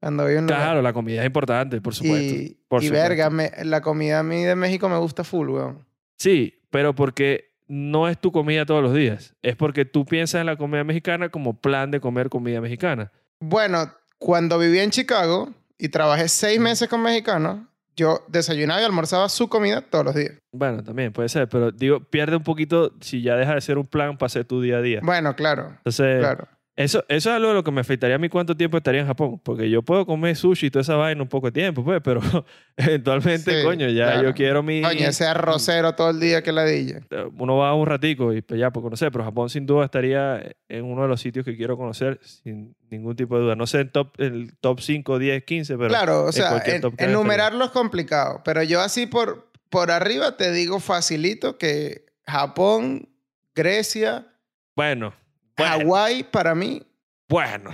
Cuando 0.02 0.24
voy 0.24 0.36
a 0.36 0.40
un 0.40 0.46
lugar. 0.46 0.60
Claro, 0.62 0.82
la 0.82 0.94
comida 0.94 1.22
es 1.22 1.28
importante, 1.28 1.80
por 1.80 1.94
supuesto. 1.94 2.34
Y, 2.34 2.58
por 2.68 2.82
y 2.84 2.88
supuesto. 2.88 3.08
verga, 3.10 3.30
me- 3.30 3.52
la 3.64 3.82
comida 3.82 4.20
a 4.20 4.24
mí 4.24 4.44
de 4.44 4.56
México 4.56 4.90
me 4.90 4.98
gusta 4.98 5.24
full, 5.24 5.50
weón. 5.50 5.86
Sí, 6.18 6.56
pero 6.72 6.96
porque 6.96 7.52
no 7.68 8.10
es 8.10 8.18
tu 8.20 8.32
comida 8.32 8.66
todos 8.66 8.82
los 8.82 8.96
días. 8.96 9.36
Es 9.44 9.56
porque 9.56 9.86
tú 9.86 10.04
piensas 10.06 10.42
en 10.42 10.48
la 10.48 10.56
comida 10.58 10.84
mexicana 10.84 11.30
como 11.30 11.54
plan 11.62 11.92
de 11.92 12.00
comer 12.02 12.30
comida 12.30 12.60
mexicana. 12.62 13.12
Bueno, 13.40 13.94
cuando 14.18 14.58
viví 14.58 14.80
en 14.80 14.90
Chicago 14.90 15.54
y 15.78 15.90
trabajé 15.90 16.28
seis 16.30 16.60
meses 16.60 16.90
con 16.90 17.02
mexicanos, 17.04 17.60
yo 17.96 18.24
desayunaba 18.28 18.82
y 18.82 18.86
almorzaba 18.86 19.30
su 19.30 19.50
comida 19.50 19.82
todos 19.82 20.06
los 20.06 20.16
días. 20.16 20.34
Bueno, 20.52 20.84
también 20.84 21.12
puede 21.14 21.30
ser, 21.30 21.48
pero 21.50 21.72
digo, 21.72 22.00
pierde 22.00 22.36
un 22.36 22.44
poquito 22.44 22.94
si 23.02 23.22
ya 23.22 23.36
deja 23.36 23.56
de 23.56 23.62
ser 23.62 23.78
un 23.78 23.86
plan 23.86 24.18
para 24.18 24.28
hacer 24.28 24.46
tu 24.46 24.62
día 24.62 24.78
a 24.78 24.82
día. 24.82 25.00
Bueno, 25.04 25.36
claro, 25.36 25.74
Entonces, 25.78 26.20
claro. 26.20 26.48
Eso, 26.78 27.04
eso 27.10 27.30
es 27.30 27.36
algo 27.36 27.50
de 27.50 27.54
lo 27.54 27.64
que 27.66 27.72
me 27.72 27.82
afectaría 27.82 28.16
a 28.16 28.20
mí 28.20 28.30
cuánto 28.30 28.56
tiempo 28.56 28.78
estaría 28.78 29.02
en 29.02 29.08
Japón. 29.08 29.40
Porque 29.44 29.70
yo 29.70 29.82
puedo 29.84 30.06
comer 30.06 30.36
sushi 30.36 30.68
y 30.68 30.72
toda 30.72 30.82
esa 30.82 30.96
vaina 30.96 31.22
un 31.22 31.28
poco 31.28 31.48
de 31.48 31.52
tiempo, 31.52 31.84
pues, 31.84 32.00
pero 32.04 32.22
eventualmente, 32.78 33.60
Sí, 33.60 33.66
coño, 33.66 33.90
ya 33.90 34.06
claro. 34.06 34.24
yo 34.30 34.34
quiero 34.34 34.64
mi... 34.64 34.82
Coño, 34.82 35.08
ese 35.08 35.26
arrocero 35.26 35.94
todo 35.96 36.10
el 36.12 36.20
día 36.20 36.42
que 36.42 36.52
ladilla. 36.52 37.02
Uno 37.38 37.58
va 37.58 37.74
un 37.76 37.86
ratico 37.86 38.34
y 38.34 38.42
pues 38.42 38.60
ya 38.60 38.72
por 38.72 38.84
conocer, 38.84 39.12
pero 39.12 39.24
Japón 39.26 39.50
sin 39.50 39.66
duda 39.66 39.86
estaría 39.86 40.42
en 40.70 40.86
uno 40.86 41.02
de 41.04 41.08
los 41.10 41.20
sitios 41.22 41.46
que 41.46 41.58
quiero 41.58 41.78
conocer 41.78 42.20
sin 42.24 42.76
ningún 42.90 43.16
tipo 43.16 43.36
de 43.38 43.44
duda. 43.44 43.56
No 43.56 43.68
sé 43.68 43.82
en 43.82 43.92
top, 43.92 44.14
el 44.20 44.56
top 44.60 44.80
5, 44.80 45.20
10, 45.20 45.44
15, 45.44 45.78
pero... 45.78 45.90
claro, 45.90 46.24
o 46.26 46.32
sea, 46.32 46.62
en- 46.66 46.82
enumerarlo 46.98 47.66
es 47.66 47.72
complicado, 47.72 48.42
pero 48.46 48.64
yo 48.64 48.80
así 48.82 49.08
por, 49.08 49.52
por 49.70 49.92
arriba 49.92 50.38
te 50.38 50.52
digo 50.54 50.80
facilito 50.80 51.58
que 51.58 52.06
Japón, 52.26 53.10
Grecia, 53.54 54.28
Bueno, 54.76 55.14
bueno, 55.58 55.72
Hawái 55.80 56.24
para 56.24 56.56
mí, 56.56 56.84
bueno. 57.30 57.72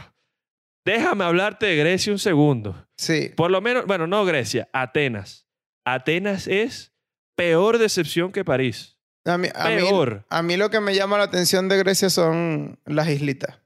Déjame 0.85 1.23
hablarte 1.25 1.65
de 1.65 1.75
Grecia 1.75 2.11
un 2.13 2.19
segundo. 2.19 2.87
sí. 2.97 3.31
Por 3.35 3.51
lo 3.51 3.59
menos, 3.61 3.85
bueno, 3.85 4.07
no 4.07 4.23
Grecia, 4.25 4.69
Atenas. 4.73 5.47
Atenas 5.85 6.47
es 6.47 6.93
peor 7.35 7.77
decepción 7.77 8.31
que 8.31 8.43
París. 8.45 8.97
A 9.25 9.37
mí, 9.37 9.49
a 9.53 9.69
mí- 9.69 9.75
Peor. 9.75 10.25
a 10.29 10.41
mí 10.41 10.55
lo 10.57 10.69
que 10.69 10.79
me 10.79 10.95
llama 10.95 11.17
la 11.17 11.25
atención 11.25 11.67
de 11.67 11.77
Grecia 11.77 12.09
son 12.09 12.79
las 12.85 13.09
islitas. 13.09 13.59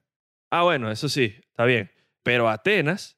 Ah, 0.51 0.63
bueno, 0.63 0.91
eso 0.91 1.07
sí, 1.09 1.35
está 1.49 1.65
bien. 1.65 1.91
Pero 2.23 2.49
Atenas, 2.49 3.17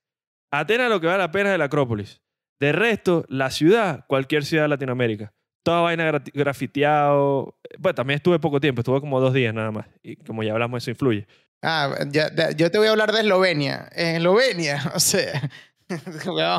Atenas 0.51 0.89
lo 0.89 0.99
que 1.01 1.08
vale 1.08 1.19
la 1.19 1.32
pena 1.32 1.49
es 1.49 1.56
el 1.56 1.62
Acrópolis. 1.62 2.21
De 2.60 2.71
resto, 2.73 3.25
la 3.29 3.49
ciudad, 3.49 4.06
cualquier 4.08 4.45
ciudad 4.45 4.65
de 4.65 4.69
Latinoamérica. 4.69 5.34
Toda 5.63 5.82
vaina 5.82 6.12
gra- 6.12 6.32
grafiteado. 6.34 7.58
Bueno, 7.80 7.95
también 7.95 8.17
estuve 8.17 8.38
poco 8.39 8.60
tiempo, 8.60 8.82
estuve 8.82 8.99
como 8.99 9.19
dos 9.19 9.34
días 9.34 9.54
nada 9.54 9.71
más. 9.71 9.86
Y 10.04 10.15
como 10.17 10.43
ya 10.43 10.52
hablamos, 10.54 10.84
eso 10.84 10.91
influye. 10.91 11.26
Ah, 11.62 11.95
ya- 12.12 12.34
ya- 12.36 12.52
yo 12.52 12.69
te 12.69 12.78
voy 12.78 12.88
a 12.88 12.91
hablar 12.91 13.12
de 13.13 13.21
Eslovenia. 13.21 13.88
En 13.95 14.17
Eslovenia, 14.17 14.91
o 14.95 14.99
sea, 14.99 15.49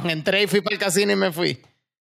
entré 0.09 0.43
y 0.43 0.47
fui 0.47 0.61
para 0.61 0.75
el 0.75 0.81
casino 0.81 1.13
y 1.13 1.17
me 1.17 1.33
fui. 1.33 1.59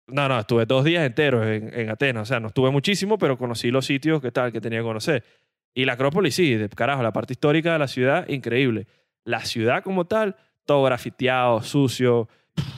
No, 0.07 0.29
no, 0.29 0.41
estuve 0.41 0.67
dos 0.67 0.85
días 0.85 1.07
enteros 1.07 1.47
en, 1.47 1.73
en 1.73 1.91
Atenas. 1.91 2.23
O 2.23 2.27
sea, 2.27 2.41
no 2.41 2.49
estuve 2.49 2.71
muchísimo, 2.71 3.17
pero 3.19 3.39
conocí 3.39 3.71
los 3.71 3.87
sitios 3.87 4.21
que 4.21 4.33
tal, 4.33 4.53
que 4.53 4.61
tenía 4.61 4.81
que 4.81 4.85
conocer. 4.85 5.25
Y 5.73 5.85
la 5.85 5.93
Acrópolis, 5.93 6.35
sí, 6.35 6.55
de 6.57 6.69
carajo, 6.69 7.03
la 7.03 7.13
parte 7.13 7.33
histórica 7.33 7.73
de 7.73 7.79
la 7.79 7.87
ciudad, 7.89 8.27
increíble. 8.29 8.87
La 9.25 9.45
ciudad 9.45 9.85
como 9.85 10.07
tal, 10.07 10.37
todo 10.67 10.83
grafiteado, 10.83 11.63
sucio. 11.63 12.29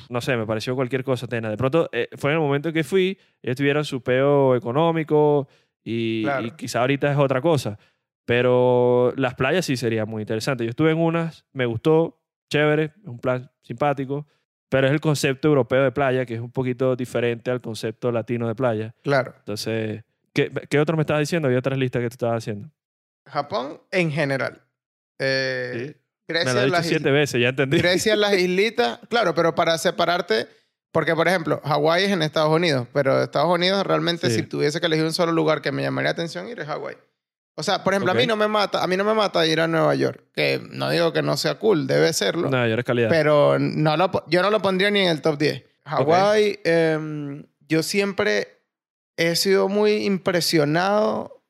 No 0.08 0.20
sé, 0.20 0.37
me 0.37 0.46
pareció 0.46 0.74
cualquier 0.74 1.04
cosa, 1.04 1.26
Atenas. 1.26 1.50
De 1.50 1.56
pronto, 1.56 1.88
eh, 1.92 2.08
fue 2.16 2.30
en 2.30 2.35
el 2.37 2.40
momento 2.42 2.72
que 2.72 2.85
fui, 2.85 3.18
ellos 3.42 3.56
tuvieron 3.56 3.85
su 3.85 4.02
peo 4.02 4.54
económico 4.54 5.48
y, 5.82 6.22
Claro. 6.24 6.46
y 6.46 6.50
quizá 6.52 6.80
ahorita 6.80 7.11
es 7.11 7.18
otra 7.18 7.40
cosa. 7.40 7.78
Pero 8.24 9.12
las 9.16 9.35
playas 9.35 9.64
sí 9.66 9.76
sería 9.76 10.04
muy 10.06 10.22
interesante. 10.22 10.64
Yo 10.64 10.70
estuve 10.70 10.92
en 10.92 10.98
unas, 10.98 11.44
me 11.52 11.66
gustó, 11.66 12.20
chévere, 12.50 12.92
un 13.04 13.18
plan 13.18 13.50
simpático, 13.62 14.26
pero 14.68 14.87
es 14.87 14.92
el 14.92 15.00
concepto 15.00 15.48
europeo 15.48 15.82
de 15.82 15.92
playa, 15.92 16.24
que 16.24 16.35
es 16.35 16.40
un 16.40 16.52
poquito 16.52 16.94
diferente 16.94 17.50
al 17.50 17.61
concepto 17.61 18.12
latino 18.12 18.46
de 18.46 18.54
playa. 18.54 18.94
Claro. 19.02 19.35
Entonces, 19.38 20.04
¿qué, 20.32 20.50
qué 20.70 20.78
otro 20.78 20.96
me 20.96 21.02
estabas 21.02 21.20
diciendo? 21.22 21.48
Había 21.48 21.58
otras 21.58 21.78
listas 21.78 22.00
que 22.00 22.08
tú 22.08 22.14
estabas 22.14 22.38
haciendo. 22.38 22.70
Japón 23.26 23.80
en 23.90 24.11
general. 24.11 24.62
Eh, 25.18 25.72
Sí. 25.94 26.01
Grecia, 26.28 26.50
Me 26.50 26.54
lo 26.54 26.61
he 26.61 26.64
dicho 26.64 26.76
las 26.76 26.87
siete 26.87 27.00
islas- 27.00 27.12
veces, 27.14 27.40
ya 27.40 27.48
entendí. 27.48 27.78
Grecia, 27.78 28.16
las 28.16 28.35
islitas. 28.35 29.00
Claro, 29.08 29.35
pero 29.35 29.54
para 29.54 29.76
separarte, 29.78 30.48
porque 30.92 31.14
por 31.14 31.26
ejemplo, 31.28 31.61
Hawái 31.64 32.04
es 32.04 32.11
en 32.11 32.22
Estados 32.22 32.50
Unidos, 32.50 32.87
pero 32.92 33.22
Estados 33.22 33.52
Unidos 33.52 33.87
realmente 33.87 34.28
Sí. 34.30 34.37
si 34.37 34.42
tuviese 34.44 34.80
que 34.80 34.87
elegir 34.87 35.04
un 35.04 35.12
solo 35.12 35.32
lugar 35.32 35.61
que 35.62 35.72
me 35.72 35.82
llamaría 35.82 36.08
la 36.08 36.12
atención 36.12 36.48
ir 36.48 36.61
es 36.61 36.66
Hawái. 36.66 36.96
O 37.54 37.62
sea, 37.62 37.85
por 37.85 37.92
ejemplo, 37.92 38.12
a 38.12 38.14
mí 38.14 38.26
no 38.26 38.35
me 38.37 38.48
mata, 38.48 38.82
a 38.82 38.87
mí 38.87 38.96
no 38.96 39.04
me 39.04 39.12
mata 39.12 39.46
ir 39.46 39.61
a 39.61 39.66
Nueva 39.68 39.94
York, 39.94 40.22
que 40.35 40.62
no 40.70 40.88
digo 40.88 41.12
que 41.12 41.20
no 41.22 41.37
sea 41.37 41.56
cool, 41.56 41.87
debe 41.87 42.11
serlo. 42.14 42.48
No, 42.48 42.66
yo 42.66 42.72
eres 42.72 42.85
calidad. 42.85 43.11
Pero 43.11 43.58
no 43.58 43.94
lo, 43.98 44.11
yo 44.28 44.40
no 44.40 44.50
lo 44.50 44.62
pondría 44.62 44.90
ni 44.90 45.00
en 45.00 45.08
el 45.08 45.20
top 45.20 45.38
10. 45.38 45.62
Hawái, 45.85 46.61
em, 46.64 47.44
yo 47.68 47.82
siempre 47.82 48.62
he 49.18 49.37
sido 49.37 49.68
muy 49.68 50.06
impresionado 50.06 51.42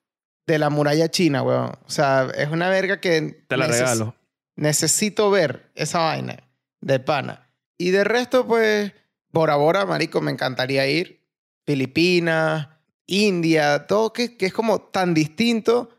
de 0.47 0.59
la 0.59 0.71
muralla 0.71 1.09
china, 1.09 1.43
weón. 1.43 1.73
O 1.87 1.91
sea, 1.91 2.29
es 2.37 2.49
una 2.49 2.69
verga 2.69 3.01
que... 3.01 3.45
Te 3.49 3.57
la 3.57 3.69
regalo. 3.69 4.17
Necesito 4.57 5.31
ver 5.31 5.71
esa 5.75 6.01
vaina 6.01 6.43
de 6.81 7.01
pana. 7.01 7.49
Y 7.79 7.91
de 7.91 8.05
resto, 8.05 8.47
pues, 8.47 8.93
Bora 9.31 9.57
Bora, 9.57 9.87
marico, 9.87 10.21
me 10.21 10.31
encantaría 10.31 10.87
ir. 10.87 11.21
Filipinas, 11.67 12.69
India, 13.07 13.87
todo 13.87 14.13
que, 14.13 14.37
que 14.37 14.47
es 14.47 14.53
como 14.53 14.81
tan 14.81 15.15
distinto. 15.15 15.91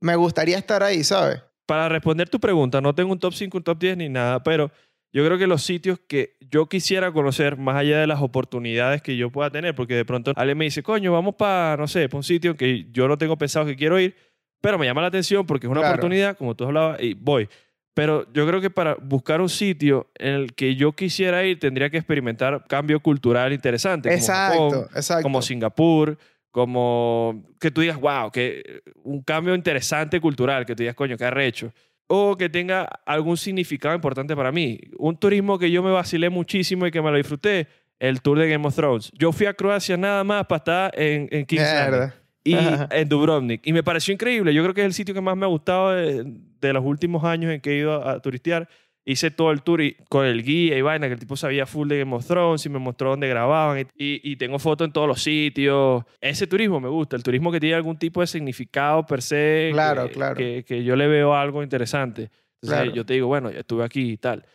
Me 0.00 0.16
gustaría 0.16 0.58
estar 0.58 0.82
ahí, 0.82 1.02
¿sabes? 1.02 1.42
Para 1.66 1.88
responder 1.88 2.28
tu 2.28 2.38
pregunta, 2.38 2.80
no 2.80 2.94
tengo 2.94 3.12
un 3.12 3.18
top 3.18 3.32
5, 3.32 3.56
un 3.56 3.64
top 3.64 3.78
10 3.78 3.96
ni 3.96 4.08
nada, 4.10 4.42
pero 4.42 4.70
yo 5.12 5.24
creo 5.24 5.38
que 5.38 5.46
los 5.46 5.62
sitios 5.62 5.98
que 6.06 6.36
yo 6.50 6.68
quisiera 6.68 7.10
conocer, 7.12 7.56
más 7.56 7.76
allá 7.76 8.00
de 8.00 8.06
las 8.06 8.20
oportunidades 8.20 9.00
que 9.00 9.16
yo 9.16 9.30
pueda 9.30 9.50
tener, 9.50 9.74
porque 9.74 9.94
de 9.94 10.04
pronto 10.04 10.32
alguien 10.36 10.58
me 10.58 10.66
dice, 10.66 10.82
coño, 10.82 11.10
vamos 11.12 11.36
para, 11.36 11.76
no 11.78 11.88
sé, 11.88 12.08
para 12.08 12.18
un 12.18 12.24
sitio 12.24 12.54
que 12.56 12.86
yo 12.90 13.08
no 13.08 13.16
tengo 13.16 13.38
pensado 13.38 13.64
que 13.64 13.76
quiero 13.76 13.98
ir, 13.98 14.14
pero 14.60 14.78
me 14.78 14.84
llama 14.84 15.00
la 15.00 15.06
atención 15.08 15.46
porque 15.46 15.66
es 15.66 15.70
una 15.70 15.80
Claro. 15.80 15.94
oportunidad, 15.94 16.36
como 16.36 16.54
tú 16.54 16.64
hablabas, 16.64 17.00
y 17.00 17.14
voy. 17.14 17.48
Pero 17.94 18.26
yo 18.32 18.46
creo 18.46 18.60
que 18.60 18.70
para 18.70 18.96
buscar 18.96 19.40
un 19.40 19.48
sitio 19.48 20.10
en 20.16 20.34
el 20.34 20.54
que 20.54 20.74
yo 20.74 20.92
quisiera 20.92 21.44
ir, 21.44 21.60
tendría 21.60 21.90
que 21.90 21.96
experimentar 21.96 22.64
cambio 22.68 23.00
cultural 23.00 23.52
interesante. 23.52 24.08
como 24.08 24.18
exacto, 24.18 24.70
Japón, 24.70 24.88
exacto. 24.96 25.22
como 25.22 25.42
Singapur, 25.42 26.18
como 26.50 27.44
que 27.60 27.70
tú 27.70 27.80
digas, 27.80 28.00
wow, 28.00 28.30
que 28.32 28.82
un 29.04 29.22
cambio 29.22 29.54
interesante 29.54 30.20
cultural, 30.20 30.66
que 30.66 30.74
tú 30.74 30.82
digas, 30.82 30.96
coño, 30.96 31.16
qué 31.16 31.24
arrecho. 31.24 31.72
O 32.06 32.36
que 32.36 32.48
tenga 32.48 32.84
algún 33.06 33.36
significado 33.36 33.94
importante 33.94 34.36
para 34.36 34.52
mí. 34.52 34.78
Un 34.98 35.16
turismo 35.16 35.58
que 35.58 35.70
yo 35.70 35.82
me 35.82 35.90
vacilé 35.90 36.28
muchísimo 36.30 36.86
y 36.86 36.90
que 36.90 37.00
me 37.00 37.10
lo 37.10 37.16
disfruté, 37.16 37.68
el 37.98 38.20
tour 38.20 38.38
de 38.38 38.48
Game 38.48 38.66
of 38.66 38.74
Thrones. 38.74 39.10
Yo 39.14 39.32
fui 39.32 39.46
a 39.46 39.54
Croacia 39.54 39.96
nada 39.96 40.22
más 40.24 40.46
para 40.46 40.58
estar 40.58 41.00
en, 41.00 41.28
en 41.30 41.46
King's. 41.46 42.14
Y 42.44 42.54
Ajá. 42.54 42.88
en 42.90 43.08
Dubrovnik. 43.08 43.66
Y 43.66 43.72
me 43.72 43.82
pareció 43.82 44.12
increíble. 44.12 44.52
Yo 44.54 44.62
creo 44.62 44.74
que 44.74 44.82
es 44.82 44.86
el 44.86 44.92
sitio 44.94 45.14
que 45.14 45.20
más 45.22 45.36
me 45.36 45.44
ha 45.46 45.48
gustado 45.48 45.92
de, 45.92 46.24
de 46.60 46.72
los 46.72 46.84
últimos 46.84 47.24
años 47.24 47.50
en 47.52 47.60
que 47.60 47.72
he 47.72 47.78
ido 47.78 47.94
a, 48.06 48.12
a 48.12 48.20
turistear. 48.20 48.68
Hice 49.06 49.30
todo 49.30 49.50
el 49.50 49.62
tour 49.62 49.82
y, 49.82 49.96
con 50.08 50.24
el 50.24 50.42
guía 50.42 50.78
y 50.78 50.82
vaina, 50.82 51.06
que 51.08 51.12
el 51.14 51.18
tipo 51.20 51.36
sabía 51.36 51.66
full 51.66 51.88
de 51.88 51.98
Game 51.98 52.14
of 52.14 52.26
Thrones 52.26 52.64
y 52.64 52.68
me 52.70 52.78
mostró 52.78 53.10
dónde 53.10 53.28
grababan. 53.28 53.80
Y, 53.96 54.04
y- 54.14 54.20
y 54.32 54.36
tengo 54.36 54.58
fotos 54.58 54.86
en 54.86 54.92
todos 54.92 55.06
los 55.08 55.22
sitios. 55.22 56.04
Ese 56.20 56.46
turismo 56.46 56.80
me 56.80 56.88
gusta, 56.88 57.16
el 57.16 57.22
turismo 57.22 57.50
que 57.52 57.60
tiene 57.60 57.74
algún 57.76 57.98
tipo 57.98 58.20
de 58.22 58.26
significado 58.26 59.04
per 59.04 59.20
se. 59.20 59.70
Claro, 59.72 60.06
que, 60.08 60.12
claro. 60.14 60.34
Que, 60.36 60.64
que 60.66 60.84
yo 60.84 60.96
le 60.96 61.06
veo 61.06 61.34
algo 61.34 61.62
interesante. 61.62 62.30
Entonces 62.62 62.78
Claro. 62.84 62.94
yo 62.94 63.04
te 63.04 63.12
digo, 63.14 63.26
bueno, 63.26 63.50
ya 63.50 63.60
estuve 63.60 63.84
aquí 63.84 64.12
y 64.12 64.16
tal. 64.16 64.46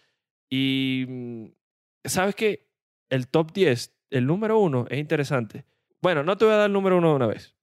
Y 0.50 1.06
mm, 1.08 1.46
sabes 2.06 2.34
que 2.34 2.68
el 3.10 3.28
top 3.28 3.52
10, 3.54 3.94
el 4.10 4.26
número 4.26 4.58
uno, 4.60 4.88
es 4.90 4.98
interesante. 5.00 5.66
Bueno, 6.02 6.24
no 6.24 6.38
te 6.38 6.46
voy 6.46 6.56
a 6.56 6.58
dar 6.58 6.68
el 6.68 6.74
número 6.74 6.98
uno 6.98 7.10
de 7.10 7.16
una 7.16 7.28
vez. 7.28 7.56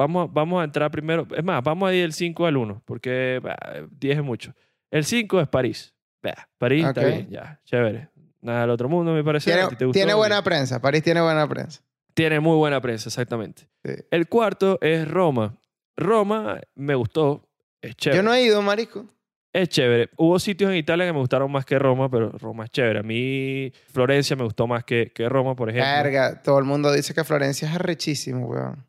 Vamos, 0.00 0.32
vamos 0.32 0.62
a 0.62 0.64
entrar 0.64 0.90
primero. 0.90 1.26
Es 1.36 1.44
más, 1.44 1.62
vamos 1.62 1.90
a 1.90 1.92
ir 1.92 2.00
del 2.00 2.14
5 2.14 2.46
al 2.46 2.56
1, 2.56 2.82
porque 2.86 3.38
bah, 3.42 3.54
10 3.90 4.16
es 4.16 4.24
mucho. 4.24 4.54
El 4.90 5.04
5 5.04 5.42
es 5.42 5.48
París. 5.48 5.92
Bah, 6.22 6.48
París 6.56 6.86
está 6.86 7.04
bien, 7.04 7.28
ya, 7.28 7.60
chévere. 7.66 8.08
Nada 8.40 8.62
del 8.62 8.70
otro 8.70 8.88
mundo, 8.88 9.12
me 9.12 9.22
parece. 9.22 9.50
Tiene, 9.50 9.66
¿A 9.66 9.68
ti 9.68 9.76
te 9.76 9.84
gustó? 9.84 9.98
tiene 9.98 10.14
buena 10.14 10.36
Bien. 10.36 10.44
prensa. 10.44 10.80
París 10.80 11.02
tiene 11.02 11.20
buena 11.20 11.46
prensa. 11.46 11.82
Tiene 12.14 12.40
muy 12.40 12.56
buena 12.56 12.80
prensa, 12.80 13.10
exactamente. 13.10 13.68
Sí. 13.84 13.92
El 14.10 14.26
cuarto 14.26 14.78
es 14.80 15.06
Roma. 15.06 15.58
Roma 15.98 16.58
me 16.74 16.94
gustó. 16.94 17.46
Es 17.82 17.94
chévere. 17.96 18.16
Yo 18.16 18.22
no 18.22 18.32
he 18.32 18.42
ido, 18.42 18.62
marico. 18.62 19.04
Es 19.52 19.68
chévere. 19.68 20.08
Hubo 20.16 20.38
sitios 20.38 20.70
en 20.70 20.78
Italia 20.78 21.04
que 21.04 21.12
me 21.12 21.18
gustaron 21.18 21.52
más 21.52 21.66
que 21.66 21.78
Roma, 21.78 22.10
pero 22.10 22.30
Roma 22.38 22.64
es 22.64 22.70
chévere. 22.70 23.00
A 23.00 23.02
mí 23.02 23.70
Florencia 23.92 24.34
me 24.34 24.44
gustó 24.44 24.66
más 24.66 24.82
que, 24.82 25.12
que 25.14 25.28
Roma, 25.28 25.54
por 25.54 25.68
ejemplo. 25.68 25.92
Verga, 25.92 26.40
todo 26.40 26.58
el 26.58 26.64
mundo 26.64 26.90
dice 26.90 27.12
que 27.12 27.22
Florencia 27.22 27.68
es 27.68 27.74
arrechísimo, 27.74 28.46
weón. 28.46 28.86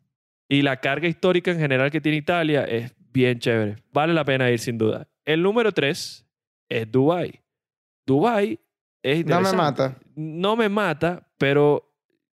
Y 0.52 0.60
la 0.60 0.76
carga 0.76 1.08
histórica 1.08 1.50
en 1.50 1.58
general 1.58 1.90
que 1.90 2.02
tiene 2.02 2.18
Italia 2.18 2.64
es 2.64 2.92
bien 3.10 3.38
chévere. 3.38 3.76
Vale 3.90 4.12
la 4.12 4.22
pena 4.22 4.50
ir 4.50 4.58
sin 4.58 4.76
duda. 4.76 5.08
El 5.24 5.42
número 5.42 5.72
tres 5.72 6.26
es 6.68 6.92
Dubai. 6.92 7.40
Dubai 8.04 8.60
es 9.02 9.24
No 9.24 9.40
me 9.40 9.52
mata. 9.54 9.96
No 10.14 10.54
me 10.54 10.68
mata, 10.68 11.26
pero 11.38 11.90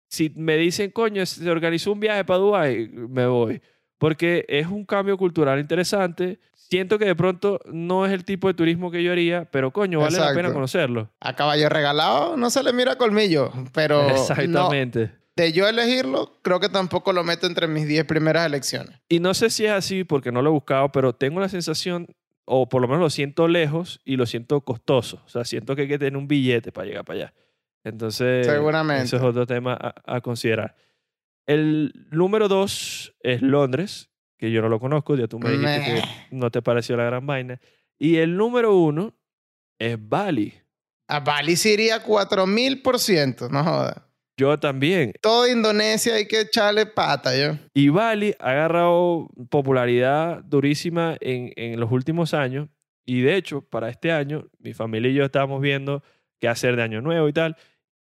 si 0.07 0.31
me 0.33 0.55
dicen, 0.55 0.91
coño, 0.91 1.25
se 1.25 1.51
organizó 1.51 1.91
un 1.91 1.99
viaje 1.99 2.23
para 2.23 2.39
Dubai, 2.39 2.87
me 2.87 3.27
voy. 3.27 3.61
Porque 3.97 4.45
es 4.47 4.67
un 4.67 4.85
cambio 4.85 5.17
cultural 5.17 5.59
interesante. 5.59 6.39
Siento 6.53 6.97
que 6.97 7.05
de 7.07 7.15
pronto 7.15 7.59
no 7.65 8.05
es 8.05 8.13
el 8.13 8.23
tipo 8.23 8.47
de 8.47 8.53
turismo 8.53 8.91
que 8.91 9.03
yo 9.03 9.11
haría, 9.11 9.43
pero 9.51 9.71
coño, 9.71 9.99
vale 9.99 10.17
la 10.17 10.27
pena 10.27 10.39
Exacto. 10.39 10.53
conocerlo. 10.53 11.11
A 11.19 11.35
caballo 11.35 11.67
regalado 11.67 12.37
no 12.37 12.49
se 12.49 12.63
le 12.63 12.71
mira 12.71 12.95
colmillo, 12.95 13.51
pero 13.73 14.03
no, 14.03 14.09
Exactamente. 14.15 15.24
De 15.35 15.51
yo 15.51 15.67
elegirlo, 15.67 16.39
creo 16.41 16.59
que 16.59 16.69
tampoco 16.69 17.11
lo 17.13 17.23
meto 17.23 17.47
entre 17.47 17.67
mis 17.67 17.87
10 17.87 18.05
primeras 18.05 18.45
elecciones. 18.45 18.99
Y 19.09 19.19
no 19.19 19.33
sé 19.33 19.49
si 19.49 19.65
es 19.65 19.71
así 19.71 20.03
porque 20.03 20.31
no 20.31 20.41
lo 20.41 20.49
he 20.49 20.53
buscado, 20.53 20.91
pero 20.91 21.13
tengo 21.13 21.39
la 21.39 21.49
sensación, 21.49 22.07
o 22.45 22.69
por 22.69 22.81
lo 22.81 22.87
menos 22.87 23.01
lo 23.01 23.09
siento 23.09 23.47
lejos 23.47 24.01
y 24.05 24.15
lo 24.15 24.25
siento 24.25 24.61
costoso. 24.61 25.21
O 25.25 25.29
sea, 25.29 25.43
siento 25.43 25.75
que 25.75 25.83
hay 25.83 25.87
que 25.87 25.99
tener 25.99 26.17
un 26.17 26.27
billete 26.27 26.71
para 26.71 26.87
llegar 26.87 27.05
para 27.05 27.19
allá. 27.19 27.33
Entonces, 27.83 28.47
Seguramente. 28.47 29.03
eso 29.03 29.17
es 29.17 29.23
otro 29.23 29.45
tema 29.45 29.77
a, 29.79 30.15
a 30.15 30.21
considerar. 30.21 30.75
El 31.45 32.07
número 32.11 32.47
dos 32.47 33.13
es 33.21 33.41
Londres, 33.41 34.09
que 34.37 34.51
yo 34.51 34.61
no 34.61 34.69
lo 34.69 34.79
conozco, 34.79 35.15
ya 35.15 35.27
tú 35.27 35.39
me 35.39 35.51
dijiste 35.51 35.95
que 35.95 36.01
no 36.31 36.49
te 36.49 36.61
pareció 36.61 36.97
la 36.97 37.05
gran 37.05 37.25
vaina. 37.25 37.59
Y 37.97 38.17
el 38.17 38.35
número 38.35 38.75
uno 38.75 39.13
es 39.79 39.97
Bali. 39.99 40.53
A 41.07 41.19
Bali 41.19 41.55
sí 41.55 41.73
iría 41.73 42.03
4000%, 42.03 43.49
no 43.49 43.63
jodas. 43.63 44.04
Yo 44.37 44.59
también. 44.59 45.13
Todo 45.21 45.47
Indonesia 45.47 46.15
hay 46.15 46.27
que 46.27 46.41
echarle 46.41 46.85
pata, 46.85 47.35
yo. 47.37 47.57
Y 47.73 47.89
Bali 47.89 48.35
ha 48.39 48.51
agarrado 48.51 49.29
popularidad 49.49 50.43
durísima 50.43 51.15
en, 51.21 51.53
en 51.55 51.79
los 51.79 51.91
últimos 51.91 52.33
años. 52.33 52.67
Y 53.05 53.21
de 53.21 53.35
hecho, 53.35 53.61
para 53.61 53.89
este 53.89 54.11
año, 54.11 54.47
mi 54.59 54.73
familia 54.73 55.09
y 55.09 55.13
yo 55.13 55.23
estábamos 55.23 55.61
viendo 55.61 56.03
qué 56.39 56.47
hacer 56.47 56.75
de 56.75 56.83
año 56.83 57.01
nuevo 57.01 57.29
y 57.29 57.33
tal. 57.33 57.55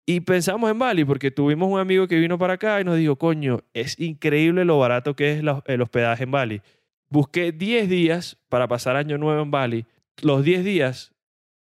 Y 0.05 0.21
pensamos 0.21 0.71
en 0.71 0.79
Bali 0.79 1.06
porque 1.06 1.29
tuvimos 1.29 1.69
un 1.71 1.79
amigo 1.79 2.08
que 2.08 2.15
vino 2.17 2.39
para 2.39 2.54
acá 2.54 2.81
y 2.81 2.83
nos 2.83 2.98
dijo, 2.98 3.15
coño, 3.15 3.60
es 3.73 4.00
increíble 4.00 4.65
lo 4.65 4.79
barato 4.79 5.15
que 5.15 5.33
es 5.33 5.44
el 5.65 5.81
hospedaje 5.81 6.23
en 6.23 6.31
Bali. 6.31 6.62
Busqué 7.10 7.52
10 7.52 7.87
días 7.87 8.37
para 8.50 8.67
pasar 8.67 8.96
año 8.96 9.19
nuevo 9.19 9.41
en 9.41 9.52
Bali. 9.52 9.85
Los 10.21 10.44
10 10.44 10.63
días 10.63 11.13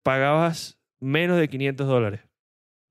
pagabas 0.03 0.79
menos 1.01 1.37
de 1.37 1.49
500 1.49 1.85
dólares. 1.85 2.21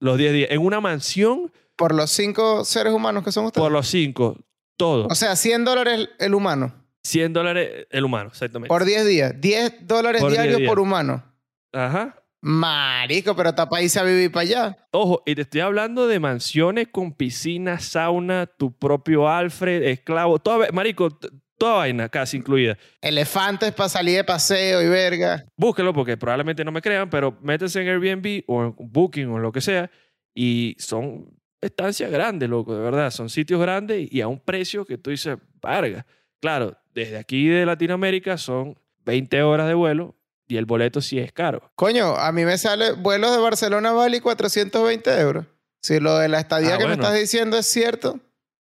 Los 0.01 0.18
10 0.18 0.32
días. 0.32 0.51
En 0.51 0.61
una 0.61 0.80
mansión 0.80 1.53
Por 1.76 1.94
los 1.94 2.11
cinco 2.11 2.64
seres 2.64 2.92
humanos 2.92 3.24
que 3.24 3.32
son 3.32 3.46
ustedes. 3.46 3.62
por 3.62 3.72
los 3.72 3.86
5. 3.88 4.36
Todo. 4.76 5.07
O 5.11 5.14
sea, 5.14 5.34
100 5.36 5.64
dólares 5.64 6.09
el, 6.18 6.34
humano. 6.34 6.72
100 7.03 7.32
dólares 7.32 7.86
el 7.90 8.05
humano, 8.05 8.30
exactamente. 8.30 8.68
Por 8.68 8.84
10 8.84 9.07
días. 9.07 9.34
10 9.40 9.86
dólares 9.86 10.20
Por 10.20 10.30
10 10.30 10.42
diarios 10.42 10.68
por 10.68 10.78
humano. 10.78 11.24
Ajá. 11.72 12.14
Marico, 12.40 13.34
pero 13.34 13.49
está 13.51 13.68
irse 13.82 13.99
a 13.99 14.05
vivir 14.05 14.30
para 14.30 14.42
allá. 14.42 14.88
Ojo, 14.92 15.22
y 15.26 15.34
te 15.34 15.42
estoy 15.42 15.61
hablando 15.61 16.07
de 16.07 16.20
mansiones 16.20 16.86
con 16.88 17.12
piscina, 17.12 17.80
sauna, 17.80 18.46
tu 18.46 18.72
propio 18.72 19.28
Alfred, 19.28 19.82
esclavo, 19.82 20.38
toda, 20.38 20.59
ve- 20.59 20.72
marico, 20.72 21.18
toda 21.59 21.75
vaina 21.79 22.09
casi 22.09 22.37
incluida. 22.39 22.79
Elefantes 23.03 23.73
para 23.75 23.89
salir 23.89 24.17
de 24.17 24.25
paseo 24.25 24.81
y 24.81 24.89
verga. 24.89 25.45
Búsquenlo 25.57 25.93
porque 25.93 26.17
probablemente 26.17 26.65
no 26.65 26.73
me 26.73 26.81
crean, 26.81 27.11
pero 27.11 27.37
métanse 27.43 27.83
en 27.83 27.89
Airbnb 27.89 28.45
o 28.47 28.63
en 28.65 28.75
Booking 28.79 29.29
o 29.29 29.39
lo 29.39 29.53
que 29.53 29.61
sea 29.61 29.91
y 30.35 30.77
son 30.79 31.29
estancias 31.61 32.11
grandes, 32.11 32.49
loco, 32.49 32.75
de 32.75 32.81
verdad. 32.81 33.11
Son 33.11 33.29
sitios 33.29 33.61
grandes 33.61 34.09
y 34.13 34.21
a 34.21 34.29
un 34.29 34.39
precio 34.41 34.85
que 34.85 34.97
tú 34.97 35.11
dices, 35.11 35.37
varga. 35.61 36.07
Claro, 36.41 36.79
desde 36.95 37.19
aquí 37.19 37.49
de 37.49 37.67
Latinoamérica 37.67 38.39
son 38.39 38.79
20 39.05 39.43
horas 39.43 39.67
de 39.67 39.75
vuelo 39.75 40.15
y 40.47 40.57
el 40.57 40.65
boleto 40.67 41.01
sí 41.01 41.19
es 41.19 41.33
caro. 41.33 41.73
Coño, 41.75 42.15
a 42.17 42.31
mí 42.31 42.45
me 42.45 42.57
sale 42.57 42.93
vuelos 42.93 43.33
de 43.33 43.39
Barcelona 43.39 43.91
a 43.91 43.93
Bali 43.95 44.21
420 44.21 45.21
euros. 45.21 45.45
Si 45.83 45.99
lo 46.01 46.17
de 46.19 46.29
la 46.29 46.39
estadía 46.41 46.77
Ah, 46.77 46.79
que 46.79 46.87
me 46.87 46.93
estás 46.93 47.15
diciendo 47.15 47.59
es 47.59 47.67
cierto, 47.67 48.21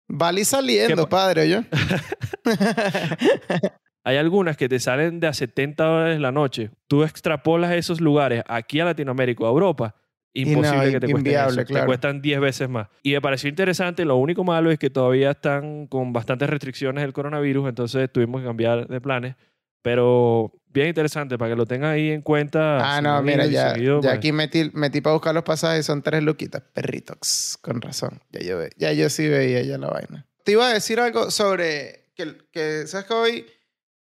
Bali 0.09 0.45
saliendo, 0.45 0.97
¿Qué 0.97 1.03
pa- 1.03 1.09
padre, 1.09 1.49
yo. 1.49 1.61
Hay 4.05 4.16
algunas 4.16 4.57
que 4.57 4.68
te 4.68 4.80
salen 4.80 5.20
de 5.20 5.26
a 5.26 5.34
70 5.34 5.84
dólares 5.84 6.20
la 6.20 6.32
noche. 6.32 6.70
Tú 6.88 7.05
extrapolas 7.05 7.72
esos 7.72 8.01
lugares 8.01 8.42
aquí 8.48 8.80
a 8.80 8.86
Latinoamérica 8.86 9.44
o 9.44 9.46
a 9.46 9.51
Europa. 9.51 9.94
Imposible 10.32 10.86
no, 10.86 10.92
que 10.92 11.01
te 11.01 11.11
cuesten 11.11 11.34
eso. 11.34 11.64
claro. 11.64 11.84
Te 11.84 11.86
cuestan 11.86 12.22
10 12.22 12.40
veces 12.40 12.68
más. 12.68 12.88
Y 13.03 13.12
me 13.12 13.20
pareció 13.20 13.48
interesante. 13.51 14.05
Lo 14.05 14.16
único 14.16 14.44
malo 14.44 14.70
es 14.70 14.78
que 14.78 14.88
todavía 14.88 15.32
están 15.32 15.86
con 15.86 16.12
bastantes 16.12 16.48
restricciones 16.48 17.03
del 17.03 17.12
coronavirus. 17.12 17.68
Entonces 17.68 18.11
tuvimos 18.11 18.40
que 18.40 18.46
cambiar 18.46 18.86
de 18.86 19.01
planes. 19.01 19.34
Pero 19.82 20.53
bien 20.68 20.88
interesante 20.88 21.36
para 21.36 21.51
que 21.51 21.57
lo 21.57 21.66
tengan 21.66 21.90
ahí 21.90 22.11
en 22.11 22.22
cuenta. 22.22 22.96
Ah, 22.96 23.01
no, 23.03 23.20
mira, 23.22 23.46
ya, 23.46 23.74
seguido, 23.74 23.96
ya 23.96 24.09
pues. 24.11 24.18
aquí 24.18 24.32
metí, 24.32 24.70
metí 24.74 25.01
para 25.01 25.14
buscar 25.14 25.34
los 25.34 25.42
pasajes, 25.42 25.84
son 25.86 26.03
tres 26.03 26.22
luquitas. 26.22 26.62
Perritos, 26.72 27.59
con 27.62 27.80
razón. 27.80 28.20
Ya 28.30 28.40
yo, 28.40 28.59
ve- 28.59 28.70
ya 28.76 28.92
yo 28.92 29.09
sí 29.11 29.26
veía 29.28 29.62
ya 29.62 29.78
la 29.78 29.88
vaina. 29.88 30.26
Te 30.44 30.53
iba 30.53 30.68
a 30.68 30.72
decir 30.72 31.01
algo 31.01 31.30
sobre 31.30 31.99
que, 32.20 32.36
que, 32.52 32.86
¿sabes 32.86 33.06
que 33.06 33.14
hoy 33.14 33.46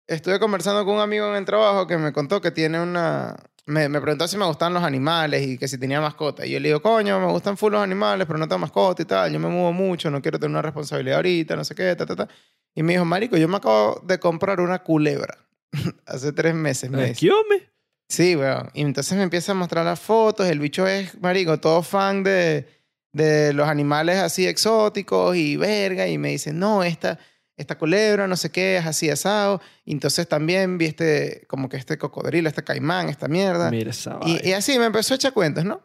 estuve 0.07 0.39
conversando 0.39 0.83
con 0.85 0.95
un 0.95 1.01
amigo 1.01 1.29
en 1.29 1.35
el 1.35 1.45
trabajo 1.45 1.87
que 1.87 1.97
me 1.97 2.11
contó 2.11 2.41
que 2.41 2.51
tiene 2.51 2.81
una... 2.81 3.35
Me, 3.67 3.87
me 3.87 4.01
preguntó 4.01 4.27
si 4.27 4.37
me 4.37 4.45
gustan 4.45 4.73
los 4.73 4.83
animales 4.83 5.47
y 5.47 5.57
que 5.57 5.67
si 5.67 5.77
tenía 5.77 6.01
mascota. 6.01 6.45
Y 6.45 6.51
yo 6.51 6.59
le 6.59 6.69
digo, 6.69 6.81
coño, 6.81 7.19
me 7.19 7.27
gustan 7.27 7.57
full 7.57 7.71
los 7.71 7.81
animales, 7.81 8.25
pero 8.25 8.39
no 8.39 8.47
tengo 8.47 8.59
mascota 8.59 9.03
y 9.03 9.05
tal. 9.05 9.31
Yo 9.31 9.39
me 9.39 9.47
muevo 9.47 9.71
mucho, 9.71 10.09
no 10.09 10.21
quiero 10.21 10.39
tener 10.39 10.51
una 10.51 10.61
responsabilidad 10.63 11.17
ahorita, 11.17 11.55
no 11.55 11.63
sé 11.63 11.75
qué, 11.75 11.95
ta, 11.95 12.05
ta, 12.05 12.15
ta. 12.15 12.27
Y 12.73 12.83
me 12.83 12.93
dijo, 12.93 13.05
marico, 13.05 13.37
yo 13.37 13.47
me 13.47 13.57
acabo 13.57 14.01
de 14.03 14.19
comprar 14.19 14.59
una 14.59 14.79
culebra. 14.79 15.37
Hace 16.05 16.33
tres 16.33 16.55
meses, 16.55 16.89
me 16.89 17.09
dice. 17.09 17.19
¿Qué 17.19 17.31
hombre? 17.31 17.69
Sí, 18.09 18.35
weón. 18.35 18.69
Y 18.73 18.81
entonces 18.81 19.15
me 19.15 19.23
empieza 19.23 19.53
a 19.53 19.55
mostrar 19.55 19.85
las 19.85 19.99
fotos. 19.99 20.47
El 20.47 20.59
bicho 20.59 20.87
es, 20.87 21.17
marico, 21.21 21.59
todo 21.59 21.83
fan 21.83 22.23
de, 22.23 22.67
de 23.13 23.53
los 23.53 23.69
animales 23.69 24.17
así 24.17 24.47
exóticos 24.47 25.35
y 25.35 25.55
verga. 25.55 26.07
Y 26.07 26.17
me 26.17 26.31
dice, 26.31 26.51
no, 26.51 26.83
esta, 26.83 27.19
esta 27.61 27.77
culebra, 27.77 28.27
no 28.27 28.35
sé 28.35 28.51
qué, 28.51 28.77
es 28.77 28.85
así 28.85 29.09
asado. 29.09 29.61
Y 29.85 29.93
entonces 29.93 30.27
también 30.27 30.77
vi 30.77 30.85
este, 30.87 31.45
como 31.47 31.69
que 31.69 31.77
este 31.77 31.97
cocodrilo, 31.97 32.49
este 32.49 32.63
caimán, 32.63 33.09
esta 33.09 33.27
mierda. 33.27 33.71
Mira 33.71 33.91
esa 33.91 34.19
Y, 34.25 34.51
así 34.51 34.77
me 34.77 34.85
empezó 34.85 35.13
a 35.13 35.15
echar 35.15 35.33
cuentas, 35.33 35.65
¿no? 35.65 35.81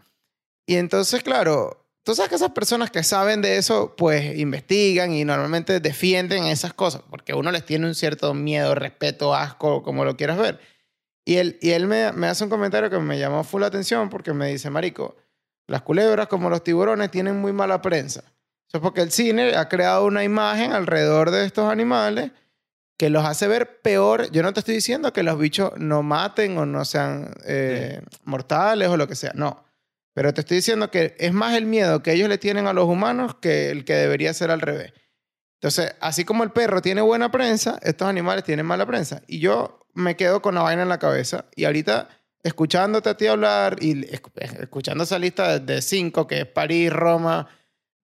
Y 0.67 0.77
entonces, 0.77 1.23
claro, 1.23 1.87
tú 2.03 2.15
sabes 2.15 2.31
que 2.31 2.37
esas 2.37 2.51
personas 2.51 2.91
que 2.91 3.03
saben 3.05 3.43
de 3.43 3.57
eso, 3.57 3.95
pues 3.97 4.37
investigan 4.37 5.13
y 5.13 5.25
normalmente 5.25 5.79
defienden 5.79 6.45
esas 6.45 6.75
cosas, 6.75 7.03
porque 7.09 7.35
uno 7.35 7.53
les 7.53 7.65
tiene 7.65 7.87
un 7.87 7.95
cierto 7.95 8.35
miedo, 8.35 8.75
respeto, 8.75 9.35
asco, 9.35 9.83
como 9.83 10.05
lo 10.05 10.17
quieras 10.17 10.39
ver. 10.39 10.61
Y 11.25 11.37
él, 11.37 11.59
y 11.61 11.71
él 11.71 11.87
me, 11.87 12.13
me 12.13 12.27
hace 12.29 12.45
un 12.45 12.51
comentario 12.51 12.91
que 12.91 12.99
me 12.99 13.19
llamó 13.19 13.45
full 13.45 13.61
la 13.61 13.67
atención 13.69 14.11
porque 14.11 14.33
me 14.33 14.49
dice, 14.49 14.71
Marico, 14.71 15.17
las 15.67 15.83
culebras 15.83 16.29
como 16.29 16.51
los 16.51 16.63
tiburones 16.63 17.11
tienen 17.11 17.41
muy 17.41 17.53
mala 17.53 17.83
prensa. 17.83 18.25
Eso 18.69 18.79
es 18.79 18.81
porque 18.83 19.01
el 19.03 19.11
cine 19.13 19.57
ha 19.57 19.69
creado 19.69 20.05
una 20.07 20.25
imagen 20.25 20.73
alrededor 20.73 21.31
de 21.31 21.45
estos 21.45 21.71
animales 21.71 22.33
que 22.99 23.11
los 23.11 23.25
hace 23.25 23.47
ver 23.47 23.81
peor. 23.83 24.31
Yo 24.33 24.43
no 24.43 24.53
te 24.53 24.61
estoy 24.61 24.75
diciendo 24.77 25.13
que 25.13 25.23
los 25.23 25.39
bichos 25.39 25.73
no 25.77 26.03
maten 26.03 26.57
o 26.59 26.67
no 26.67 26.85
sean 26.85 27.33
eh, 27.45 28.01
mortales 28.25 28.89
o 28.89 28.97
lo 28.97 29.07
que 29.07 29.15
sea, 29.15 29.33
no. 29.35 29.65
Pero 30.15 30.33
te 30.33 30.41
estoy 30.41 30.57
diciendo 30.57 30.91
que 30.91 31.15
es 31.19 31.33
más 31.33 31.55
el 31.55 31.67
miedo 31.67 32.03
que 32.03 32.13
ellos 32.13 32.29
le 32.29 32.39
tienen 32.39 32.67
a 32.67 32.73
los 32.73 32.87
humanos 32.87 33.37
que 33.41 33.71
el 33.71 33.85
que 33.85 33.95
debería 33.95 34.33
ser 34.33 34.51
al 34.51 34.63
revés. 34.63 34.93
Entonces, 35.61 35.95
así 36.01 36.25
como 36.25 36.43
el 36.43 36.53
perro 36.53 36.81
tiene 36.83 37.03
buena 37.03 37.31
prensa, 37.31 37.79
estos 37.83 38.09
animales 38.09 38.45
tienen 38.45 38.67
mala 38.67 38.87
prensa. 38.87 39.23
Y 39.27 39.41
yo 39.41 39.87
me 39.95 40.17
quedo 40.17 40.41
con 40.43 40.55
la 40.55 40.63
vaina 40.63 40.83
en 40.83 40.89
la 40.89 40.99
cabeza. 40.99 41.47
Y 41.55 41.65
ahorita, 41.67 42.09
escuchándote 42.43 43.11
a 43.11 43.17
ti 43.17 43.27
hablar 43.27 43.77
y 43.81 44.07
escu- 44.07 44.33
escuchando 44.61 45.05
esa 45.05 45.19
lista 45.19 45.59
de 45.59 45.83
cinco, 45.83 46.27
que 46.27 46.41
es 46.41 46.47
París, 46.47 46.91
Roma, 46.93 47.49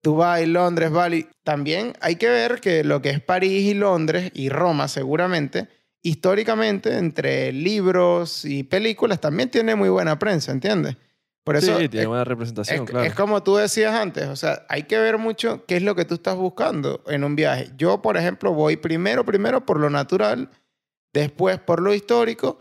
Dubái, 0.02 0.46
Londres, 0.46 0.90
Bali, 0.90 1.28
también 1.44 1.92
hay 2.00 2.16
que 2.16 2.28
ver 2.28 2.60
que 2.60 2.82
lo 2.84 3.00
que 3.00 3.10
es 3.10 3.20
París 3.20 3.64
y 3.70 3.74
Londres 3.74 4.30
y 4.34 4.48
Roma 4.48 4.88
seguramente, 4.88 5.68
históricamente, 6.02 6.98
entre 6.98 7.52
libros 7.52 8.44
y 8.44 8.64
películas, 8.64 9.20
también 9.20 9.50
tiene 9.50 9.76
muy 9.76 9.88
buena 9.88 10.18
prensa, 10.18 10.50
¿entiendes? 10.52 10.96
Por 11.44 11.56
eso 11.56 11.78
sí, 11.78 11.88
tiene 11.88 12.02
es- 12.02 12.08
buena 12.08 12.24
representación, 12.24 12.84
es, 12.84 12.90
claro. 12.90 13.04
es 13.06 13.14
como 13.14 13.42
tú 13.42 13.56
decías 13.56 13.94
antes, 13.94 14.26
o 14.28 14.36
sea, 14.36 14.64
hay 14.68 14.84
que 14.84 14.98
ver 14.98 15.18
mucho 15.18 15.64
qué 15.66 15.76
es 15.76 15.82
lo 15.82 15.94
que 15.96 16.04
tú 16.04 16.14
estás 16.14 16.36
buscando 16.36 17.02
en 17.08 17.24
un 17.24 17.34
viaje. 17.34 17.70
Yo, 17.76 18.00
por 18.02 18.16
ejemplo, 18.16 18.52
voy 18.52 18.76
primero, 18.76 19.24
primero 19.24 19.64
por 19.66 19.80
lo 19.80 19.90
natural, 19.90 20.50
después 21.12 21.58
por 21.58 21.80
lo 21.80 21.94
histórico 21.94 22.58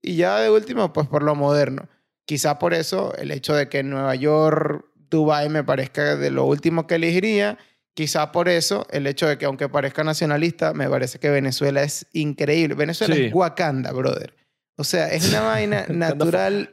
y 0.00 0.16
ya 0.16 0.38
de 0.40 0.50
último, 0.50 0.92
pues 0.92 1.06
por 1.08 1.22
lo 1.22 1.34
moderno. 1.34 1.88
Quizá 2.24 2.58
por 2.58 2.72
eso 2.72 3.14
el 3.16 3.30
hecho 3.32 3.54
de 3.54 3.68
que 3.68 3.82
Nueva 3.82 4.14
York, 4.14 4.86
Dubái 5.12 5.48
me 5.48 5.62
parezca 5.62 6.16
de 6.16 6.30
lo 6.30 6.44
último 6.44 6.86
que 6.88 6.96
elegiría. 6.96 7.58
Quizá 7.94 8.32
por 8.32 8.48
eso 8.48 8.86
el 8.90 9.06
hecho 9.06 9.28
de 9.28 9.36
que 9.38 9.44
aunque 9.44 9.68
parezca 9.68 10.02
nacionalista, 10.02 10.72
me 10.72 10.88
parece 10.88 11.18
que 11.18 11.28
Venezuela 11.30 11.82
es 11.82 12.06
increíble. 12.12 12.74
Venezuela 12.74 13.14
Sí. 13.14 13.24
es 13.26 13.34
Wakanda, 13.34 13.92
brother. 13.92 14.34
O 14.78 14.84
sea, 14.84 15.08
es 15.08 15.28
una 15.28 15.42
vaina 15.42 15.84
natural 15.88 16.72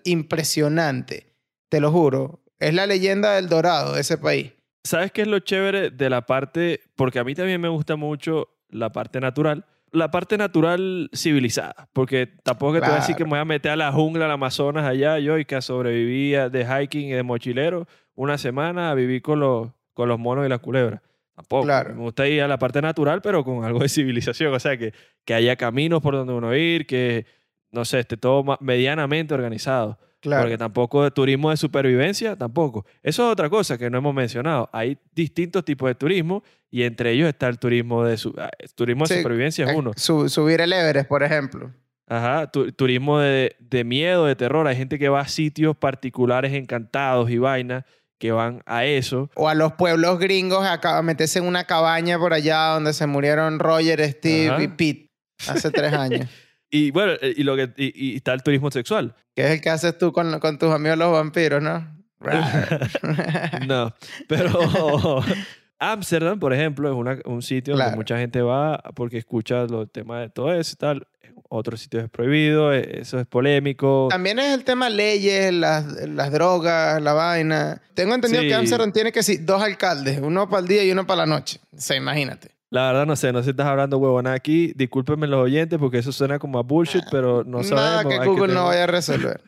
impresionante. 0.49 1.35
Te 1.69 1.79
lo 1.79 1.91
juro. 1.91 2.41
Es 2.59 2.73
la 2.73 2.85
leyenda 2.87 3.35
del 3.35 3.49
dorado 3.49 3.93
de 3.95 4.01
ese 4.01 4.17
país. 4.17 4.53
¿Sabes 4.83 5.11
qué 5.11 5.21
es 5.23 5.27
lo 5.27 5.39
chévere 5.39 5.91
de 5.91 6.09
la 6.09 6.25
parte? 6.25 6.79
Porque 6.95 7.19
a 7.19 7.23
mí 7.23 7.35
también 7.35 7.59
me 7.61 7.67
gusta 7.69 7.95
mucho 7.97 8.47
la 8.69 8.91
parte 8.91 9.19
natural. 9.19 9.65
La 9.91 10.11
parte 10.11 10.37
natural 10.37 11.09
civilizada. 11.13 11.89
Porque 11.93 12.27
tampoco 12.43 12.73
que 12.73 12.79
te 12.79 12.85
voy 12.87 12.95
a 12.95 12.99
decir 12.99 13.15
que 13.15 13.23
Claro. 13.23 13.27
me 13.31 13.37
voy 13.37 13.39
a 13.41 13.45
meter 13.45 13.71
a 13.71 13.75
la 13.75 13.91
jungla, 13.91 14.25
al 14.25 14.31
Amazonas 14.31 14.85
allá, 14.85 15.19
yo, 15.19 15.37
y 15.37 15.45
que 15.45 15.61
sobrevivía 15.61 16.49
de 16.49 16.65
hiking 16.65 17.09
y 17.09 17.11
de 17.11 17.23
mochilero 17.23 17.87
una 18.19 18.37
semana 18.37 18.91
a 18.91 18.95
vivir 18.95 19.21
con 19.21 19.39
los, 19.39 19.69
con 19.93 20.09
los 20.09 20.19
monos 20.19 20.45
y 20.45 20.49
las 20.49 20.59
culebras. 20.59 21.01
Tampoco. 21.35 21.63
Claro. 21.63 21.95
Me 21.95 22.01
gusta 22.01 22.27
ir 22.27 22.41
a 22.41 22.47
la 22.49 22.59
parte 22.59 22.81
natural, 22.81 23.21
pero 23.21 23.45
con 23.45 23.63
algo 23.63 23.79
de 23.79 23.87
civilización. 23.89 24.53
O 24.53 24.59
sea, 24.59 24.77
que, 24.77 24.93
que 25.23 25.33
haya 25.33 25.55
caminos 25.55 26.01
por 26.01 26.13
donde 26.15 26.33
uno 26.33 26.53
ir, 26.53 26.85
que, 26.85 27.25
no 27.71 27.85
sé, 27.85 27.99
esté 27.99 28.17
todo 28.17 28.57
medianamente 28.59 29.33
organizado. 29.33 29.97
Claro. 30.19 30.43
Porque 30.43 30.57
tampoco 30.57 31.01
de 31.05 31.11
turismo 31.11 31.49
de 31.49 31.55
supervivencia, 31.55 32.35
tampoco. 32.35 32.85
Eso 33.03 33.25
es 33.25 33.31
otra 33.31 33.49
cosa 33.49 33.77
que 33.77 33.89
no 33.89 33.99
hemos 33.99 34.13
mencionado. 34.13 34.69
Hay 34.73 34.97
distintos 35.15 35.63
tipos 35.63 35.87
de 35.89 35.95
turismo 35.95 36.43
y 36.69 36.83
entre 36.83 37.11
ellos 37.11 37.29
está 37.29 37.47
el 37.47 37.57
turismo 37.57 38.03
de, 38.03 38.17
su- 38.17 38.35
ah, 38.37 38.49
el 38.59 38.73
turismo 38.73 39.05
de 39.05 39.15
supervivencia 39.17 39.63
es 39.63 39.71
Eh, 39.71 39.75
uno. 39.77 39.91
su- 39.95 40.27
subir 40.27 40.59
el 40.59 40.73
Everest, 40.73 41.07
por 41.07 41.23
ejemplo. 41.23 41.71
Ajá, 42.05 42.51
tu- 42.51 42.69
turismo 42.73 43.19
de, 43.19 43.55
de 43.59 43.83
miedo, 43.85 44.25
de 44.25 44.35
terror. 44.35 44.67
Hay 44.67 44.75
gente 44.75 44.99
que 44.99 45.07
va 45.07 45.21
a 45.21 45.27
sitios 45.29 45.77
particulares 45.77 46.51
encantados 46.53 47.29
y 47.29 47.37
vainas 47.37 47.85
que 48.19 48.31
van 48.31 48.61
a 48.65 48.85
eso. 48.85 49.29
O 49.35 49.49
a 49.49 49.55
los 49.55 49.73
pueblos 49.73 50.19
gringos 50.19 50.63
a 50.65 51.01
meterse 51.01 51.39
en 51.39 51.45
una 51.47 51.63
cabaña 51.63 52.19
por 52.19 52.33
allá 52.33 52.73
donde 52.73 52.93
se 52.93 53.07
murieron 53.07 53.57
Roger, 53.59 54.03
Steve 54.11 54.49
Ajá. 54.49 54.61
y 54.61 54.67
Pete 54.67 55.09
hace 55.47 55.71
tres 55.71 55.93
años. 55.93 56.27
Y 56.71 56.91
bueno, 56.91 57.13
eh, 57.19 57.33
y, 57.35 57.41
lo 57.41 57.55
que, 57.55 57.73
y, 57.77 58.11
y 58.11 58.15
está 58.17 58.31
el 58.31 58.43
turismo 58.43 58.69
sexual. 58.69 59.15
que 59.35 59.43
es 59.43 59.49
el 59.53 59.59
que 59.59 59.71
haces 59.71 59.97
tú 59.97 60.11
con, 60.13 60.39
con 60.39 60.59
tus 60.59 60.71
amigos 60.71 60.99
los 60.99 61.11
vampiros, 61.11 61.63
¿no? 61.63 61.97
No, 63.67 63.91
pero 64.27 65.23
Ámsterdam, 65.79 66.37
por 66.39 66.53
ejemplo, 66.53 66.89
es 66.89 66.95
una- 66.95 67.19
un 67.25 67.41
sitio 67.41 67.73
Claro. 67.73 67.89
donde 67.91 67.97
mucha 67.97 68.17
gente 68.19 68.41
va 68.41 68.81
porque 68.95 69.17
escucha 69.17 69.63
los 69.65 69.91
temas 69.91 70.21
de 70.21 70.29
todo 70.29 70.53
eso 70.53 70.73
y 70.73 70.75
tal. 70.75 71.07
Otros 71.51 71.81
sitios 71.81 72.03
es 72.03 72.09
prohibido, 72.11 72.71
eh, 72.71 72.99
eso 73.01 73.19
es 73.19 73.25
polémico. 73.25 74.07
También 74.11 74.37
es 74.37 74.53
el 74.53 74.63
tema 74.63 74.87
leyes, 74.89 75.51
las, 75.51 75.83
las 76.07 76.31
drogas, 76.31 77.01
la 77.01 77.13
vaina. 77.13 77.81
Tengo 77.95 78.13
entendido 78.13 78.43
Sí. 78.43 78.47
que 78.49 78.53
Amsterdam 78.53 78.91
tiene 78.91 79.11
que 79.11 79.23
sí, 79.23 79.37
dos 79.37 79.61
alcaldes, 79.61 80.19
uno 80.21 80.47
para 80.47 80.61
el 80.61 80.67
día 80.67 80.83
y 80.83 80.91
uno 80.91 81.07
para 81.07 81.21
la 81.21 81.25
noche. 81.25 81.59
O 81.75 81.81
sea, 81.81 81.97
imagínate. 81.97 82.51
La 82.69 82.85
verdad 82.91 83.07
no 83.07 83.15
sé, 83.15 83.31
no 83.33 83.39
sé 83.39 83.45
si 83.45 83.49
estás 83.49 83.65
hablando 83.65 83.97
huevona 83.97 84.33
aquí. 84.33 84.73
Discúlpenme 84.75 85.25
los 85.25 85.39
oyentes 85.43 85.79
porque 85.79 85.97
eso 85.97 86.11
suena 86.11 86.37
como 86.37 86.59
a 86.59 86.61
bullshit, 86.61 87.03
pero 87.09 87.43
no 87.43 87.63
sabemos. 87.63 87.81
Nada 87.83 88.03
que 88.03 88.17
Google 88.27 88.41
tener- 88.41 88.55
no 88.55 88.65
vaya 88.65 88.83
a 88.83 88.87
resolver. 88.87 89.41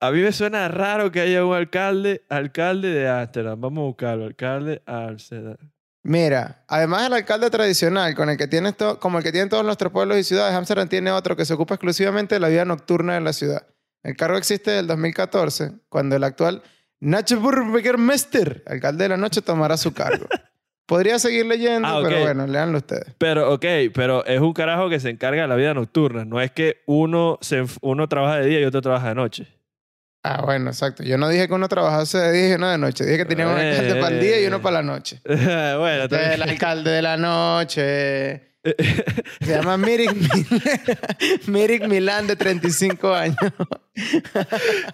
A 0.00 0.10
mí 0.10 0.20
me 0.20 0.32
suena 0.32 0.68
raro 0.68 1.10
que 1.10 1.20
haya 1.20 1.46
un 1.46 1.54
alcalde, 1.54 2.24
alcalde 2.28 2.88
de 2.88 3.08
Ámsterdam. 3.08 3.58
Vamos 3.58 3.78
a 3.82 3.86
buscarlo, 3.86 4.24
alcalde 4.26 4.70
de 4.72 4.82
Ámsterdam. 4.84 5.56
Mira, 6.04 6.64
además 6.66 7.04
del 7.04 7.12
alcalde 7.12 7.48
tradicional, 7.48 8.14
con 8.16 8.28
el 8.28 8.36
que 8.36 8.48
tienes 8.48 8.76
to- 8.76 8.98
como 8.98 9.18
el 9.18 9.24
que 9.24 9.30
tienen 9.30 9.48
todos 9.48 9.64
nuestros 9.64 9.92
pueblos 9.92 10.18
y 10.18 10.24
ciudades, 10.24 10.54
Amsterdam 10.54 10.88
tiene 10.88 11.12
otro 11.12 11.36
que 11.36 11.44
se 11.44 11.54
ocupa 11.54 11.74
exclusivamente 11.74 12.34
de 12.34 12.40
la 12.40 12.48
vida 12.48 12.64
nocturna 12.64 13.14
de 13.14 13.20
la 13.20 13.32
ciudad. 13.32 13.66
El 14.02 14.16
cargo 14.16 14.36
existe 14.36 14.70
desde 14.72 14.80
el 14.80 14.86
2014, 14.88 15.72
cuando 15.88 16.16
el 16.16 16.24
actual 16.24 16.62
Nachburgermeister, 17.00 18.62
alcalde 18.66 19.04
de 19.04 19.08
la 19.10 19.16
noche, 19.16 19.42
tomará 19.42 19.76
su 19.76 19.92
cargo. 19.92 20.26
Podría 20.86 21.18
seguir 21.18 21.46
leyendo, 21.46 21.86
Ah, 21.88 21.98
ok. 22.00 22.04
pero 22.08 22.20
bueno, 22.22 22.46
leanlo 22.46 22.78
ustedes. 22.78 23.14
Pero, 23.18 23.52
ok, 23.54 23.64
pero 23.94 24.24
es 24.26 24.40
un 24.40 24.52
carajo 24.52 24.90
que 24.90 24.98
se 25.00 25.10
encarga 25.10 25.42
de 25.42 25.48
la 25.48 25.54
vida 25.54 25.72
nocturna. 25.72 26.24
No 26.24 26.40
es 26.40 26.50
que 26.50 26.82
uno, 26.86 27.38
se, 27.40 27.64
uno 27.80 28.08
trabaja 28.08 28.38
de 28.40 28.46
día 28.48 28.60
y 28.60 28.64
otro 28.64 28.82
trabaja 28.82 29.08
de 29.10 29.14
noche. 29.14 29.46
Ah, 30.24 30.42
bueno, 30.44 30.70
exacto. 30.70 31.02
Yo 31.02 31.18
no 31.18 31.28
dije 31.28 31.48
que 31.48 31.54
uno 31.54 31.68
trabajase 31.68 32.18
de 32.18 32.32
día 32.32 32.48
y 32.50 32.52
uno 32.52 32.70
de 32.70 32.78
noche. 32.78 33.04
Dije 33.04 33.18
que 33.18 33.24
tenía 33.24 33.48
un 33.48 33.58
alcalde 33.58 33.96
para 33.96 34.14
el 34.14 34.20
día 34.20 34.40
y 34.40 34.46
uno 34.46 34.62
para 34.62 34.76
la 34.76 34.82
noche. 34.82 35.20
bueno, 35.24 36.04
el 36.04 36.42
alcalde 36.42 36.90
de 36.92 37.02
la 37.02 37.16
noche. 37.16 38.52
Se 39.40 39.50
llama 39.56 39.76
Mirik, 39.76 40.12
Mirik 41.48 41.86
Milán, 41.88 42.28
de 42.28 42.36
35 42.36 43.12
años. 43.12 43.36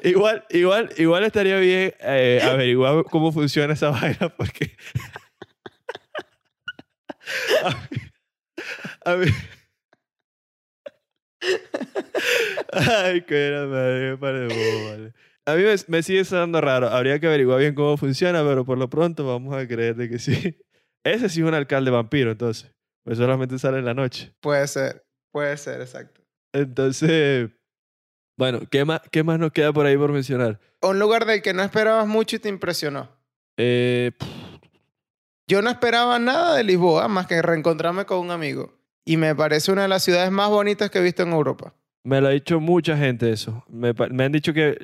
igual, 0.03 0.47
igual, 0.49 0.89
igual 0.97 1.25
estaría 1.25 1.59
bien 1.59 1.93
eh, 2.01 2.41
averiguar 2.43 3.05
cómo 3.11 3.31
funciona 3.31 3.75
esa 3.75 3.91
vaina 3.91 4.31
porque... 4.35 4.75
a 7.65 7.71
mí- 7.91 8.01
a 9.05 9.15
mí- 9.17 9.35
Ay, 12.73 13.23
qué 13.23 13.49
era 13.49 13.67
madre, 13.67 14.15
bobo, 14.17 14.91
vale. 14.91 15.13
A 15.47 15.55
mí 15.55 15.63
me, 15.63 15.75
me 15.89 16.03
sigue 16.03 16.25
sonando 16.25 16.61
raro. 16.61 16.89
Habría 16.89 17.19
que 17.19 17.27
averiguar 17.27 17.59
bien 17.61 17.75
cómo 17.75 17.97
funciona, 17.97 18.43
pero 18.43 18.65
por 18.65 18.77
lo 18.79 18.91
pronto 18.91 19.27
vamos 19.27 19.55
a 19.55 19.67
creer 19.67 19.97
de 19.97 20.09
que 20.09 20.19
sí. 20.19 20.59
Ese 21.05 21.29
sí 21.29 21.41
es 21.41 21.47
un 21.47 21.55
alcalde 21.55 21.91
vampiro, 21.91 22.33
entonces. 22.33 22.71
Pues 23.05 23.17
solamente 23.17 23.59
sale 23.59 23.79
en 23.79 23.87
la 23.87 23.95
noche. 23.95 24.35
Puede 24.41 24.67
ser, 24.69 25.07
puede 25.33 25.57
ser, 25.57 25.81
exacto. 25.81 26.21
Entonces, 26.53 27.49
bueno, 28.39 28.61
¿qué 28.71 28.85
más, 28.85 29.01
¿qué 29.11 29.23
más 29.23 29.39
nos 29.39 29.53
queda 29.53 29.73
por 29.73 29.87
ahí 29.87 29.97
por 29.97 30.13
mencionar? 30.13 30.61
Un 30.83 30.99
lugar 30.99 31.25
del 31.25 31.41
que 31.41 31.55
no 31.55 31.63
esperabas 31.63 32.07
mucho 32.07 32.37
y 32.37 32.39
te 32.41 32.49
impresionó. 32.51 33.09
Eh, 33.57 34.13
Yo 35.49 35.63
no 35.63 35.71
esperaba 35.71 36.19
nada 36.19 36.55
de 36.57 36.65
Lisboa 36.65 37.09
más 37.09 37.27
que 37.27 37.41
reencontrarme 37.41 38.05
con 38.05 38.19
un 38.19 38.31
amigo. 38.31 38.78
Y 39.09 39.17
me 39.17 39.35
parece 39.35 39.73
una 39.73 39.83
de 39.83 39.89
las 39.89 40.05
ciudades 40.05 40.31
más 40.31 40.51
bonitas 40.51 40.91
que 40.91 40.99
he 40.99 41.03
visto 41.03 41.23
en 41.23 41.31
Europa. 41.31 41.73
me 42.05 42.21
lo 42.21 42.29
ha 42.29 42.31
dicho 42.31 42.61
mucha 42.61 42.95
gente 42.95 43.33
eso. 43.33 43.65
Me, 43.67 43.95
han 44.23 44.33
dicho 44.33 44.53
que 44.53 44.77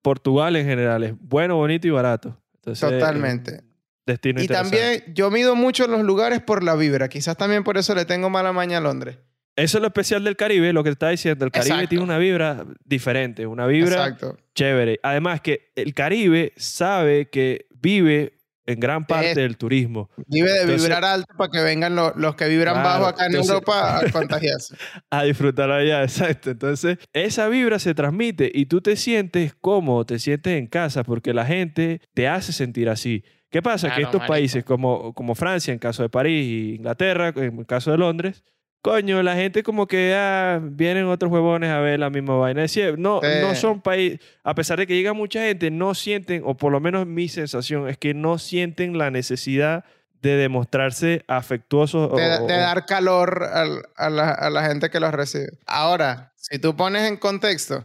Portugal 0.00 0.56
en 0.56 0.64
general 0.64 1.04
es 1.04 1.12
bueno, 1.20 1.56
bonito 1.56 1.86
y 1.86 1.90
barato. 1.90 2.40
Entonces, 2.54 2.88
Totalmente. 2.88 3.60
un 3.60 3.66
Destino 4.06 4.42
Y 4.42 4.48
también 4.48 5.04
yo 5.12 5.30
mido 5.30 5.54
mucho 5.56 5.86
los 5.88 6.00
lugares 6.04 6.40
por 6.40 6.62
la 6.62 6.74
vibra. 6.74 7.10
Quizás 7.10 7.36
también 7.36 7.64
por 7.64 7.76
eso 7.76 7.94
le 7.94 8.06
tengo 8.06 8.30
mala 8.30 8.50
maña 8.54 8.78
a 8.78 8.80
Londres. 8.80 9.18
Eso 9.56 9.76
es 9.76 9.82
lo 9.82 9.88
especial 9.88 10.24
del 10.24 10.36
Caribe, 10.36 10.72
lo 10.72 10.82
que 10.82 10.88
te 10.88 10.94
estaba 10.94 11.10
diciendo. 11.10 11.44
El 11.44 11.50
Caribe 11.50 11.74
Exacto. 11.74 11.88
tiene 11.90 12.04
una 12.04 12.16
vibra 12.16 12.64
diferente, 12.82 13.46
una 13.46 13.66
vibra 13.66 14.06
Exacto. 14.06 14.38
chévere. 14.54 15.00
Además 15.02 15.42
que 15.42 15.70
el 15.74 15.92
Caribe 15.92 16.54
sabe 16.56 17.28
que 17.28 17.66
vive 17.74 18.35
en 18.66 18.80
gran 18.80 19.06
parte 19.06 19.30
Es- 19.30 19.36
del 19.36 19.56
turismo. 19.56 20.10
Vive 20.26 20.50
de 20.52 20.60
Entonces- 20.62 20.82
vibrar 20.82 21.04
alto 21.04 21.34
para 21.36 21.50
que 21.50 21.60
vengan 21.62 21.94
lo- 21.96 22.12
los 22.16 22.34
que 22.34 22.48
vibran 22.48 22.74
Claro, 22.74 22.88
bajo 22.88 23.06
acá 23.06 23.26
en 23.26 23.32
entonces- 23.32 23.52
Europa 23.52 23.98
a 23.98 24.00
contagiarse. 24.12 24.76
a 25.10 25.22
disfrutar 25.22 25.70
allá, 25.70 26.02
exacto. 26.38 26.50
Entonces, 26.50 26.98
esa 27.12 27.48
vibra 27.48 27.78
se 27.78 27.94
transmite 27.94 28.50
y 28.52 28.66
tú 28.66 28.80
te 28.80 28.96
sientes 28.96 29.54
cómodo, 29.60 30.04
te 30.04 30.18
sientes 30.18 30.58
en 30.58 30.66
casa 30.66 31.04
porque 31.04 31.32
la 31.32 31.46
gente 31.46 32.00
te 32.14 32.28
hace 32.28 32.52
sentir 32.52 32.88
así. 32.88 33.24
¿Qué 33.50 33.62
pasa? 33.62 33.94
que 33.94 34.02
estos 34.02 34.18
marico. 34.20 34.32
países 34.32 34.64
como, 34.64 35.14
como 35.14 35.34
Francia, 35.36 35.72
en 35.72 35.78
caso 35.78 36.02
de 36.02 36.08
París, 36.08 36.44
y 36.46 36.74
Inglaterra, 36.74 37.32
en 37.36 37.60
el 37.60 37.66
caso 37.66 37.92
de 37.92 37.98
Londres, 37.98 38.42
coño, 38.90 39.20
la 39.22 39.34
gente 39.34 39.64
como 39.64 39.86
que 39.88 40.14
ah, 40.16 40.60
vienen 40.62 41.06
otros 41.06 41.30
huevones 41.32 41.70
a 41.70 41.80
ver 41.80 41.98
la 41.98 42.08
misma 42.08 42.36
vaina. 42.36 42.62
Es 42.62 42.72
decir, 42.72 42.96
no, 42.98 43.20
no 43.42 43.54
son 43.56 43.80
países, 43.80 44.20
a 44.44 44.54
pesar 44.54 44.78
de 44.78 44.86
que 44.86 44.94
llega 44.94 45.12
mucha 45.12 45.40
gente, 45.40 45.72
no 45.72 45.92
sienten, 45.94 46.42
o 46.44 46.56
por 46.56 46.70
lo 46.70 46.78
menos 46.78 47.04
mi 47.04 47.28
sensación 47.28 47.88
es 47.88 47.98
que 47.98 48.14
no 48.14 48.38
sienten 48.38 48.96
la 48.96 49.10
necesidad 49.10 49.84
de 50.22 50.36
demostrarse 50.36 51.24
afectuosos. 51.26 52.10
o- 52.12 52.16
de, 52.16 52.36
o- 52.38 52.46
de 52.46 52.56
dar 52.56 52.86
calor 52.86 53.42
al- 53.52 53.82
a, 53.96 54.08
la, 54.08 54.30
a 54.30 54.50
la 54.50 54.64
gente 54.66 54.88
que 54.88 55.00
los 55.00 55.12
recibe. 55.12 55.58
Ahora, 55.66 56.32
si 56.36 56.58
tú 56.60 56.76
pones 56.76 57.08
en 57.08 57.16
contexto 57.16 57.84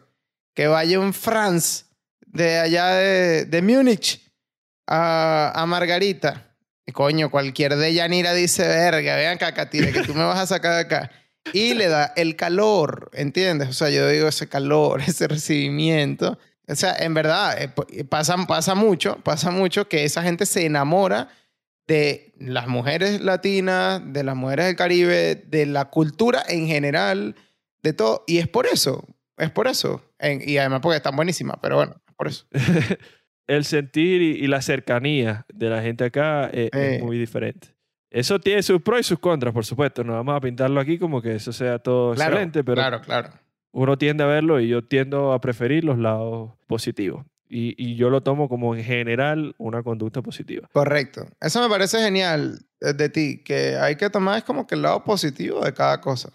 que 0.54 0.68
vaya 0.68 1.00
un 1.00 1.14
Franz 1.14 1.86
de 2.28 2.60
allá 2.60 2.88
de, 2.94 3.46
de 3.46 3.62
Múnich 3.64 4.22
a, 4.88 5.52
a 5.56 5.66
Margarita, 5.66 6.51
coño, 6.94 7.30
cualquier 7.32 7.76
de 7.76 7.94
Yanira 7.94 8.34
dice, 8.34 8.68
verga, 8.68 9.16
vean 9.16 9.38
Cacatire, 9.38 9.92
que 9.92 10.04
tú 10.04 10.14
me 10.14 10.24
vas 10.24 10.40
a 10.40 10.48
sacar 10.48 10.74
de 10.76 10.82
acá. 10.82 11.12
Y 11.54 11.74
le 11.74 11.88
da 11.88 12.14
el 12.16 12.36
calor, 12.36 13.10
¿entiendes? 13.14 13.70
O 13.70 13.74
sea, 13.74 13.90
yo 13.90 14.08
digo 14.08 14.28
ese 14.28 14.48
calor, 14.48 15.02
ese 15.08 15.28
recibimiento. 15.28 16.38
O 16.68 16.76
sea, 16.76 16.96
en 17.00 17.14
verdad, 17.14 17.62
eh, 17.62 18.04
pasa, 18.06 18.36
pasa 18.48 18.76
mucho, 18.76 19.18
pasa 19.24 19.52
mucho 19.52 19.88
que 19.88 20.04
esa 20.04 20.22
gente 20.24 20.46
se 20.46 20.66
enamora 20.66 21.30
de 21.88 22.34
las 22.38 22.68
mujeres 22.68 23.22
latinas, 23.22 24.02
de 24.06 24.24
las 24.24 24.36
mujeres 24.36 24.68
del 24.68 24.76
Caribe, 24.76 25.36
de 25.36 25.66
la 25.66 25.86
cultura 25.86 26.44
en 26.48 26.68
general, 26.68 27.36
de 27.84 27.94
todo. 27.94 28.24
Y 28.28 28.38
es 28.38 28.48
por 28.48 28.68
eso, 28.68 29.06
es 29.38 29.50
por 29.50 29.68
eso. 29.68 30.02
En- 30.20 30.48
y 30.48 30.58
además 30.58 30.80
porque 30.82 30.98
están 30.98 31.16
buenísimas, 31.16 31.58
pero 31.62 31.76
bueno, 31.78 31.96
es 32.08 32.14
por 32.16 32.28
eso. 32.28 32.46
el 33.56 33.66
sentir 33.66 34.22
y, 34.22 34.32
y 34.44 34.48
la 34.48 34.62
cercanía 34.62 35.46
de 35.54 35.70
la 35.70 35.82
gente 35.82 36.06
acá 36.06 36.46
es, 36.48 36.70
es 36.74 37.00
Eh. 37.00 37.00
muy 37.04 37.18
diferente. 37.18 37.70
Eso 38.10 38.40
tiene 38.40 38.62
sus 38.64 38.82
pros 38.82 39.00
y 39.00 39.04
sus 39.04 39.20
contras, 39.20 39.54
por 39.54 39.66
supuesto. 39.66 40.04
No 40.04 40.14
vamos 40.14 40.36
a 40.36 40.42
pintarlo 40.42 40.80
aquí 40.82 40.98
como 41.00 41.22
que 41.22 41.36
eso 41.36 41.54
sea 41.54 41.80
todo 41.80 42.14
Claro, 42.14 42.32
excelente, 42.34 42.64
pero 42.64 42.76
claro, 42.76 43.02
claro. 43.02 43.30
uno 43.72 43.98
tiende 43.98 44.24
a 44.24 44.28
verlo 44.28 44.60
y 44.60 44.68
yo 44.68 44.84
tiendo 44.84 45.32
a 45.32 45.40
preferir 45.40 45.84
los 45.86 45.98
lados 45.98 46.52
positivos. 46.68 47.26
Y, 47.54 47.76
y 47.78 47.96
yo 47.96 48.10
lo 48.10 48.22
tomo 48.22 48.48
como 48.48 48.76
en 48.76 48.84
general 48.84 49.56
una 49.58 49.84
conducta 49.84 50.22
positiva. 50.22 50.70
Correcto. 50.72 51.26
Eso 51.42 51.62
me 51.62 51.68
parece 51.70 52.00
genial 52.02 52.60
eh, 52.80 52.94
de 52.94 53.10
ti, 53.10 53.44
que 53.44 53.76
hay 53.78 53.98
que 53.98 54.10
tomar 54.10 54.38
es 54.38 54.44
como 54.46 54.66
que 54.68 54.76
el 54.76 54.82
lado 54.84 55.04
positivo 55.04 55.60
de 55.64 55.74
cada 55.74 56.00
cosa. 56.00 56.30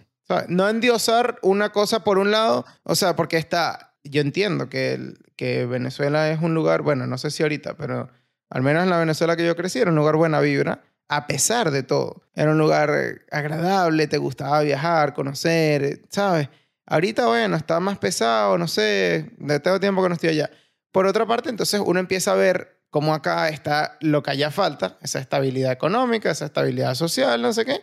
No 0.48 0.68
endiosar 0.68 1.38
una 1.42 1.70
cosa 1.70 2.02
por 2.04 2.18
un 2.18 2.30
lado, 2.30 2.64
o 2.82 2.94
sea, 2.94 3.14
porque 3.16 3.36
está, 3.38 3.94
yo 4.10 4.20
entiendo 4.20 4.68
que, 4.68 5.14
que 5.36 5.66
Venezuela 5.66 6.30
es 6.30 6.40
un 6.40 6.54
lugar, 6.54 6.82
bueno, 6.82 7.06
no 7.06 7.18
sé 7.18 7.30
si 7.30 7.42
ahorita, 7.42 7.76
pero 7.76 8.08
al 8.50 8.62
menos 8.62 8.84
en 8.84 8.90
la 8.90 8.98
Venezuela 8.98 9.36
que 9.36 9.44
yo 9.44 9.56
crecí 9.56 9.78
era 9.78 9.90
un 9.90 9.96
lugar 9.96 10.16
buena 10.16 10.40
vibra, 10.40 10.82
a 11.08 11.26
pesar 11.26 11.70
de 11.70 11.82
todo. 11.82 12.22
Era 12.34 12.50
un 12.50 12.58
lugar 12.58 12.90
eh, 12.94 13.20
agradable, 13.30 14.06
te 14.06 14.18
gustaba 14.18 14.60
viajar, 14.62 15.14
conocer, 15.14 15.84
eh, 15.84 16.02
¿sabes? 16.10 16.48
Ahorita, 16.86 17.26
bueno, 17.26 17.56
está 17.56 17.80
más 17.80 17.98
pesado, 17.98 18.58
no 18.58 18.68
sé, 18.68 19.30
de 19.38 19.60
tengo 19.60 19.80
tiempo 19.80 20.02
que 20.02 20.08
no 20.08 20.14
estoy 20.14 20.30
allá. 20.30 20.50
Por 20.92 21.06
otra 21.06 21.26
parte, 21.26 21.50
entonces 21.50 21.80
uno 21.84 21.98
empieza 21.98 22.32
a 22.32 22.36
ver 22.36 22.80
cómo 22.90 23.12
acá 23.12 23.48
está 23.48 23.98
lo 24.00 24.22
que 24.22 24.30
haya 24.30 24.50
falta, 24.50 24.96
esa 25.02 25.18
estabilidad 25.18 25.72
económica, 25.72 26.30
esa 26.30 26.46
estabilidad 26.46 26.94
social, 26.94 27.42
no 27.42 27.52
sé 27.52 27.64
qué, 27.64 27.82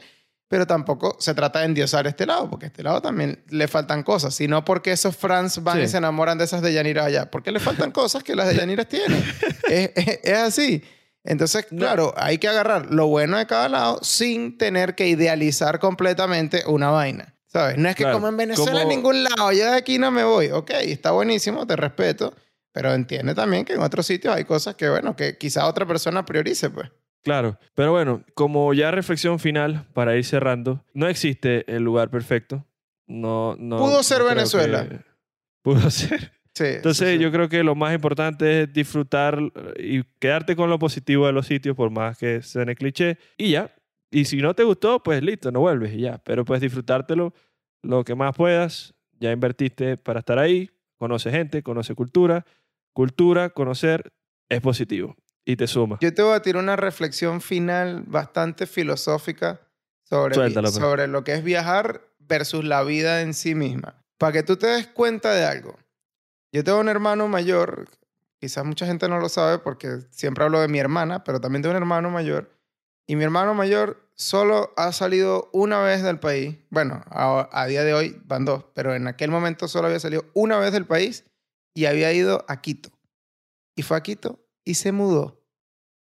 pero 0.53 0.67
tampoco 0.67 1.17
se 1.19 1.33
trata 1.33 1.61
de 1.61 1.65
endiosar 1.65 2.05
este 2.05 2.27
lado, 2.27 2.47
porque 2.47 2.65
a 2.65 2.67
este 2.67 2.83
lado 2.83 3.01
también 3.01 3.43
le 3.49 3.67
faltan 3.67 4.03
cosas, 4.03 4.35
sino 4.35 4.63
porque 4.63 4.91
esos 4.91 5.17
Franz 5.17 5.57
van 5.63 5.77
Sí. 5.79 5.83
y 5.85 5.87
se 5.87 5.97
enamoran 5.97 6.37
de 6.37 6.43
esas 6.43 6.61
de 6.61 6.71
Yanira 6.71 7.05
allá, 7.05 7.31
porque 7.31 7.51
le 7.51 7.59
faltan 7.59 7.89
cosas 7.91 8.21
que 8.23 8.35
las 8.35 8.47
de 8.49 8.55
Yanira 8.57 8.85
tienen. 8.85 9.17
es, 9.67 9.89
es- 9.95 10.19
es 10.23 10.37
así. 10.37 10.83
Entonces, 11.23 11.65
claro, 11.65 12.13
hay 12.17 12.37
que 12.37 12.47
agarrar 12.47 12.85
lo 12.93 13.07
bueno 13.07 13.37
de 13.37 13.47
cada 13.47 13.67
lado 13.67 13.97
sin 14.03 14.59
tener 14.59 14.93
que 14.93 15.07
idealizar 15.07 15.79
completamente 15.79 16.61
una 16.67 16.91
vaina. 16.91 17.33
¿Sabes? 17.47 17.79
No 17.79 17.89
es 17.89 17.95
que 17.95 18.03
Claro, 18.03 18.17
como 18.17 18.27
en 18.27 18.37
Venezuela 18.37 18.83
en 18.83 18.89
ningún 18.89 19.23
lado, 19.23 19.51
yo 19.53 19.65
de 19.71 19.75
aquí 19.75 19.97
no 19.97 20.11
me 20.11 20.23
voy. 20.23 20.51
Ok, 20.51 20.69
está 20.81 21.09
buenísimo, 21.13 21.65
te 21.65 21.75
respeto, 21.75 22.35
pero 22.71 22.93
entiende 22.93 23.33
también 23.33 23.65
que 23.65 23.73
en 23.73 23.81
otros 23.81 24.05
sitios 24.05 24.35
hay 24.35 24.43
cosas 24.43 24.75
que, 24.75 24.87
bueno, 24.87 25.15
que 25.15 25.35
quizá 25.35 25.65
otra 25.65 25.87
persona 25.87 26.23
priorice, 26.23 26.69
pues. 26.69 26.91
Claro, 27.23 27.57
pero 27.73 27.91
bueno, 27.91 28.23
como 28.33 28.73
ya 28.73 28.91
reflexión 28.91 29.39
final 29.39 29.85
para 29.93 30.15
ir 30.17 30.25
cerrando, 30.25 30.83
no 30.93 31.07
existe 31.07 31.63
el 31.73 31.83
lugar 31.83 32.09
perfecto. 32.09 32.65
No, 33.07 33.55
no, 33.57 33.77
Pudo 33.77 34.03
ser 34.03 34.19
no 34.19 34.25
Venezuela. 34.25 34.87
que- 34.87 34.99
Pudo 35.63 35.89
ser. 35.89 36.33
Sí. 36.53 36.65
Entonces 36.65 37.07
sí, 37.09 37.15
sí. 37.17 37.23
yo 37.23 37.31
creo 37.31 37.47
que 37.49 37.63
lo 37.63 37.73
más 37.75 37.95
importante 37.95 38.63
es 38.63 38.73
disfrutar 38.73 39.39
y 39.77 40.03
quedarte 40.19 40.55
con 40.55 40.69
lo 40.69 40.77
positivo 40.77 41.25
de 41.25 41.31
los 41.33 41.47
sitios, 41.47 41.75
por 41.75 41.89
más 41.89 42.17
que 42.17 42.41
suene 42.41 42.75
cliché, 42.75 43.17
y 43.37 43.51
ya. 43.51 43.73
Y 44.11 44.25
si 44.25 44.37
no 44.37 44.53
te 44.53 44.63
gustó, 44.63 45.01
pues 45.01 45.23
listo, 45.23 45.51
no 45.51 45.61
vuelves 45.61 45.93
y 45.93 46.01
ya. 46.01 46.19
Pero 46.19 46.45
pues 46.45 46.61
disfrutártelo 46.61 47.33
lo 47.81 48.03
que 48.03 48.13
más 48.15 48.35
puedas. 48.35 48.93
Ya 49.19 49.31
invertiste 49.31 49.95
para 49.97 50.19
estar 50.19 50.37
ahí, 50.37 50.69
conoce 50.97 51.31
gente, 51.31 51.63
conoce 51.63 51.95
cultura. 51.95 52.45
Cultura, 52.93 53.49
conocer 53.49 54.13
es 54.49 54.61
positivo 54.61 55.15
y 55.45 55.55
te 55.55 55.67
suma. 55.67 55.97
Yo 56.01 56.13
te 56.13 56.21
voy 56.21 56.33
a 56.33 56.41
tirar 56.41 56.63
una 56.63 56.75
reflexión 56.75 57.41
final 57.41 58.03
bastante 58.05 58.65
filosófica 58.67 59.61
sobre, 60.03 60.35
pues. 60.35 60.73
sobre 60.73 61.07
lo 61.07 61.23
que 61.23 61.33
es 61.33 61.43
viajar 61.43 62.01
versus 62.19 62.63
la 62.63 62.83
vida 62.83 63.21
en 63.21 63.33
sí 63.33 63.55
misma. 63.55 64.03
Para 64.17 64.33
que 64.33 64.43
tú 64.43 64.57
te 64.57 64.67
des 64.67 64.87
cuenta 64.87 65.33
de 65.33 65.45
algo. 65.45 65.77
Yo 66.51 66.63
tengo 66.63 66.79
un 66.79 66.89
hermano 66.89 67.27
mayor, 67.27 67.89
quizás 68.39 68.63
mucha 68.63 68.85
gente 68.85 69.09
no 69.09 69.19
lo 69.19 69.27
sabe 69.27 69.57
porque 69.57 69.99
siempre 70.11 70.43
hablo 70.43 70.61
de 70.61 70.67
mi 70.67 70.79
hermana, 70.79 71.23
pero 71.23 71.41
también 71.41 71.61
tengo 71.61 71.71
un 71.71 71.81
hermano 71.81 72.11
mayor 72.11 72.51
Y 73.07 73.15
mi 73.15 73.23
hermano 73.23 73.53
mayor 73.53 74.07
solo 74.15 74.71
ha 74.77 74.91
salido 74.91 75.49
una 75.51 75.81
vez 75.81 76.03
del 76.03 76.19
país. 76.19 76.57
Bueno, 76.69 77.03
a, 77.09 77.49
a 77.51 77.65
día 77.65 77.83
de 77.83 77.93
hoy 77.93 78.21
van 78.25 78.45
dos, 78.45 78.65
pero 78.75 78.93
en 78.93 79.07
aquel 79.07 79.31
momento 79.31 79.67
solo 79.67 79.87
había 79.87 79.99
salido 79.99 80.25
una 80.33 80.59
vez 80.59 80.71
del 80.71 80.85
país 80.85 81.25
y 81.73 81.85
había 81.85 82.13
ido 82.13 82.45
a 82.47 82.61
Quito. 82.61 82.91
Y 83.75 83.81
fue 83.81 83.97
a 83.97 84.03
Quito 84.03 84.42
y 84.65 84.75
se 84.75 84.91
mudó. 84.91 85.41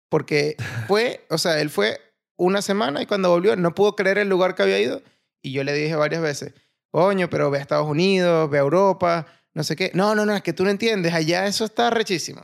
Porque 0.08 0.56
fue, 0.88 1.26
o 1.30 1.38
sea, 1.38 1.60
él 1.60 1.70
fue 1.70 2.00
una 2.36 2.62
semana 2.62 3.02
y 3.02 3.06
cuando 3.06 3.30
volvió 3.30 3.56
no 3.56 3.74
pudo 3.74 3.96
creer 3.96 4.18
el 4.18 4.28
lugar 4.28 4.54
que 4.54 4.62
había 4.62 4.80
ido. 4.80 5.02
Y 5.42 5.52
yo 5.52 5.64
le 5.64 5.72
dije 5.72 5.96
varias 5.96 6.22
veces, 6.22 6.54
coño, 6.90 7.28
pero 7.28 7.50
ve 7.50 7.58
a 7.58 7.62
Estados 7.62 7.88
Unidos, 7.88 8.48
ve 8.48 8.58
a 8.58 8.62
Europa, 8.62 9.26
no 9.54 9.64
sé 9.64 9.76
qué. 9.76 9.90
No, 9.94 10.14
no, 10.14 10.24
no, 10.24 10.34
es 10.34 10.42
que 10.42 10.52
tú 10.52 10.64
no 10.64 10.70
entiendes, 10.70 11.12
allá 11.12 11.46
eso 11.46 11.64
está 11.64 11.90
rechísimo. 11.90 12.42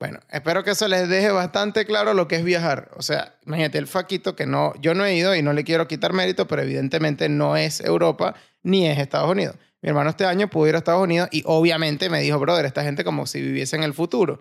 Bueno, 0.00 0.18
espero 0.30 0.64
que 0.64 0.70
eso 0.70 0.88
les 0.88 1.10
deje 1.10 1.30
bastante 1.30 1.84
claro 1.84 2.14
lo 2.14 2.26
que 2.26 2.36
es 2.36 2.44
viajar. 2.44 2.90
O 2.96 3.02
sea, 3.02 3.34
imagínate 3.44 3.76
el 3.76 3.86
faquito 3.86 4.34
que 4.34 4.46
no, 4.46 4.72
yo 4.80 4.94
no 4.94 5.04
he 5.04 5.14
ido 5.14 5.34
y 5.34 5.42
no 5.42 5.52
le 5.52 5.62
quiero 5.62 5.86
quitar 5.86 6.14
mérito, 6.14 6.46
pero 6.46 6.62
evidentemente 6.62 7.28
no 7.28 7.54
es 7.58 7.80
Europa 7.82 8.34
ni 8.62 8.88
es 8.88 8.98
Estados 8.98 9.30
Unidos. 9.30 9.56
Mi 9.82 9.90
hermano 9.90 10.08
este 10.08 10.24
año 10.24 10.48
pudo 10.48 10.68
ir 10.68 10.74
a 10.74 10.78
Estados 10.78 11.02
Unidos 11.02 11.28
y 11.30 11.42
obviamente 11.44 12.08
me 12.08 12.22
dijo, 12.22 12.38
brother, 12.38 12.64
esta 12.64 12.82
gente 12.82 13.04
como 13.04 13.26
si 13.26 13.42
viviese 13.42 13.76
en 13.76 13.82
el 13.82 13.92
futuro. 13.92 14.40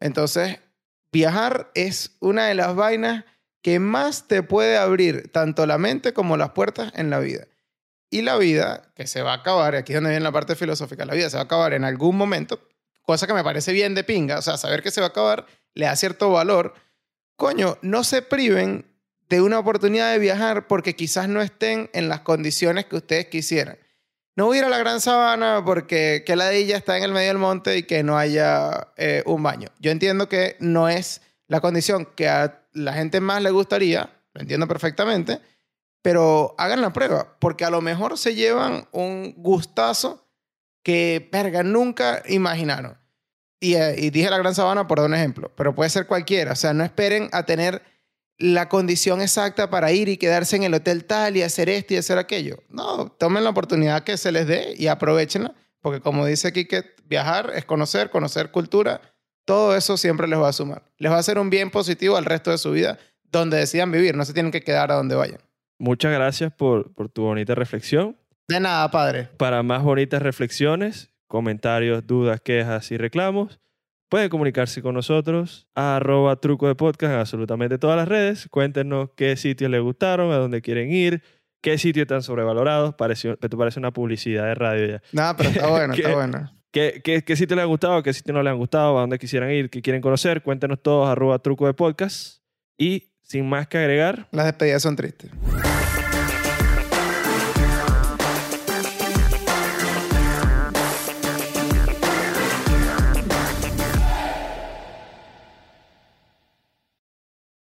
Entonces, 0.00 0.58
viajar 1.12 1.70
es 1.74 2.16
una 2.20 2.46
de 2.46 2.54
las 2.54 2.74
vainas 2.74 3.24
que 3.62 3.80
más 3.80 4.28
te 4.28 4.42
puede 4.42 4.78
abrir 4.78 5.30
tanto 5.32 5.66
la 5.66 5.78
mente 5.78 6.12
como 6.12 6.36
las 6.36 6.50
puertas 6.50 6.92
en 6.94 7.10
la 7.10 7.18
vida. 7.18 7.46
Y 8.10 8.22
la 8.22 8.36
vida, 8.36 8.92
que 8.94 9.06
se 9.06 9.22
va 9.22 9.32
a 9.32 9.36
acabar, 9.36 9.74
aquí 9.74 9.92
es 9.92 9.96
donde 9.96 10.10
viene 10.10 10.24
la 10.24 10.32
parte 10.32 10.56
filosófica, 10.56 11.04
la 11.04 11.14
vida 11.14 11.28
se 11.28 11.36
va 11.36 11.42
a 11.42 11.44
acabar 11.44 11.74
en 11.74 11.84
algún 11.84 12.16
momento, 12.16 12.66
cosa 13.02 13.26
que 13.26 13.34
me 13.34 13.44
parece 13.44 13.72
bien 13.72 13.94
de 13.94 14.04
pinga, 14.04 14.38
o 14.38 14.42
sea, 14.42 14.56
saber 14.56 14.82
que 14.82 14.90
se 14.90 15.00
va 15.00 15.08
a 15.08 15.10
acabar 15.10 15.46
le 15.74 15.86
da 15.86 15.96
cierto 15.96 16.30
valor. 16.30 16.74
Coño, 17.36 17.78
no 17.82 18.04
se 18.04 18.22
priven 18.22 18.86
de 19.28 19.40
una 19.40 19.58
oportunidad 19.58 20.10
de 20.12 20.18
viajar 20.18 20.66
porque 20.66 20.96
quizás 20.96 21.28
no 21.28 21.42
estén 21.42 21.90
en 21.92 22.08
las 22.08 22.20
condiciones 22.20 22.86
que 22.86 22.96
ustedes 22.96 23.26
quisieran. 23.26 23.78
No 24.38 24.46
voy 24.46 24.58
ir 24.58 24.64
a 24.64 24.68
la 24.68 24.78
Gran 24.78 25.00
Sabana 25.00 25.64
porque 25.66 26.22
que 26.24 26.36
la 26.36 26.52
ella 26.52 26.76
está 26.76 26.96
en 26.96 27.02
el 27.02 27.10
medio 27.10 27.26
del 27.26 27.38
monte 27.38 27.76
y 27.76 27.82
que 27.82 28.04
no 28.04 28.16
haya 28.16 28.86
eh, 28.96 29.24
un 29.26 29.42
baño. 29.42 29.70
Yo 29.80 29.90
entiendo 29.90 30.28
que 30.28 30.56
no 30.60 30.88
es 30.88 31.22
la 31.48 31.60
condición 31.60 32.06
que 32.14 32.28
a 32.28 32.62
la 32.72 32.92
gente 32.92 33.20
más 33.20 33.42
le 33.42 33.50
gustaría, 33.50 34.12
lo 34.34 34.40
entiendo 34.40 34.68
perfectamente, 34.68 35.40
pero 36.02 36.54
hagan 36.56 36.82
la 36.82 36.92
prueba, 36.92 37.36
porque 37.40 37.64
a 37.64 37.70
lo 37.70 37.80
mejor 37.80 38.16
se 38.16 38.36
llevan 38.36 38.86
un 38.92 39.34
gustazo 39.38 40.24
que, 40.84 41.28
verga, 41.32 41.64
nunca 41.64 42.22
imaginaron. 42.28 42.96
Y, 43.58 43.74
eh, 43.74 43.96
y 43.98 44.10
dije 44.10 44.30
la 44.30 44.38
Gran 44.38 44.54
Sabana 44.54 44.86
por 44.86 44.98
dar 44.98 45.08
un 45.08 45.14
ejemplo, 45.14 45.50
pero 45.56 45.74
puede 45.74 45.90
ser 45.90 46.06
cualquiera. 46.06 46.52
O 46.52 46.56
sea, 46.56 46.72
no 46.72 46.84
esperen 46.84 47.28
a 47.32 47.42
tener 47.42 47.82
la 48.38 48.68
condición 48.68 49.20
exacta 49.20 49.68
para 49.68 49.92
ir 49.92 50.08
y 50.08 50.16
quedarse 50.16 50.56
en 50.56 50.62
el 50.62 50.74
hotel 50.74 51.04
tal 51.04 51.36
y 51.36 51.42
hacer 51.42 51.68
esto 51.68 51.94
y 51.94 51.96
hacer 51.96 52.18
aquello. 52.18 52.62
No, 52.68 53.08
tomen 53.18 53.44
la 53.44 53.50
oportunidad 53.50 54.04
que 54.04 54.16
se 54.16 54.32
les 54.32 54.46
dé 54.46 54.74
y 54.78 54.86
aprovechenla, 54.86 55.54
porque 55.80 56.00
como 56.00 56.24
dice 56.24 56.48
aquí 56.48 56.64
que 56.64 56.94
viajar 57.04 57.52
es 57.54 57.64
conocer, 57.64 58.10
conocer 58.10 58.50
cultura, 58.50 59.00
todo 59.44 59.74
eso 59.76 59.96
siempre 59.96 60.28
les 60.28 60.38
va 60.38 60.48
a 60.48 60.52
sumar. 60.52 60.82
Les 60.98 61.10
va 61.10 61.16
a 61.16 61.20
hacer 61.20 61.38
un 61.38 61.50
bien 61.50 61.70
positivo 61.70 62.16
al 62.16 62.24
resto 62.24 62.50
de 62.50 62.58
su 62.58 62.70
vida 62.70 62.98
donde 63.30 63.58
decidan 63.58 63.92
vivir, 63.92 64.16
no 64.16 64.24
se 64.24 64.32
tienen 64.32 64.52
que 64.52 64.62
quedar 64.62 64.90
a 64.92 64.94
donde 64.94 65.14
vayan. 65.14 65.40
Muchas 65.78 66.12
gracias 66.12 66.52
por, 66.52 66.92
por 66.94 67.08
tu 67.08 67.22
bonita 67.22 67.54
reflexión. 67.54 68.16
De 68.48 68.60
nada, 68.60 68.90
padre. 68.90 69.28
Para 69.36 69.62
más 69.62 69.82
bonitas 69.82 70.22
reflexiones, 70.22 71.10
comentarios, 71.26 72.06
dudas, 72.06 72.40
quejas 72.40 72.90
y 72.90 72.96
reclamos, 72.96 73.60
pueden 74.08 74.28
comunicarse 74.28 74.82
con 74.82 74.94
nosotros 74.94 75.68
a 75.74 75.96
arroba 75.96 76.36
truco 76.36 76.66
de 76.66 76.74
podcast 76.74 77.12
en 77.12 77.20
absolutamente 77.20 77.78
todas 77.78 77.96
las 77.96 78.08
redes. 78.08 78.48
Cuéntenos 78.50 79.10
qué 79.16 79.36
sitios 79.36 79.70
les 79.70 79.80
gustaron, 79.80 80.32
a 80.32 80.36
dónde 80.36 80.62
quieren 80.62 80.90
ir, 80.90 81.22
qué 81.60 81.78
sitios 81.78 82.02
están 82.02 82.22
sobrevalorados. 82.22 82.94
Pareció, 82.94 83.36
te 83.36 83.48
parece 83.50 83.78
una 83.78 83.92
publicidad 83.92 84.44
de 84.44 84.54
radio 84.54 84.86
ya. 84.86 85.02
Nada, 85.12 85.36
pero 85.36 85.50
está 85.50 85.68
bueno, 85.68 85.94
está 85.94 86.14
bueno. 86.14 86.52
¿Qué, 86.70 87.00
qué, 87.02 87.22
qué 87.22 87.36
sitio 87.36 87.56
les 87.56 87.62
ha 87.62 87.66
gustado? 87.66 88.02
¿Qué 88.02 88.12
sitio 88.12 88.34
no 88.34 88.42
les 88.42 88.50
han 88.50 88.58
gustado? 88.58 88.98
¿A 88.98 89.00
dónde 89.00 89.18
quisieran 89.18 89.50
ir? 89.50 89.70
¿Qué 89.70 89.80
quieren 89.80 90.02
conocer? 90.02 90.42
Cuéntenos 90.42 90.82
todos 90.82 91.08
arroba 91.08 91.38
truco 91.38 91.66
de 91.66 91.74
podcast. 91.74 92.42
Y 92.76 93.14
sin 93.22 93.48
más 93.48 93.68
que 93.68 93.78
agregar, 93.78 94.28
Las 94.32 94.46
despedidas 94.46 94.82
son 94.82 94.96
tristes. 94.96 95.30